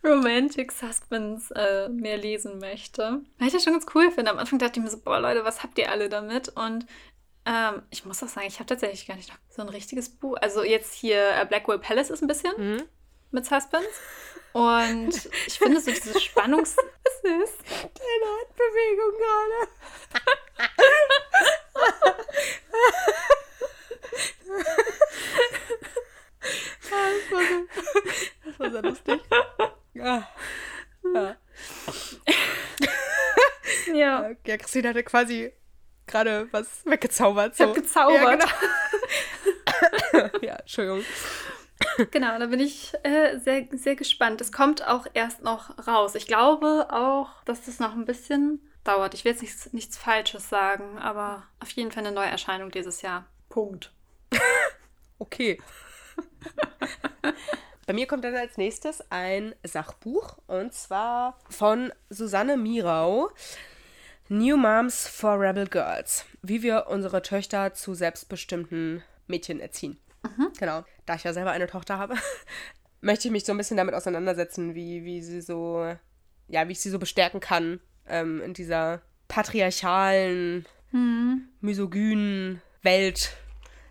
Romantic 0.05 0.71
Suspense 0.73 1.55
äh, 1.55 1.89
mehr 1.89 2.19
lesen 2.19 2.59
möchte. 2.59 3.23
Weil 3.39 3.47
ich 3.49 3.55
das 3.55 3.65
schon 3.65 3.73
ganz 3.73 3.87
cool 3.95 4.11
finde. 4.11 4.31
Am 4.33 4.39
Anfang 4.39 4.59
dachte 4.59 4.79
ich 4.79 4.85
mir 4.85 4.91
so, 4.91 4.99
boah 4.99 5.21
Leute, 5.21 5.45
was 5.45 5.63
habt 5.63 5.79
ihr 5.79 5.91
alle 5.91 6.09
damit? 6.11 6.49
Und 6.51 6.87
ähm, 7.47 7.83
ich 7.91 8.05
muss 8.05 8.23
auch 8.23 8.29
sagen, 8.29 8.49
ich 8.49 8.57
habe 8.59 8.67
tatsächlich 8.67 9.07
gar 9.07 9.17
nicht 9.17 9.29
noch 9.31 9.39
so 9.49 9.63
ein 9.63 9.69
richtiges 9.69 10.09
Buch. 10.11 10.37
Also 10.41 10.63
jetzt 10.65 10.93
hier 10.95 11.31
äh, 11.41 11.47
Blackwell 11.47 11.79
Palace 11.79 12.11
ist 12.11 12.21
ein 12.23 12.27
bisschen 12.27 12.53
Mhm. 12.59 12.83
mit 13.31 13.47
Suspense. 13.47 13.89
Und 14.53 15.31
ich 15.47 15.59
finde 15.59 15.81
so 15.81 15.91
dieses 15.91 16.23
Spannungs... 16.23 16.77
Was 17.05 17.33
ist? 17.49 17.59
Deine 17.71 18.27
Handbewegung 18.41 19.13
gerade. 19.19 19.69
Das, 26.89 26.91
war 26.91 27.11
so, 27.31 28.36
das 28.59 28.61
war 28.61 28.71
sehr 28.71 28.83
lustig. 28.83 29.21
Ja. 29.95 30.29
Ja. 31.15 31.37
Ja. 33.95 34.31
ja, 34.45 34.57
Christine 34.59 34.91
hatte 34.91 35.03
quasi 35.05 35.53
gerade 36.07 36.49
was 36.53 36.85
weggezaubert. 36.85 37.57
So. 37.57 37.65
hab 37.69 37.75
gezaubert. 37.75 38.45
Ja, 38.45 38.47
genau. 40.13 40.39
ja, 40.43 40.57
Entschuldigung. 40.57 41.05
Genau, 42.11 42.39
da 42.39 42.47
bin 42.47 42.61
ich 42.61 42.93
äh, 43.05 43.39
sehr, 43.39 43.67
sehr 43.73 43.97
gespannt. 43.97 44.41
Es 44.41 44.53
kommt 44.53 44.87
auch 44.87 45.07
erst 45.15 45.43
noch 45.43 45.87
raus. 45.87 46.15
Ich 46.15 46.27
glaube 46.27 46.89
auch, 46.91 47.43
dass 47.45 47.65
das 47.65 47.81
noch 47.81 47.93
ein 47.93 48.05
bisschen 48.05 48.61
dauert. 48.85 49.15
Ich 49.15 49.25
will 49.25 49.33
jetzt 49.33 49.43
nichts, 49.43 49.73
nichts 49.73 49.97
Falsches 49.97 50.49
sagen, 50.49 50.99
aber 50.99 51.45
auf 51.61 51.71
jeden 51.71 51.91
Fall 51.91 52.07
eine 52.07 52.15
Neuerscheinung 52.15 52.71
dieses 52.71 53.03
Jahr. 53.03 53.27
Punkt. 53.49 53.93
Okay. 55.19 55.59
Bei 57.87 57.93
mir 57.93 58.09
kommt 58.09 58.25
dann 58.25 58.35
als 58.35 58.57
nächstes 58.57 59.01
ein 59.11 59.55
Sachbuch 59.63 60.39
und 60.49 60.75
zwar 60.75 61.39
von 61.49 61.93
Susanne 62.11 62.57
Mirau. 62.57 63.31
New 64.29 64.57
Moms 64.57 65.07
for 65.07 65.39
Rebel 65.39 65.69
Girls. 65.69 66.25
Wie 66.43 66.65
wir 66.65 66.89
unsere 66.89 67.23
Töchter 67.23 67.75
zu 67.75 67.95
selbstbestimmten 67.95 69.05
Mädchen 69.29 69.61
erziehen. 69.61 70.01
Genau. 70.59 70.85
Da 71.07 71.15
ich 71.15 71.23
ja 71.23 71.33
selber 71.33 71.53
eine 71.53 71.69
Tochter 71.69 71.97
habe, 71.97 72.17
möchte 73.01 73.29
ich 73.29 73.33
mich 73.33 73.45
so 73.45 73.53
ein 73.53 73.59
bisschen 73.59 73.77
damit 73.77 73.95
auseinandersetzen, 73.95 74.75
wie, 74.75 75.05
wie 75.05 75.23
sie 75.23 75.41
so, 75.41 75.95
ja, 76.49 76.67
wie 76.67 76.73
ich 76.73 76.81
sie 76.81 76.91
so 76.91 76.99
bestärken 76.99 77.39
kann 77.39 77.79
ähm, 78.09 78.43
in 78.43 78.53
dieser 78.53 79.03
patriarchalen, 79.29 80.67
misogynen 81.61 82.63
Welt 82.83 83.37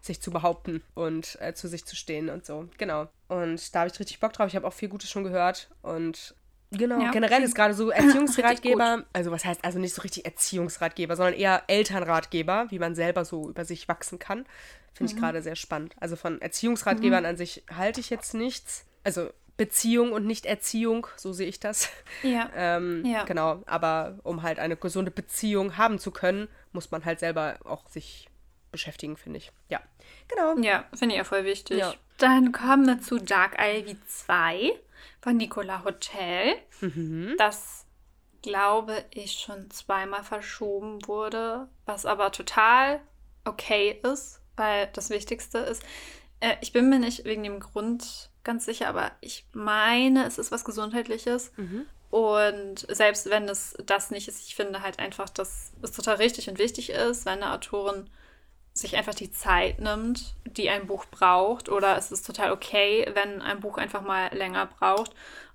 sich 0.05 0.21
zu 0.21 0.31
behaupten 0.31 0.81
und 0.93 1.37
äh, 1.41 1.53
zu 1.53 1.67
sich 1.67 1.85
zu 1.85 1.95
stehen 1.95 2.29
und 2.29 2.45
so. 2.45 2.69
Genau. 2.77 3.07
Und 3.27 3.73
da 3.73 3.79
habe 3.79 3.89
ich 3.91 3.99
richtig 3.99 4.19
Bock 4.19 4.33
drauf. 4.33 4.47
Ich 4.47 4.55
habe 4.55 4.67
auch 4.67 4.73
viel 4.73 4.89
Gutes 4.89 5.09
schon 5.09 5.23
gehört. 5.23 5.69
Und 5.81 6.35
genau, 6.71 7.01
Ja, 7.01 7.11
generell 7.11 7.43
ist 7.43 7.55
gerade 7.55 7.73
so 7.73 7.89
Erziehungsratgeber, 7.91 9.03
also 9.13 9.31
was 9.31 9.45
heißt 9.45 9.63
also 9.63 9.79
nicht 9.79 9.93
so 9.95 10.01
richtig 10.01 10.25
Erziehungsratgeber, 10.25 11.15
sondern 11.15 11.33
eher 11.35 11.63
Elternratgeber, 11.67 12.67
wie 12.69 12.79
man 12.79 12.95
selber 12.95 13.25
so 13.25 13.49
über 13.49 13.65
sich 13.65 13.87
wachsen 13.87 14.19
kann. 14.19 14.45
Finde 14.93 15.11
ich 15.11 15.19
gerade 15.19 15.41
sehr 15.41 15.57
spannend. 15.57 15.93
Also 15.99 16.15
von 16.15 16.41
Erziehungsratgebern 16.41 17.25
an 17.25 17.35
sich 17.35 17.63
halte 17.75 17.99
ich 17.99 18.09
jetzt 18.09 18.33
nichts. 18.33 18.85
Also 19.03 19.29
Beziehung 19.57 20.11
und 20.13 20.25
nicht 20.25 20.45
Erziehung, 20.45 21.07
so 21.17 21.33
sehe 21.33 21.47
ich 21.47 21.59
das. 21.59 21.89
Ja. 22.23 22.49
Ähm, 22.55 23.03
Ja. 23.05 23.23
Genau, 23.23 23.61
aber 23.65 24.19
um 24.23 24.41
halt 24.43 24.59
eine 24.59 24.77
gesunde 24.77 25.11
Beziehung 25.11 25.77
haben 25.77 25.99
zu 25.99 26.11
können, 26.11 26.47
muss 26.71 26.91
man 26.91 27.03
halt 27.03 27.19
selber 27.19 27.57
auch 27.65 27.87
sich 27.89 28.29
beschäftigen, 28.75 29.17
finde 29.17 29.37
ich. 29.37 29.51
Ja, 29.69 29.81
genau. 30.27 30.57
Ja, 30.59 30.85
finde 30.93 31.15
ich 31.15 31.19
ja 31.19 31.23
voll 31.23 31.45
wichtig. 31.45 31.79
Ja. 31.79 31.93
Dann 32.17 32.51
kommen 32.51 32.85
wir 32.87 33.01
zu 33.01 33.19
Dark 33.19 33.57
Ivy 33.59 33.97
2 34.07 34.71
von 35.21 35.37
Nicola 35.37 35.83
Hotel. 35.83 36.55
Mhm. 36.81 37.35
Das 37.37 37.85
glaube 38.41 39.03
ich 39.11 39.33
schon 39.33 39.71
zweimal 39.71 40.23
verschoben 40.23 41.05
wurde, 41.07 41.67
was 41.85 42.05
aber 42.05 42.31
total 42.31 43.01
okay 43.43 43.99
ist, 44.03 44.41
weil 44.55 44.87
das 44.93 45.09
Wichtigste 45.09 45.57
ist, 45.59 45.83
äh, 46.39 46.55
ich 46.61 46.73
bin 46.73 46.89
mir 46.89 46.99
nicht 46.99 47.25
wegen 47.25 47.43
dem 47.43 47.59
Grund 47.59 48.29
ganz 48.43 48.65
sicher, 48.65 48.87
aber 48.87 49.11
ich 49.21 49.45
meine, 49.53 50.25
es 50.25 50.37
ist 50.37 50.51
was 50.51 50.63
Gesundheitliches. 50.63 51.51
Mhm. 51.57 51.85
Und 52.11 52.85
selbst 52.87 53.29
wenn 53.29 53.49
es 53.49 53.75
das 53.85 54.11
nicht 54.11 54.27
ist, 54.27 54.47
ich 54.47 54.55
finde 54.55 54.81
halt 54.81 54.99
einfach, 54.99 55.29
dass 55.29 55.73
es 55.81 55.91
total 55.91 56.15
richtig 56.15 56.49
und 56.49 56.59
wichtig 56.59 56.91
ist, 56.91 57.25
wenn 57.25 57.43
eine 57.43 57.51
Autorin 57.51 58.09
sich 58.75 58.97
einfach 58.97 59.15
die 59.15 59.31
Zeit 59.31 59.79
nimmt, 59.79 60.35
die 60.45 60.69
ein 60.69 60.85
Buch 60.85 61.05
braucht. 61.05 61.69
Oder 61.69 61.97
es 61.97 62.11
ist 62.11 62.27
total 62.27 62.51
okay, 62.51 63.09
wenn 63.13 63.41
ein 63.41 63.61
Buch 63.61 63.77
einfach 63.77 64.01
mal 64.01 64.35
länger 64.35 64.67
braucht. 64.67 65.11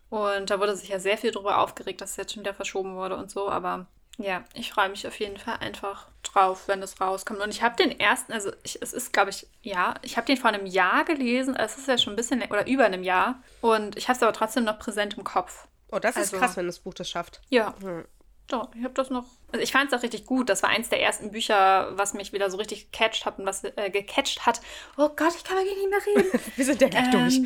Und 0.08 0.50
da 0.50 0.58
wurde 0.58 0.74
sich 0.74 0.88
ja 0.88 0.98
sehr 0.98 1.18
viel 1.18 1.30
drüber 1.30 1.58
aufgeregt, 1.58 2.00
dass 2.00 2.12
es 2.12 2.16
jetzt 2.16 2.32
schon 2.32 2.42
wieder 2.42 2.54
verschoben 2.54 2.96
wurde 2.96 3.16
und 3.16 3.30
so. 3.30 3.48
Aber 3.48 3.86
ja, 4.16 4.44
ich 4.54 4.72
freue 4.72 4.88
mich 4.88 5.06
auf 5.06 5.18
jeden 5.20 5.36
Fall 5.36 5.58
einfach 5.60 6.08
drauf, 6.22 6.66
wenn 6.66 6.82
es 6.82 7.00
rauskommt. 7.00 7.40
Und 7.40 7.50
ich 7.50 7.62
habe 7.62 7.76
den 7.76 8.00
ersten, 8.00 8.32
also 8.32 8.52
ich, 8.62 8.80
es 8.80 8.92
ist, 8.94 9.12
glaube 9.12 9.30
ich, 9.30 9.46
ja, 9.62 9.94
ich 10.02 10.16
habe 10.16 10.26
den 10.26 10.38
vor 10.38 10.50
einem 10.50 10.66
Jahr 10.66 11.04
gelesen. 11.04 11.54
Es 11.54 11.76
ist 11.76 11.88
ja 11.88 11.98
schon 11.98 12.14
ein 12.14 12.16
bisschen, 12.16 12.42
oder 12.42 12.66
über 12.66 12.86
einem 12.86 13.02
Jahr. 13.02 13.42
Und 13.60 13.96
ich 13.96 14.08
habe 14.08 14.16
es 14.16 14.22
aber 14.22 14.32
trotzdem 14.32 14.64
noch 14.64 14.78
präsent 14.78 15.16
im 15.18 15.24
Kopf. 15.24 15.68
Oh, 15.92 15.98
das 15.98 16.16
also, 16.16 16.36
ist 16.36 16.40
krass, 16.40 16.56
wenn 16.56 16.66
das 16.66 16.78
Buch 16.80 16.94
das 16.94 17.10
schafft. 17.10 17.42
Ja. 17.50 17.74
Hm. 17.82 18.06
Doch, 18.50 18.68
ich 18.74 18.82
habe 18.82 18.94
das 18.94 19.10
noch. 19.10 19.26
Also 19.52 19.62
ich 19.62 19.70
fand 19.70 19.92
es 19.92 19.98
auch 19.98 20.02
richtig 20.02 20.26
gut. 20.26 20.48
Das 20.48 20.64
war 20.64 20.70
eins 20.70 20.88
der 20.88 21.00
ersten 21.00 21.30
Bücher, 21.30 21.96
was 21.96 22.14
mich 22.14 22.32
wieder 22.32 22.50
so 22.50 22.56
richtig 22.56 22.90
gecatcht 22.90 23.24
hat 23.24 23.38
und 23.38 23.46
was 23.46 23.62
äh, 23.62 23.90
gecatcht 23.90 24.44
hat. 24.44 24.60
Oh 24.96 25.08
Gott, 25.08 25.34
ich 25.36 25.44
kann 25.44 25.56
wirklich 25.56 25.76
nicht 25.76 25.90
mehr 25.90 26.24
reden. 26.24 26.40
Wir 26.56 26.64
sind 26.64 26.80
ja 26.80 26.88
gleich 26.88 27.04
ähm, 27.04 27.12
durch. 27.12 27.40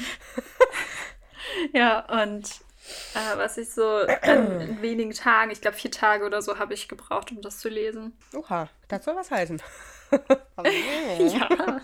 ja, 1.74 2.00
und 2.22 2.48
äh, 3.14 3.36
was 3.36 3.58
ich 3.58 3.70
so 3.70 4.00
in 4.00 4.80
wenigen 4.82 5.10
Tagen, 5.12 5.50
ich 5.50 5.60
glaube 5.60 5.76
vier 5.76 5.90
Tage 5.90 6.24
oder 6.24 6.40
so, 6.40 6.58
habe 6.58 6.72
ich 6.72 6.88
gebraucht, 6.88 7.30
um 7.32 7.42
das 7.42 7.58
zu 7.58 7.68
lesen. 7.68 8.16
Oha, 8.34 8.70
das 8.88 9.04
soll 9.04 9.14
was 9.14 9.30
heißen. 9.30 9.60
ja. 10.64 11.80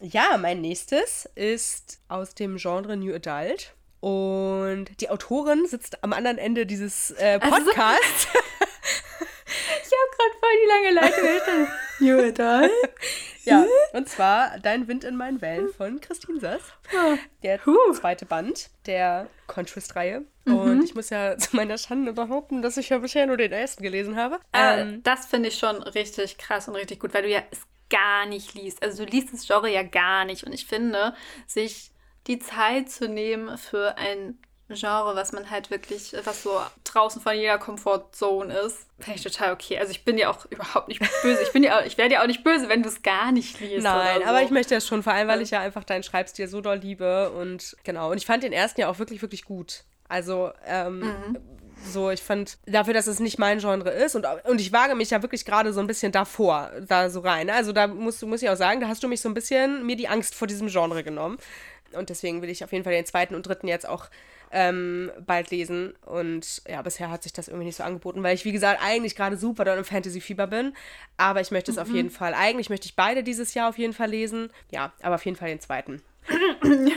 ja, 0.00 0.38
mein 0.38 0.62
nächstes 0.62 1.28
ist 1.34 2.00
aus 2.08 2.34
dem 2.34 2.56
Genre 2.56 2.96
New 2.96 3.14
Adult. 3.14 3.74
Und 4.02 5.00
die 5.00 5.10
Autorin 5.10 5.64
sitzt 5.66 6.02
am 6.02 6.12
anderen 6.12 6.36
Ende 6.36 6.66
dieses 6.66 7.12
äh, 7.12 7.38
Podcasts. 7.38 8.26
Also, 8.26 8.38
ich 9.80 9.92
habe 9.92 10.10
gerade 10.18 10.38
voll 10.40 10.50
die 10.60 10.68
lange 10.68 11.00
Leitung. 11.00 11.68
Ja, 13.44 13.64
und 13.92 14.08
zwar 14.08 14.58
Dein 14.58 14.88
Wind 14.88 15.04
in 15.04 15.16
meinen 15.16 15.40
Wellen 15.40 15.68
von 15.72 16.00
Christine 16.00 16.40
Sass. 16.40 16.62
Der 17.44 17.60
zweite 17.92 18.26
Band 18.26 18.70
der 18.86 19.28
Contrast-Reihe. 19.46 20.24
Mhm. 20.46 20.56
Und 20.56 20.84
ich 20.84 20.96
muss 20.96 21.10
ja 21.10 21.36
zu 21.38 21.54
meiner 21.54 21.78
Schande 21.78 22.12
behaupten, 22.12 22.62
dass 22.62 22.76
ich 22.76 22.88
ja 22.88 22.98
bisher 22.98 23.26
nur 23.26 23.36
den 23.36 23.52
ersten 23.52 23.84
gelesen 23.84 24.16
habe. 24.16 24.40
Äh, 24.52 24.80
ähm, 24.80 25.02
das 25.04 25.26
finde 25.26 25.48
ich 25.48 25.58
schon 25.58 25.80
richtig 25.82 26.38
krass 26.38 26.66
und 26.66 26.74
richtig 26.74 26.98
gut, 26.98 27.14
weil 27.14 27.22
du 27.22 27.28
ja 27.28 27.42
es 27.52 27.60
gar 27.88 28.26
nicht 28.26 28.54
liest. 28.54 28.82
Also 28.82 29.04
du 29.04 29.10
liest 29.12 29.32
das 29.32 29.46
Genre 29.46 29.70
ja 29.70 29.84
gar 29.84 30.24
nicht. 30.24 30.44
Und 30.44 30.52
ich 30.52 30.66
finde, 30.66 31.14
sich 31.46 31.91
die 32.26 32.38
Zeit 32.38 32.90
zu 32.90 33.08
nehmen 33.08 33.58
für 33.58 33.96
ein 33.98 34.38
Genre, 34.74 35.14
was 35.14 35.32
man 35.32 35.50
halt 35.50 35.70
wirklich, 35.70 36.14
was 36.24 36.42
so 36.42 36.60
draußen 36.84 37.20
von 37.20 37.36
jeder 37.36 37.58
Komfortzone 37.58 38.54
ist, 38.60 38.86
finde 38.98 39.18
ich 39.18 39.22
total 39.22 39.52
okay. 39.52 39.78
Also 39.78 39.90
ich 39.90 40.04
bin 40.04 40.16
ja 40.18 40.30
auch 40.30 40.46
überhaupt 40.50 40.88
nicht 40.88 41.00
böse. 41.22 41.42
Ich 41.42 41.52
bin 41.52 41.62
ja, 41.62 41.82
ich 41.84 41.98
werde 41.98 42.14
ja 42.14 42.22
auch 42.22 42.26
nicht 42.26 42.44
böse, 42.44 42.68
wenn 42.68 42.82
du 42.82 42.88
es 42.88 43.02
gar 43.02 43.32
nicht 43.32 43.60
liest. 43.60 43.84
Nein, 43.84 44.20
so. 44.22 44.26
aber 44.26 44.42
ich 44.42 44.50
möchte 44.50 44.74
das 44.74 44.86
schon, 44.86 45.02
vor 45.02 45.12
allem, 45.12 45.28
weil 45.28 45.42
ich 45.42 45.50
ja 45.50 45.60
einfach 45.60 45.84
deinen 45.84 46.02
Schreibstil 46.02 46.48
so 46.48 46.60
doll 46.60 46.78
liebe 46.78 47.30
und 47.30 47.76
genau. 47.84 48.10
Und 48.10 48.16
ich 48.18 48.26
fand 48.26 48.42
den 48.42 48.52
ersten 48.52 48.80
ja 48.80 48.88
auch 48.88 48.98
wirklich, 48.98 49.22
wirklich 49.22 49.44
gut. 49.44 49.84
Also, 50.08 50.52
ähm, 50.66 51.00
mhm. 51.00 51.38
So, 51.84 52.10
ich 52.10 52.22
fand, 52.22 52.58
dafür, 52.66 52.94
dass 52.94 53.08
es 53.08 53.18
nicht 53.18 53.40
mein 53.40 53.58
Genre 53.58 53.90
ist 53.90 54.14
und, 54.14 54.24
und 54.44 54.60
ich 54.60 54.72
wage 54.72 54.94
mich 54.94 55.10
ja 55.10 55.20
wirklich 55.20 55.44
gerade 55.44 55.72
so 55.72 55.80
ein 55.80 55.88
bisschen 55.88 56.12
davor, 56.12 56.70
da 56.86 57.10
so 57.10 57.20
rein. 57.20 57.50
Also 57.50 57.72
da 57.72 57.88
musst, 57.88 58.22
muss 58.22 58.40
ich 58.40 58.48
auch 58.48 58.56
sagen, 58.56 58.80
da 58.80 58.86
hast 58.86 59.02
du 59.02 59.08
mich 59.08 59.20
so 59.20 59.28
ein 59.28 59.34
bisschen 59.34 59.84
mir 59.84 59.96
die 59.96 60.06
Angst 60.06 60.36
vor 60.36 60.46
diesem 60.46 60.68
Genre 60.68 61.02
genommen. 61.02 61.38
Und 61.96 62.10
deswegen 62.10 62.42
will 62.42 62.50
ich 62.50 62.64
auf 62.64 62.72
jeden 62.72 62.84
Fall 62.84 62.92
den 62.92 63.06
zweiten 63.06 63.34
und 63.34 63.46
dritten 63.46 63.68
jetzt 63.68 63.88
auch 63.88 64.08
ähm, 64.52 65.10
bald 65.26 65.50
lesen. 65.50 65.94
Und 66.04 66.62
ja, 66.68 66.82
bisher 66.82 67.10
hat 67.10 67.22
sich 67.22 67.32
das 67.32 67.48
irgendwie 67.48 67.66
nicht 67.66 67.76
so 67.76 67.82
angeboten, 67.82 68.22
weil 68.22 68.34
ich, 68.34 68.44
wie 68.44 68.52
gesagt, 68.52 68.80
eigentlich 68.82 69.16
gerade 69.16 69.36
super 69.36 69.64
doll 69.64 69.78
im 69.78 69.84
Fantasy-Fieber 69.84 70.46
bin. 70.46 70.74
Aber 71.16 71.40
ich 71.40 71.50
möchte 71.50 71.70
es 71.70 71.76
mhm. 71.76 71.82
auf 71.82 71.88
jeden 71.88 72.10
Fall. 72.10 72.34
Eigentlich 72.34 72.70
möchte 72.70 72.86
ich 72.86 72.96
beide 72.96 73.22
dieses 73.22 73.54
Jahr 73.54 73.68
auf 73.68 73.78
jeden 73.78 73.94
Fall 73.94 74.10
lesen. 74.10 74.50
Ja, 74.70 74.92
aber 75.02 75.16
auf 75.16 75.24
jeden 75.24 75.36
Fall 75.36 75.48
den 75.48 75.60
zweiten. 75.60 76.02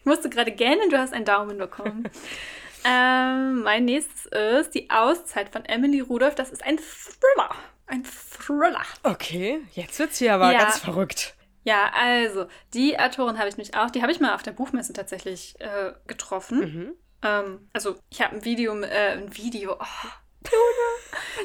Ich 0.00 0.04
musste 0.04 0.30
gerade 0.30 0.52
gähnen, 0.52 0.88
du 0.88 0.98
hast 0.98 1.12
einen 1.12 1.26
Daumen 1.26 1.58
bekommen. 1.58 2.08
ähm, 2.84 3.62
mein 3.62 3.84
nächstes 3.84 4.26
ist 4.26 4.74
Die 4.74 4.88
Auszeit 4.88 5.50
von 5.50 5.66
Emily 5.66 6.00
Rudolph. 6.00 6.34
Das 6.34 6.48
ist 6.50 6.64
ein 6.64 6.78
Thriller. 6.78 7.54
Ein 7.86 8.04
Thriller. 8.04 8.84
Okay, 9.02 9.60
jetzt 9.72 9.98
wird 9.98 10.12
es 10.12 10.18
hier 10.18 10.34
aber 10.34 10.52
ja. 10.52 10.60
ganz 10.60 10.78
verrückt. 10.78 11.34
Ja, 11.68 11.90
also, 11.92 12.46
die 12.72 12.98
Autorin 12.98 13.38
habe 13.38 13.50
ich 13.50 13.58
mich 13.58 13.76
auch, 13.76 13.90
die 13.90 14.00
habe 14.00 14.10
ich 14.10 14.20
mal 14.20 14.34
auf 14.34 14.42
der 14.42 14.52
Buchmesse 14.52 14.94
tatsächlich 14.94 15.54
äh, 15.60 15.92
getroffen. 16.06 16.60
Mhm. 16.60 16.92
Ähm, 17.22 17.68
also, 17.74 17.96
ich 18.08 18.22
habe 18.22 18.36
ein 18.36 18.44
Video, 18.46 18.74
äh, 18.80 19.18
ein 19.18 19.36
Video, 19.36 19.76
oh, 19.78 20.08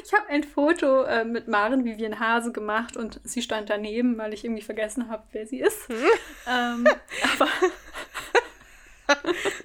ich 0.02 0.14
habe 0.14 0.26
ein 0.30 0.42
Foto 0.42 1.02
äh, 1.02 1.26
mit 1.26 1.46
Maren 1.46 1.84
Vivian 1.84 2.20
Hase 2.20 2.52
gemacht 2.52 2.96
und 2.96 3.20
sie 3.22 3.42
stand 3.42 3.68
daneben, 3.68 4.16
weil 4.16 4.32
ich 4.32 4.46
irgendwie 4.46 4.62
vergessen 4.62 5.10
habe, 5.10 5.24
wer 5.32 5.46
sie 5.46 5.60
ist. 5.60 5.90
Mhm. 5.90 5.94
Ähm, 6.48 6.88
aber 7.34 7.48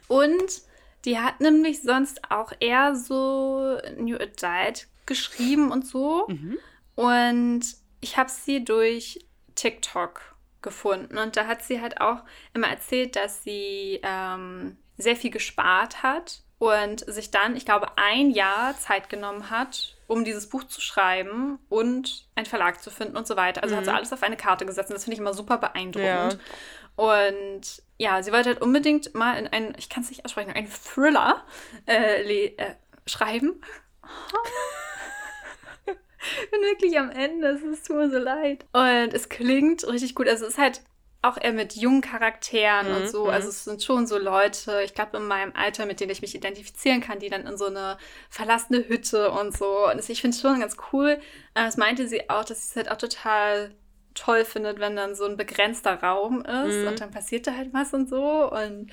und 0.10 0.62
die 1.06 1.20
hat 1.20 1.40
nämlich 1.40 1.84
sonst 1.84 2.30
auch 2.30 2.52
eher 2.60 2.96
so 2.96 3.78
New 3.98 4.18
Adult 4.18 4.90
geschrieben 5.06 5.72
und 5.72 5.88
so. 5.88 6.28
Mhm. 6.28 6.58
Und 6.96 7.62
ich 8.02 8.18
habe 8.18 8.30
sie 8.30 8.66
durch 8.66 9.26
TikTok 9.56 10.29
gefunden. 10.62 11.18
Und 11.18 11.38
da 11.38 11.48
hat 11.48 11.64
sie 11.64 11.82
halt 11.82 12.02
auch 12.02 12.24
immer 12.54 12.68
erzählt, 12.68 13.16
dass 13.16 13.44
sie 13.44 14.00
ähm, 14.04 14.78
sehr 14.98 15.16
viel 15.16 15.32
gespart 15.32 16.04
hat 16.04 16.42
und 16.60 17.00
sich 17.12 17.32
dann, 17.32 17.56
ich 17.56 17.66
glaube, 17.66 17.88
ein 17.96 18.32
Jahr 18.32 18.78
Zeit 18.78 19.10
genommen 19.10 19.50
hat, 19.50 19.96
um 20.08 20.26
dieses 20.26 20.50
Buch 20.50 20.66
zu 20.66 20.82
schreiben 20.82 21.58
und 21.70 22.26
einen 22.36 22.46
Verlag 22.46 22.84
zu 22.84 22.92
finden 22.92 23.16
und 23.16 23.26
so 23.26 23.38
weiter. 23.38 23.64
Also 23.64 23.76
mhm. 23.76 23.80
hat 23.80 23.86
sie 23.86 23.94
alles 23.94 24.14
auf 24.14 24.24
eine 24.24 24.38
Karte 24.38 24.66
gesetzt 24.66 24.90
und 24.90 24.96
das 24.96 25.06
finde 25.06 25.16
ich 25.16 25.22
immer 25.22 25.34
super 25.34 25.58
beeindruckend. 25.58 26.34
Ja. 26.34 26.40
Und 26.96 27.82
ja, 27.98 28.22
sie 28.22 28.34
wollte 28.34 28.50
halt 28.50 28.62
unbedingt 28.62 29.16
mal 29.16 29.40
in 29.40 29.48
einen, 29.48 29.74
ich 29.78 29.88
kann 29.88 30.04
es 30.04 30.10
nicht 30.10 30.26
aussprechen, 30.26 30.52
einen 30.52 30.70
Thriller 30.70 31.46
äh, 31.88 32.48
äh, 32.48 32.76
schreiben. 33.06 33.62
Bin 36.60 36.70
wirklich 36.70 37.00
am 37.00 37.10
Ende. 37.10 37.60
Es 37.72 37.84
tut 37.84 37.98
mir 37.98 38.10
so 38.10 38.18
leid. 38.18 38.66
Und 38.74 39.14
es 39.14 39.30
klingt 39.30 39.88
richtig 39.88 40.16
gut. 40.16 40.28
Also 40.28 40.46
es 40.46 40.54
ist 40.54 40.58
halt 40.58 40.82
auch 41.22 41.38
eher 41.40 41.52
mit 41.52 41.76
jungen 41.76 42.02
Charakteren 42.02 42.90
mhm, 42.90 42.96
und 42.96 43.10
so. 43.10 43.26
Mhm. 43.26 43.32
Also 43.32 43.50
es 43.50 43.66
sind 43.66 43.84
schon 43.84 44.08
so 44.08 44.18
Leute, 44.18 44.82
ich 44.84 44.94
glaube 44.94 45.18
in 45.18 45.28
meinem 45.28 45.54
Alter, 45.54 45.86
mit 45.86 46.00
denen 46.00 46.12
ich 46.12 46.22
mich 46.22 46.34
identifizieren 46.34 47.02
kann, 47.02 47.20
die 47.20 47.30
dann 47.30 47.46
in 47.46 47.58
so 47.58 47.66
eine 47.66 47.98
verlassene 48.30 48.88
Hütte 48.88 49.32
und 49.32 49.56
so. 49.56 49.90
Und 49.90 49.98
ich 50.10 50.22
finde 50.22 50.36
es 50.36 50.42
schon 50.42 50.62
ganz 50.62 50.78
cool. 50.94 51.20
Äh, 51.56 51.66
das 51.66 51.78
meinte 51.78 52.08
sie 52.08 52.30
auch, 52.30 52.46
dass 52.46 52.62
sie 52.62 52.70
es 52.70 52.76
halt 52.76 52.92
auch 52.92 52.98
total 52.98 53.76
toll 54.14 54.46
findet, 54.46 54.80
wenn 54.80 54.96
dann 54.96 55.16
so 55.16 55.26
ein 55.26 55.38
begrenzter 55.38 56.02
Raum 56.02 56.42
ist 56.44 56.76
mhm. 56.76 56.88
und 56.88 57.02
dann 57.02 57.12
passiert 57.12 57.48
da 57.48 57.56
halt 57.56 57.74
was 57.74 57.94
und 57.94 58.10
so. 58.10 58.50
Und 58.52 58.92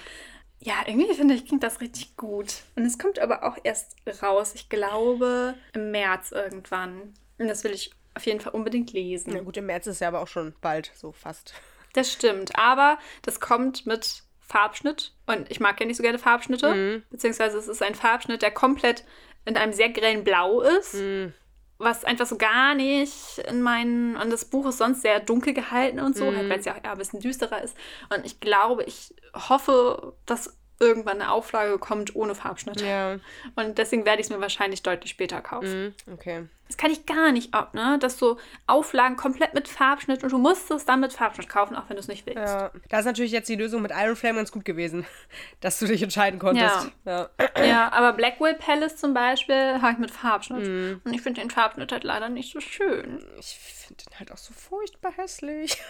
ja, 0.58 0.74
irgendwie 0.86 1.14
finde 1.14 1.34
ich, 1.34 1.46
klingt 1.46 1.62
das 1.62 1.80
richtig 1.80 2.16
gut. 2.16 2.62
Und 2.74 2.84
es 2.84 2.98
kommt 2.98 3.18
aber 3.18 3.44
auch 3.44 3.56
erst 3.62 3.96
raus, 4.22 4.52
ich 4.54 4.68
glaube, 4.68 5.54
im 5.74 5.90
März 5.90 6.32
irgendwann. 6.32 7.14
Und 7.38 7.48
das 7.48 7.64
will 7.64 7.72
ich 7.72 7.90
auf 8.14 8.24
jeden 8.26 8.40
Fall 8.40 8.54
unbedingt 8.54 8.92
lesen. 8.92 9.32
Na 9.34 9.40
gut, 9.40 9.56
im 9.56 9.66
März 9.66 9.86
ist 9.86 10.00
ja 10.00 10.08
aber 10.08 10.20
auch 10.20 10.28
schon 10.28 10.54
bald, 10.60 10.90
so 10.94 11.12
fast. 11.12 11.54
Das 11.92 12.12
stimmt, 12.12 12.58
aber 12.58 12.98
das 13.22 13.40
kommt 13.40 13.86
mit 13.86 14.22
Farbschnitt. 14.40 15.12
Und 15.26 15.50
ich 15.50 15.60
mag 15.60 15.78
ja 15.80 15.86
nicht 15.86 15.96
so 15.96 16.02
gerne 16.02 16.18
Farbschnitte. 16.18 16.74
Mhm. 16.74 17.02
Beziehungsweise 17.10 17.58
es 17.58 17.68
ist 17.68 17.82
ein 17.82 17.94
Farbschnitt, 17.94 18.42
der 18.42 18.50
komplett 18.50 19.04
in 19.44 19.56
einem 19.56 19.72
sehr 19.72 19.90
grellen 19.90 20.24
Blau 20.24 20.60
ist. 20.60 20.94
Mhm 20.94 21.34
was 21.78 22.04
einfach 22.04 22.26
so 22.26 22.36
gar 22.36 22.74
nicht 22.74 23.38
in 23.48 23.62
meinen. 23.62 24.16
Und 24.16 24.30
das 24.30 24.44
Buch 24.46 24.66
ist 24.66 24.78
sonst 24.78 25.02
sehr 25.02 25.20
dunkel 25.20 25.52
gehalten 25.52 26.00
und 26.00 26.16
so, 26.16 26.26
halt, 26.26 26.34
mhm. 26.34 26.38
halt, 26.38 26.50
weil 26.50 26.58
es 26.60 26.64
ja, 26.64 26.76
ja 26.82 26.92
ein 26.92 26.98
bisschen 26.98 27.20
düsterer 27.20 27.62
ist. 27.62 27.76
Und 28.14 28.24
ich 28.24 28.40
glaube, 28.40 28.84
ich 28.84 29.14
hoffe, 29.34 30.14
dass 30.24 30.56
irgendwann 30.78 31.20
eine 31.20 31.30
Auflage 31.30 31.78
kommt 31.78 32.14
ohne 32.14 32.34
Farbschnitt. 32.34 32.80
Ja. 32.80 33.18
Und 33.54 33.78
deswegen 33.78 34.04
werde 34.04 34.20
ich 34.20 34.26
es 34.26 34.30
mir 34.30 34.40
wahrscheinlich 34.40 34.82
deutlich 34.82 35.10
später 35.10 35.40
kaufen. 35.40 35.94
Mhm, 36.06 36.12
okay. 36.12 36.48
Das 36.68 36.76
kann 36.76 36.90
ich 36.90 37.06
gar 37.06 37.30
nicht 37.30 37.54
ab, 37.54 37.74
ne? 37.74 37.96
Dass 38.00 38.18
so 38.18 38.38
Auflagen 38.66 39.16
komplett 39.16 39.54
mit 39.54 39.68
Farbschnitt 39.68 40.24
und 40.24 40.32
du 40.32 40.38
musst 40.38 40.68
es 40.72 40.84
dann 40.84 40.98
mit 41.00 41.12
Farbschnitt 41.12 41.48
kaufen, 41.48 41.76
auch 41.76 41.88
wenn 41.88 41.96
du 41.96 42.00
es 42.00 42.08
nicht 42.08 42.26
willst. 42.26 42.38
Ja. 42.38 42.72
Da 42.88 42.98
ist 42.98 43.04
natürlich 43.04 43.30
jetzt 43.30 43.48
die 43.48 43.54
Lösung 43.54 43.82
mit 43.82 43.92
Iron 43.94 44.16
Flame 44.16 44.38
ganz 44.38 44.50
gut 44.50 44.64
gewesen, 44.64 45.06
dass 45.60 45.78
du 45.78 45.86
dich 45.86 46.02
entscheiden 46.02 46.40
konntest. 46.40 46.90
Ja, 47.04 47.30
ja. 47.38 47.64
ja 47.64 47.92
aber 47.92 48.12
Blackwell 48.14 48.54
Palace 48.54 48.96
zum 48.96 49.14
Beispiel 49.14 49.80
habe 49.80 49.92
ich 49.92 49.98
mit 49.98 50.10
Farbschnitt. 50.10 50.66
Mhm. 50.66 51.00
Und 51.04 51.14
ich 51.14 51.22
finde 51.22 51.40
den 51.40 51.50
Farbschnitt 51.50 51.92
halt 51.92 52.04
leider 52.04 52.28
nicht 52.28 52.52
so 52.52 52.60
schön. 52.60 53.24
Ich 53.38 53.56
finde 53.86 54.04
den 54.04 54.18
halt 54.18 54.32
auch 54.32 54.38
so 54.38 54.52
furchtbar 54.52 55.12
hässlich. 55.12 55.80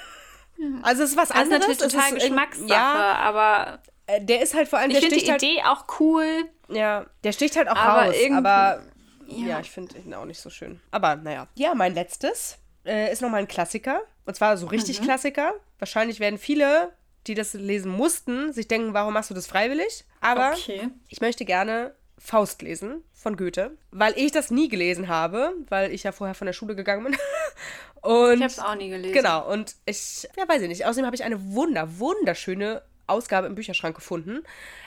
Also 0.82 1.02
es 1.02 1.10
ist 1.10 1.16
was 1.16 1.30
anderes. 1.30 1.66
Das 1.66 1.68
ist 1.68 1.82
natürlich 1.82 1.92
total 1.94 2.14
Geschmackssache, 2.14 2.68
ja, 2.68 3.14
aber 3.16 3.80
der 4.20 4.42
ist 4.42 4.54
halt 4.54 4.68
vor 4.68 4.78
allem. 4.78 4.90
Ich 4.90 4.98
finde 4.98 5.16
die 5.16 5.30
halt, 5.30 5.42
Idee 5.42 5.62
auch 5.64 5.84
cool. 6.00 6.44
Ja, 6.68 7.06
der 7.24 7.32
sticht 7.32 7.56
halt 7.56 7.68
auch 7.68 7.76
aber 7.76 8.06
raus. 8.06 8.16
Aber 8.32 8.82
ja, 9.26 9.46
ja 9.46 9.60
ich 9.60 9.70
finde 9.70 9.98
ihn 9.98 10.14
auch 10.14 10.24
nicht 10.24 10.40
so 10.40 10.50
schön. 10.50 10.80
Aber 10.90 11.16
naja. 11.16 11.48
Ja, 11.54 11.74
mein 11.74 11.94
letztes 11.94 12.58
äh, 12.84 13.12
ist 13.12 13.22
nochmal 13.22 13.40
ein 13.40 13.48
Klassiker. 13.48 14.02
Und 14.24 14.34
zwar 14.34 14.56
so 14.56 14.66
richtig 14.66 15.00
mhm. 15.00 15.04
Klassiker. 15.04 15.54
Wahrscheinlich 15.78 16.20
werden 16.20 16.38
viele, 16.38 16.92
die 17.26 17.34
das 17.34 17.54
lesen 17.54 17.92
mussten, 17.92 18.52
sich 18.52 18.68
denken, 18.68 18.94
warum 18.94 19.14
machst 19.14 19.30
du 19.30 19.34
das 19.34 19.46
freiwillig? 19.46 20.04
Aber 20.20 20.52
okay. 20.52 20.88
ich 21.08 21.20
möchte 21.20 21.44
gerne 21.44 21.94
Faust 22.18 22.62
lesen 22.62 23.04
von 23.12 23.36
Goethe, 23.36 23.76
weil 23.90 24.14
ich 24.16 24.32
das 24.32 24.50
nie 24.50 24.68
gelesen 24.68 25.08
habe, 25.08 25.52
weil 25.68 25.92
ich 25.92 26.04
ja 26.04 26.12
vorher 26.12 26.34
von 26.34 26.46
der 26.46 26.54
Schule 26.54 26.74
gegangen 26.74 27.04
bin. 27.04 27.16
und 28.02 28.36
ich 28.36 28.42
habe 28.42 28.46
es 28.46 28.58
auch 28.58 28.74
nie 28.74 28.88
gelesen. 28.88 29.12
Genau, 29.12 29.50
und 29.50 29.74
ich, 29.84 30.28
ja, 30.36 30.48
weiß 30.48 30.62
ich 30.62 30.68
nicht. 30.68 30.86
Außerdem 30.86 31.06
habe 31.06 31.16
ich 31.16 31.24
eine 31.24 31.54
wunder, 31.54 31.98
wunderschöne 31.98 32.82
Ausgabe 33.06 33.46
im 33.46 33.54
Bücherschrank 33.54 33.94
gefunden. 33.94 34.42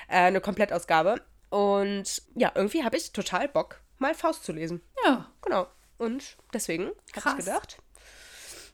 Äh, 0.08 0.18
eine 0.18 0.42
Komplettausgabe. 0.42 1.22
Und 1.50 2.22
ja, 2.36 2.52
irgendwie 2.56 2.84
habe 2.84 2.98
ich 2.98 3.12
total 3.12 3.48
Bock, 3.48 3.82
mal 3.98 4.14
Faust 4.14 4.44
zu 4.44 4.52
lesen. 4.52 4.82
Ja. 5.06 5.32
Genau. 5.42 5.68
Und 5.98 6.38
deswegen 6.54 6.92
habe 7.16 7.40
ich 7.40 7.46
gedacht, 7.46 7.78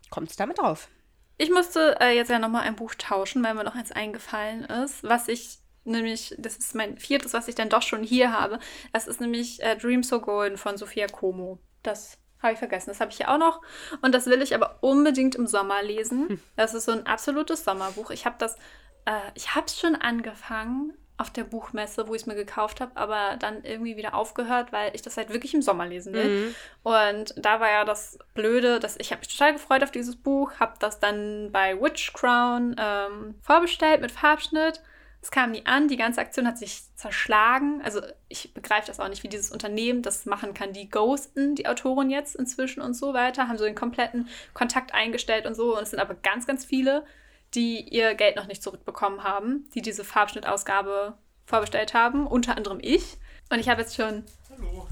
kommt 0.10 0.30
es 0.30 0.36
damit 0.36 0.60
drauf. 0.60 0.90
Ich 1.38 1.50
musste 1.50 1.98
äh, 2.00 2.16
jetzt 2.16 2.30
ja 2.30 2.40
nochmal 2.40 2.64
ein 2.64 2.76
Buch 2.76 2.96
tauschen, 2.96 3.44
weil 3.44 3.56
mir 3.56 3.64
noch 3.64 3.76
eins 3.76 3.92
eingefallen 3.92 4.64
ist, 4.64 5.04
was 5.04 5.28
ich 5.28 5.60
nämlich, 5.84 6.36
das 6.38 6.58
ist 6.58 6.76
mein 6.76 6.98
viertes, 6.98 7.34
was 7.34 7.48
ich 7.48 7.56
dann 7.56 7.70
doch 7.70 7.82
schon 7.82 8.04
hier 8.04 8.32
habe. 8.32 8.60
Das 8.94 9.08
ist 9.08 9.22
nämlich 9.22 9.62
äh, 9.62 9.76
Dream 9.76 10.04
So 10.04 10.20
Golden 10.20 10.58
von 10.58 10.78
Sophia 10.78 11.08
Como. 11.08 11.60
Das 11.84 12.18
habe 12.42 12.54
ich 12.54 12.60
vergessen. 12.60 12.90
Das 12.90 13.00
habe 13.00 13.12
ich 13.12 13.18
hier 13.18 13.30
auch 13.30 13.38
noch. 13.38 13.62
Und 14.02 14.14
das 14.14 14.28
will 14.28 14.42
ich 14.42 14.56
aber 14.56 14.78
unbedingt 14.82 15.36
im 15.36 15.48
Sommer 15.48 15.84
lesen. 15.84 16.30
Hm. 16.30 16.42
Das 16.56 16.74
ist 16.74 16.86
so 16.86 16.92
ein 16.92 17.06
absolutes 17.06 17.64
Sommerbuch. 17.64 18.12
Ich 18.12 18.26
habe 18.26 18.36
das, 18.40 18.58
äh, 19.06 19.20
ich 19.34 19.56
habe 19.56 19.66
es 19.68 19.80
schon 19.80 19.96
angefangen 19.96 20.94
auf 21.18 21.30
der 21.30 21.46
Buchmesse, 21.46 22.10
wo 22.10 22.14
ich 22.14 22.24
es 22.24 22.28
mir 22.28 22.36
gekauft 22.36 22.82
habe, 22.82 22.92
aber 22.96 23.38
dann 23.40 23.64
irgendwie 23.64 23.96
wieder 23.96 24.16
aufgehört, 24.16 24.74
weil 24.74 24.94
ich 24.94 25.02
das 25.02 25.16
halt 25.16 25.30
wirklich 25.30 25.54
im 25.54 25.62
Sommer 25.62 25.86
lesen 25.86 26.14
will. 26.14 26.28
Mhm. 26.28 26.56
Und 26.84 27.34
da 27.38 27.62
war 27.62 27.70
ja 27.70 27.86
das 27.86 28.20
Blöde, 28.34 28.82
dass 28.82 28.98
ich 28.98 29.12
habe 29.12 29.22
mich 29.22 29.30
total 29.30 29.54
gefreut 29.54 29.82
auf 29.82 29.92
dieses 29.92 30.18
Buch, 30.18 30.52
habe 30.60 30.74
das 30.80 31.00
dann 31.00 31.52
bei 31.54 31.80
Witch 31.82 32.12
Crown 32.12 32.76
ähm, 32.78 33.36
vorbestellt 33.42 34.02
mit 34.02 34.12
Farbschnitt 34.12 34.82
es 35.26 35.32
kam 35.32 35.50
nie 35.54 35.66
an, 35.66 35.88
die 35.88 35.98
ganze 35.98 36.22
Aktion 36.22 36.46
hat 36.46 36.60
sich 36.60 36.84
zerschlagen. 36.94 37.82
Also 37.84 38.00
ich 38.28 38.54
begreife 38.54 38.86
das 38.86 39.00
auch 39.00 39.10
nicht, 39.10 39.24
wie 39.24 39.28
dieses 39.28 39.50
Unternehmen 39.50 40.04
das 40.04 40.28
machen 40.28 40.54
kann. 40.54 40.72
Die 40.72 40.88
ghosten 40.88 41.56
die 41.56 41.68
Autorin 41.68 42.12
jetzt 42.12 42.36
inzwischen 42.36 42.80
und 42.80 42.94
so 42.94 43.16
weiter, 43.16 43.48
haben 43.48 43.58
so 43.58 43.64
den 43.66 43.74
kompletten 43.74 44.30
Kontakt 44.54 44.94
eingestellt 44.94 45.48
und 45.48 45.56
so. 45.56 45.76
Und 45.76 45.82
es 45.82 45.90
sind 45.90 46.00
aber 46.00 46.14
ganz, 46.14 46.46
ganz 46.46 46.64
viele, 46.64 47.08
die 47.56 47.82
ihr 47.90 48.16
Geld 48.16 48.36
noch 48.36 48.48
nicht 48.48 48.62
zurückbekommen 48.62 49.24
haben, 49.24 49.70
die 49.74 49.82
diese 49.82 50.04
Farbschnittausgabe 50.04 51.18
vorbestellt 51.46 51.94
haben, 51.94 52.28
unter 52.28 52.58
anderem 52.58 52.80
ich. 52.82 53.18
Und 53.50 53.60
ich 53.60 53.70
habe 53.70 53.82
jetzt 53.82 53.96
schon. 53.96 54.26
Hallo. 54.50 54.88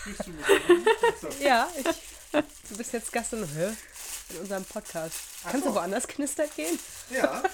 Spielst 0.00 0.26
du 0.26 0.30
mit 0.30 1.40
Ja, 1.40 1.68
ich, 1.76 1.86
du 2.32 2.76
bist 2.76 2.92
jetzt 2.92 3.12
Gast 3.12 3.32
in, 3.32 3.42
in 3.42 4.36
unserem 4.40 4.64
Podcast. 4.64 5.20
Ach 5.44 5.50
Kannst 5.50 5.66
so. 5.66 5.72
du 5.72 5.76
woanders 5.76 6.06
knistern 6.06 6.48
gehen? 6.54 6.78
Ja. 7.10 7.42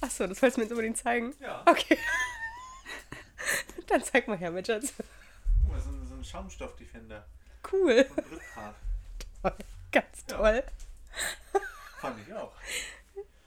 Achso, 0.00 0.26
das 0.26 0.40
wolltest 0.40 0.56
du 0.56 0.60
mir 0.60 0.64
jetzt 0.64 0.72
unbedingt 0.72 0.96
zeigen? 0.96 1.34
Ja. 1.40 1.62
Okay. 1.66 1.98
Dann 3.88 4.04
zeig 4.04 4.28
mal 4.28 4.36
her, 4.36 4.50
mit 4.50 4.66
Schatz. 4.66 4.92
Guck 5.62 5.72
mal, 5.72 5.80
so, 5.80 5.90
so 6.06 6.14
ein 6.14 6.24
Schaumstoff-Defender. 6.24 7.26
Cool. 7.72 8.06
Und 8.14 8.40
Toll. 9.42 9.54
Ganz 9.90 10.24
ja. 10.30 10.36
toll. 10.36 10.64
Fand 12.00 12.16
ich 12.26 12.34
auch. 12.34 12.52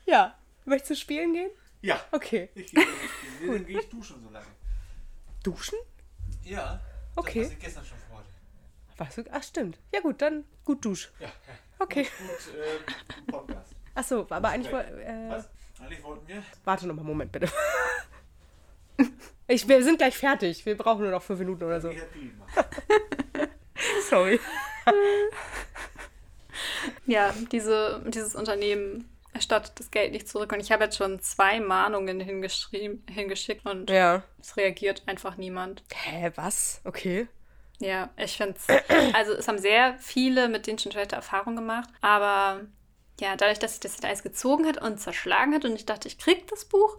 Ja. 0.06 0.38
Möchtest 0.66 0.92
du 0.92 0.96
spielen 0.96 1.34
gehen? 1.34 1.50
Ja. 1.82 2.00
Okay. 2.12 2.50
Ich 2.56 2.72
gehe 2.72 2.84
spielen. 3.36 3.54
Dann 3.54 3.66
gehe 3.66 3.80
ich 3.80 3.90
duschen 3.90 4.22
so 4.24 4.30
lange. 4.30 4.46
Duschen? 5.44 5.80
Ja. 6.44 6.80
Okay. 7.16 7.40
Das, 7.40 7.48
was 7.48 7.54
ich 7.54 7.60
gestern 7.60 7.86
schon 7.86 7.98
vorhatte. 8.10 8.30
Was? 8.98 9.20
Ach, 9.32 9.44
stimmt. 9.44 9.80
Ja, 9.94 10.02
gut, 10.02 10.22
dann 10.22 10.46
gut 10.64 10.86
dusch. 10.86 11.12
Ja. 11.20 11.32
Okay. 11.80 12.04
Gut, 12.04 12.56
äh, 12.56 13.32
Podcast. 13.32 13.76
Achso, 13.96 14.28
aber 14.30 14.50
eigentlich. 14.50 14.72
Äh, 14.72 15.30
was? 15.30 15.50
Eigentlich 15.80 16.04
wollten 16.04 16.28
wir. 16.28 16.44
Warte 16.64 16.88
noch 16.88 16.96
mal, 16.96 17.04
Moment 17.04 17.32
bitte. 17.32 17.50
Ich, 19.48 19.68
wir 19.68 19.84
sind 19.84 19.98
gleich 19.98 20.16
fertig. 20.16 20.66
Wir 20.66 20.78
brauchen 20.78 21.02
nur 21.02 21.12
noch 21.12 21.22
fünf 21.22 21.40
Minuten 21.40 21.66
oder 21.66 21.82
so. 21.82 21.92
Sorry. 24.10 24.40
Ja, 27.06 27.34
diese, 27.52 28.04
dieses 28.08 28.36
Unternehmen 28.36 29.10
erstattet 29.34 29.80
das 29.80 29.92
Geld 29.92 30.12
nicht 30.12 30.28
zurück. 30.28 30.52
Und 30.52 30.60
ich 30.60 30.72
habe 30.72 30.84
jetzt 30.84 30.98
schon 30.98 31.20
zwei 31.22 31.60
Mahnungen 31.60 32.20
hingeschrieben, 32.20 33.04
hingeschickt 33.10 33.66
und 33.66 33.90
ja. 33.90 34.24
es 34.40 34.58
reagiert 34.58 35.04
einfach 35.06 35.38
niemand. 35.38 35.84
Hä, 35.94 36.32
was? 36.36 36.82
Okay. 36.84 37.28
Ja, 37.80 38.10
ich 38.18 38.38
finde 38.38 38.56
es. 38.58 38.68
Also, 39.16 39.34
es 39.34 39.48
haben 39.48 39.58
sehr 39.58 39.96
viele 40.00 40.48
mit 40.50 40.68
denen 40.68 40.78
schon 40.78 40.92
schlechte 40.92 41.16
Erfahrungen 41.16 41.56
gemacht, 41.56 41.90
aber 42.02 42.62
ja, 43.20 43.36
dadurch, 43.36 43.60
dass 43.60 43.72
sich 43.72 43.80
das 43.80 44.04
alles 44.04 44.24
gezogen 44.24 44.68
hat 44.68 44.82
und 44.82 45.00
zerschlagen 45.00 45.54
hat 45.54 45.66
und 45.66 45.76
ich 45.76 45.86
dachte, 45.86 46.08
ich 46.08 46.18
krieg 46.18 46.48
das 46.48 46.66
Buch, 46.66 46.98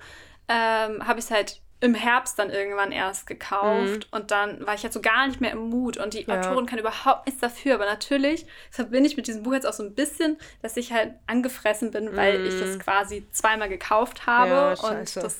ähm, 0.49 1.07
habe 1.07 1.19
ich 1.19 1.27
es 1.27 1.31
halt 1.31 1.61
im 1.83 1.95
Herbst 1.95 2.39
dann 2.39 2.49
irgendwann 2.51 2.93
erst 2.93 3.27
gekauft 3.27 4.07
mhm. 4.07 4.07
und 4.13 4.31
dann 4.31 4.65
war 4.65 4.75
ich 4.75 4.85
halt 4.85 4.93
so 4.93 5.01
gar 5.01 5.27
nicht 5.27 5.41
mehr 5.41 5.51
im 5.51 5.69
Mut 5.69 5.97
und 5.97 6.15
die 6.15 6.23
ja. 6.23 6.39
Autorin 6.39 6.65
kann 6.67 6.79
überhaupt 6.79 7.27
nichts 7.27 7.41
dafür, 7.41 7.75
aber 7.75 7.87
natürlich 7.87 8.47
verbinde 8.71 9.09
ich 9.09 9.17
mit 9.17 9.27
diesem 9.27 9.43
Buch 9.43 9.53
jetzt 9.53 9.67
auch 9.67 9.73
so 9.73 9.83
ein 9.83 9.93
bisschen, 9.93 10.39
dass 10.63 10.77
ich 10.77 10.93
halt 10.93 11.15
angefressen 11.27 11.91
bin, 11.91 12.15
weil 12.17 12.39
mhm. 12.39 12.47
ich 12.47 12.61
das 12.61 12.79
quasi 12.79 13.27
zweimal 13.33 13.69
gekauft 13.69 14.27
habe 14.27 14.77
ja, 14.81 14.91
und 14.91 15.17
das 15.17 15.37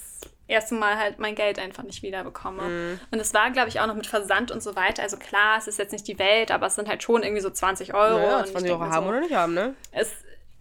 erste 0.49 0.75
Mal 0.75 0.99
halt 0.99 1.21
mein 1.21 1.37
Geld 1.37 1.61
einfach 1.61 1.85
nicht 1.85 2.03
wieder 2.03 2.25
bekomme. 2.25 2.63
Mhm. 2.63 3.01
Und 3.13 3.21
es 3.21 3.33
war, 3.33 3.53
glaube 3.53 3.69
ich, 3.69 3.79
auch 3.79 3.87
noch 3.87 3.95
mit 3.95 4.09
Versand 4.09 4.51
und 4.51 4.65
so 4.65 4.75
weiter. 4.75 5.03
Also 5.03 5.17
klar, 5.17 5.59
es 5.59 5.69
ist 5.69 5.79
jetzt 5.79 5.93
nicht 5.93 6.09
die 6.09 6.19
Welt, 6.19 6.51
aber 6.51 6.67
es 6.67 6.75
sind 6.75 6.89
halt 6.89 7.05
schon 7.05 7.23
irgendwie 7.23 7.41
so 7.41 7.51
20 7.51 7.95
Euro. 7.95 8.19
Ja, 8.19 8.45
20 8.45 8.73
Euro 8.73 8.81
haben 8.81 9.05
so, 9.05 9.11
oder 9.11 9.21
nicht 9.21 9.35
haben, 9.35 9.55
ne? 9.55 9.75
Es 9.93 10.11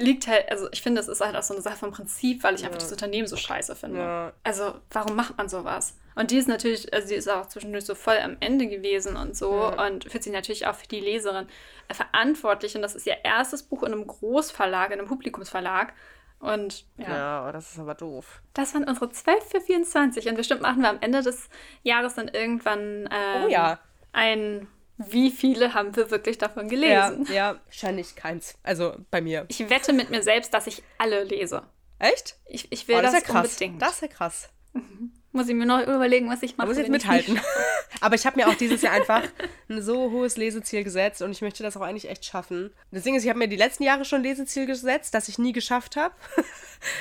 liegt 0.02 0.28
halt, 0.28 0.50
also 0.50 0.68
ich 0.72 0.82
finde, 0.82 1.02
es 1.02 1.08
ist 1.08 1.22
halt 1.22 1.36
auch 1.36 1.44
so 1.44 1.54
eine 1.54 1.62
Sache 1.62 1.78
vom 1.78 1.92
Prinzip, 1.92 2.44
weil 2.44 2.56
ich 2.56 2.62
ja. 2.62 2.68
einfach 2.68 2.80
das 2.80 2.92
Unternehmen 2.92 3.28
so 3.28 3.38
scheiße 3.38 3.76
finde. 3.76 4.00
Ja. 4.00 4.34
Also, 4.44 4.74
warum 4.92 5.16
macht 5.16 5.38
man 5.38 5.50
sowas? 5.50 5.98
Und 6.16 6.32
die 6.32 6.38
ist 6.38 6.48
natürlich, 6.48 6.94
also 6.94 7.08
die 7.08 7.16
ist 7.16 7.30
auch 7.30 7.48
zwischendurch 7.48 7.86
so 7.86 7.96
voll 7.96 8.18
am 8.18 8.38
Ende 8.42 8.68
gewesen 8.68 9.16
und 9.16 9.36
so 9.38 9.54
ja. 9.54 9.88
und 9.88 10.12
fühlt 10.12 10.24
sich 10.24 10.34
natürlich 10.34 10.68
auch 10.68 10.76
für 10.76 10.88
die 10.88 11.00
Leserin 11.00 11.48
verantwortlich. 11.92 12.76
Und 12.76 12.82
das 12.82 12.96
ist 12.96 13.08
ihr 13.08 13.18
erstes 13.24 13.64
Buch 13.64 13.84
in 13.84 13.94
einem 13.94 14.08
Großverlag, 14.08 14.92
in 14.92 15.00
einem 15.00 15.08
Publikumsverlag. 15.08 15.94
Und 16.40 16.86
ja. 16.98 17.10
Ja, 17.10 17.48
oh, 17.48 17.52
das 17.52 17.72
ist 17.72 17.80
aber 17.80 17.94
doof. 17.94 18.42
Das 18.54 18.74
waren 18.74 18.84
unsere 18.84 19.12
12 19.12 19.44
für 19.44 19.62
24. 19.62 20.28
Und 20.28 20.36
bestimmt 20.36 20.62
machen 20.62 20.82
wir 20.82 20.90
am 20.90 21.00
Ende 21.00 21.22
des 21.22 21.50
Jahres 21.84 22.16
dann 22.16 22.28
irgendwann 22.28 23.08
ähm, 23.12 23.44
oh, 23.46 23.48
ja. 23.48 23.80
ein 24.12 24.68
wie 25.10 25.32
viele 25.32 25.74
haben 25.74 25.96
wir 25.96 26.12
wirklich 26.12 26.38
davon 26.38 26.70
gelesen? 26.70 27.26
Ja, 27.28 27.34
ja, 27.34 27.60
wahrscheinlich 27.66 28.16
keins. 28.16 28.56
Also 28.64 28.96
bei 29.10 29.22
mir. 29.22 29.46
Ich 29.48 29.70
wette 29.70 29.94
mit 29.94 30.10
mir 30.10 30.24
selbst, 30.24 30.54
dass 30.54 30.68
ich 30.68 30.84
alle 30.98 31.24
lese. 31.24 31.64
Echt? 32.00 32.36
Ich, 32.48 32.72
ich 32.72 32.88
will 32.88 32.98
oh, 32.98 33.02
das, 33.02 33.14
das 33.14 33.22
ja 33.22 33.28
krass. 33.28 33.48
unbedingt. 33.48 33.82
Das 33.82 33.94
ist 33.94 34.02
ja 34.02 34.08
krass. 34.08 34.50
Mhm. 34.74 35.12
Muss 35.34 35.48
ich 35.48 35.56
mir 35.56 35.66
noch 35.66 35.82
überlegen, 35.82 36.30
was 36.30 36.44
ich 36.44 36.58
mache. 36.58 36.68
muss 36.68 36.78
jetzt 36.78 36.90
mithalten. 36.90 37.40
Aber 38.02 38.16
ich 38.16 38.26
habe 38.26 38.38
mir 38.38 38.50
auch 38.50 38.56
dieses 38.56 38.82
Jahr 38.82 38.94
einfach 38.94 39.24
ein 39.70 39.82
so 39.82 40.12
hohes 40.12 40.36
Leseziel 40.36 40.84
gesetzt 40.84 41.22
und 41.22 41.32
ich 41.32 41.42
möchte 41.42 41.64
das 41.64 41.78
auch 41.78 41.82
eigentlich 41.82 42.10
echt 42.10 42.26
schaffen. 42.26 42.74
Das 42.92 43.04
Ding 43.04 43.16
ist, 43.16 43.24
ich 43.24 43.30
habe 43.30 43.40
mir 43.40 43.48
die 43.48 43.56
letzten 43.56 43.84
Jahre 43.84 44.04
schon 44.04 44.24
Leseziel 44.24 44.66
gesetzt, 44.66 45.14
das 45.14 45.30
ich 45.30 45.40
nie 45.40 45.54
geschafft 45.54 45.96
habe. 45.96 46.14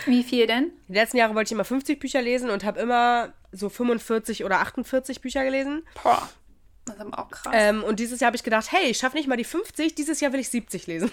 Wie 0.07 0.22
viel 0.22 0.46
denn? 0.46 0.70
Die 0.86 0.94
letzten 0.94 1.16
Jahre 1.16 1.34
wollte 1.34 1.48
ich 1.48 1.53
immer 1.53 1.64
50 1.64 1.98
Bücher 1.98 2.22
lesen 2.22 2.51
und 2.51 2.62
habe 2.62 2.78
immer 2.78 3.32
so 3.51 3.68
45 3.68 4.44
oder 4.44 4.61
48 4.61 5.20
Bücher 5.20 5.42
gelesen. 5.42 5.82
Boah. 6.03 6.28
Das 6.91 7.07
ist 7.07 7.12
aber 7.12 7.18
auch 7.18 7.30
krass. 7.30 7.53
Ähm, 7.57 7.82
und 7.84 8.01
dieses 8.01 8.20
Jahr 8.20 8.26
habe 8.26 8.36
ich 8.36 8.43
gedacht, 8.43 8.70
hey, 8.72 8.91
ich 8.91 8.99
schaffe 8.99 9.16
nicht 9.16 9.28
mal 9.28 9.36
die 9.36 9.45
50, 9.45 9.95
dieses 9.95 10.20
Jahr 10.20 10.32
will 10.32 10.41
ich 10.41 10.49
70 10.49 10.86
lesen. 10.86 11.12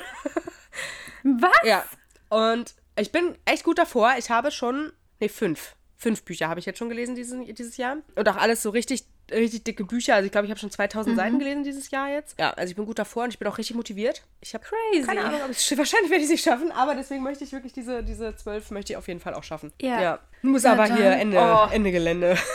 Was? 1.24 1.52
Ja. 1.64 1.84
Und 2.30 2.76
ich 2.98 3.12
bin 3.12 3.38
echt 3.46 3.64
gut 3.64 3.78
davor. 3.78 4.14
Ich 4.18 4.30
habe 4.30 4.52
schon, 4.52 4.92
nee, 5.20 5.30
fünf. 5.30 5.76
Fünf 6.00 6.24
Bücher 6.24 6.48
habe 6.48 6.60
ich 6.60 6.66
jetzt 6.66 6.78
schon 6.78 6.90
gelesen 6.90 7.16
dieses, 7.16 7.36
dieses 7.56 7.78
Jahr. 7.78 7.98
Und 8.16 8.30
auch 8.30 8.36
alles 8.36 8.62
so 8.62 8.70
richtig, 8.70 9.06
richtig 9.32 9.64
dicke 9.64 9.84
Bücher. 9.84 10.14
Also 10.16 10.28
ich 10.28 10.32
glaube, 10.32 10.46
ich 10.46 10.52
habe 10.52 10.60
schon 10.60 10.70
2000 10.70 11.14
mhm. 11.16 11.18
Seiten 11.18 11.40
gelesen 11.40 11.64
dieses 11.64 11.90
Jahr 11.90 12.10
jetzt. 12.10 12.40
Ja, 12.40 12.52
also 12.52 12.70
ich 12.70 12.76
bin 12.76 12.86
gut 12.86 13.00
davor 13.00 13.24
und 13.24 13.30
ich 13.32 13.40
bin 13.40 13.48
auch 13.48 13.58
richtig 13.58 13.76
motiviert. 13.76 14.24
Ich 14.42 14.54
habe 14.54 14.64
keine 15.06 15.24
Ahnung, 15.24 15.42
aber 15.42 15.52
ich, 15.52 15.72
wahrscheinlich 15.78 16.12
werde 16.12 16.24
ich 16.24 16.30
sie 16.30 16.38
schaffen. 16.38 16.72
Aber 16.72 16.94
deswegen 16.94 17.24
möchte 17.24 17.44
ich 17.44 17.52
wirklich 17.52 17.74
diese, 17.74 18.04
diese 18.04 18.36
zwölf 18.36 18.70
möchte 18.70 18.94
ich 18.94 18.98
auf 18.98 19.08
jeden 19.08 19.20
Fall 19.20 19.34
auch 19.34 19.44
schaffen. 19.44 19.74
Ja. 19.82 20.02
ja. 20.02 20.20
Muss 20.44 20.64
ja, 20.64 20.74
aber 20.74 20.88
dann, 20.88 20.98
hier 20.98 21.12
Ende, 21.12 21.40
oh. 21.40 21.68
Ende 21.72 21.92
Gelände. 21.92 22.38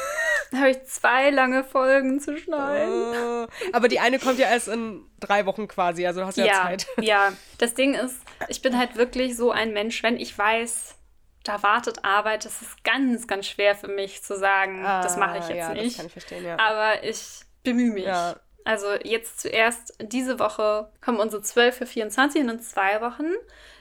Da 0.51 0.59
habe 0.59 0.71
ich 0.71 0.85
zwei 0.85 1.31
lange 1.31 1.65
Folgen 1.65 2.21
zu 2.21 2.37
schneiden. 2.37 3.15
Oh, 3.15 3.47
aber 3.73 3.89
die 3.89 4.01
eine 4.01 4.19
kommt 4.19 4.39
ja 4.39 4.49
erst 4.49 4.69
in 4.69 5.05
drei 5.21 5.47
Wochen 5.47 5.69
quasi, 5.69 6.07
also 6.07 6.21
du 6.21 6.27
hast 6.27 6.37
ja, 6.37 6.47
ja 6.47 6.63
Zeit. 6.63 6.87
Ja, 7.01 7.33
das 7.59 7.75
Ding 7.75 7.95
ist, 7.95 8.17
ich 8.49 8.63
bin 8.63 8.77
halt 8.77 8.97
wirklich 8.97 9.37
so 9.37 9.51
ein 9.51 9.73
Mensch, 9.73 10.03
wenn 10.03 10.19
ich 10.19 10.37
weiß, 10.37 10.97
da 11.45 11.63
wartet 11.63 12.05
Arbeit, 12.05 12.45
das 12.45 12.63
ist 12.63 12.85
ganz, 12.85 13.27
ganz 13.27 13.47
schwer 13.47 13.75
für 13.75 13.89
mich 13.89 14.23
zu 14.23 14.39
sagen, 14.39 14.85
ah, 14.85 15.03
das 15.03 15.17
mache 15.17 15.39
ich 15.39 15.49
jetzt 15.49 15.59
ja, 15.59 15.73
nicht. 15.75 15.87
Das 15.87 15.97
kann 15.97 16.07
ich 16.07 16.13
verstehen, 16.13 16.45
ja. 16.45 16.59
Aber 16.59 17.03
ich 17.05 17.41
bemühe 17.63 17.93
mich. 17.93 18.05
Ja. 18.05 18.37
Also 18.65 18.87
jetzt 19.03 19.41
zuerst 19.41 19.95
diese 20.01 20.39
Woche 20.39 20.93
kommen 21.01 21.19
unsere 21.19 21.43
12 21.43 21.77
für 21.77 21.87
24 21.87 22.43
und 22.43 22.49
in 22.49 22.61
zwei 22.61 23.01
Wochen 23.01 23.27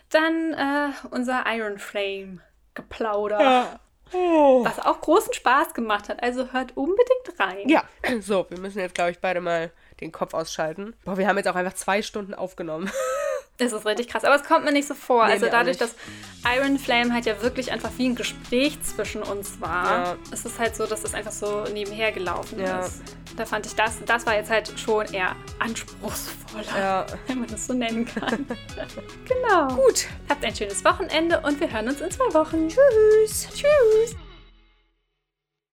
dann 0.10 0.54
äh, 0.54 0.90
unser 1.12 1.44
Iron 1.48 1.78
Flame 1.78 2.40
geplaudert. 2.74 3.42
Ja. 3.42 3.80
Oh. 4.14 4.64
Was 4.66 4.80
auch 4.80 5.00
großen 5.00 5.34
Spaß 5.34 5.74
gemacht 5.74 6.10
hat. 6.10 6.22
Also 6.22 6.52
hört 6.52 6.76
unbedingt 6.76 7.40
rein. 7.40 7.70
Ja, 7.70 7.84
so, 8.20 8.46
wir 8.50 8.60
müssen 8.60 8.80
jetzt, 8.80 8.96
glaube 8.96 9.12
ich, 9.12 9.20
beide 9.20 9.42
mal 9.42 9.72
den 10.02 10.12
Kopf 10.12 10.34
ausschalten. 10.34 10.96
Boah, 11.06 11.18
wir 11.18 11.28
haben 11.28 11.38
jetzt 11.38 11.48
auch 11.48 11.56
einfach 11.56 11.74
zwei 11.74 12.02
Stunden 12.02 12.34
aufgenommen. 12.34 12.92
Das 13.58 13.74
ist 13.74 13.86
richtig 13.86 14.08
krass. 14.08 14.24
Aber 14.24 14.36
es 14.36 14.44
kommt 14.44 14.66
mir 14.66 14.72
nicht 14.72 14.88
so 14.88 14.94
vor. 14.94 15.26
Nee, 15.28 15.34
also 15.34 15.48
dadurch, 15.48 15.78
dass 15.78 15.96
Iron 16.56 16.80
Flame 16.80 17.14
halt 17.14 17.26
ja 17.26 17.42
wirklich 17.42 17.72
einfach 17.72 17.92
wie 17.98 18.10
ein 18.10 18.16
Gespräch 18.16 18.82
zwischen 18.82 19.22
uns 19.22 19.62
war, 19.62 19.86
ja. 19.86 20.18
ist 20.32 20.46
es 20.46 20.58
halt 20.58 20.76
so, 20.76 20.88
dass 20.88 21.04
es 21.04 21.14
einfach 21.14 21.32
so 21.32 21.64
nebenher 21.72 22.12
gelaufen 22.12 22.60
ja. 22.60 22.80
ist. 22.80 23.02
Da 23.38 23.46
fand 23.46 23.66
ich 23.66 23.76
das, 23.76 24.04
das 24.06 24.26
war 24.26 24.36
jetzt 24.36 24.50
halt 24.50 24.74
schon 24.78 25.06
eher 25.14 25.36
anspruchsvoller, 25.60 26.78
ja. 26.78 27.06
wenn 27.28 27.40
man 27.40 27.50
das 27.50 27.68
so 27.68 27.74
nennen 27.74 28.06
kann. 28.06 28.46
genau. 29.28 29.68
Gut. 29.76 30.08
Habt 30.28 30.44
ein 30.44 30.56
schönes 30.56 30.84
Wochenende 30.84 31.40
und 31.42 31.60
wir 31.60 31.72
hören 31.72 31.88
uns 31.88 32.02
in 32.02 32.12
zwei 32.12 32.34
Wochen. 32.34 32.68
Tschüss. 32.68 33.48
Tschüss. 33.54 34.16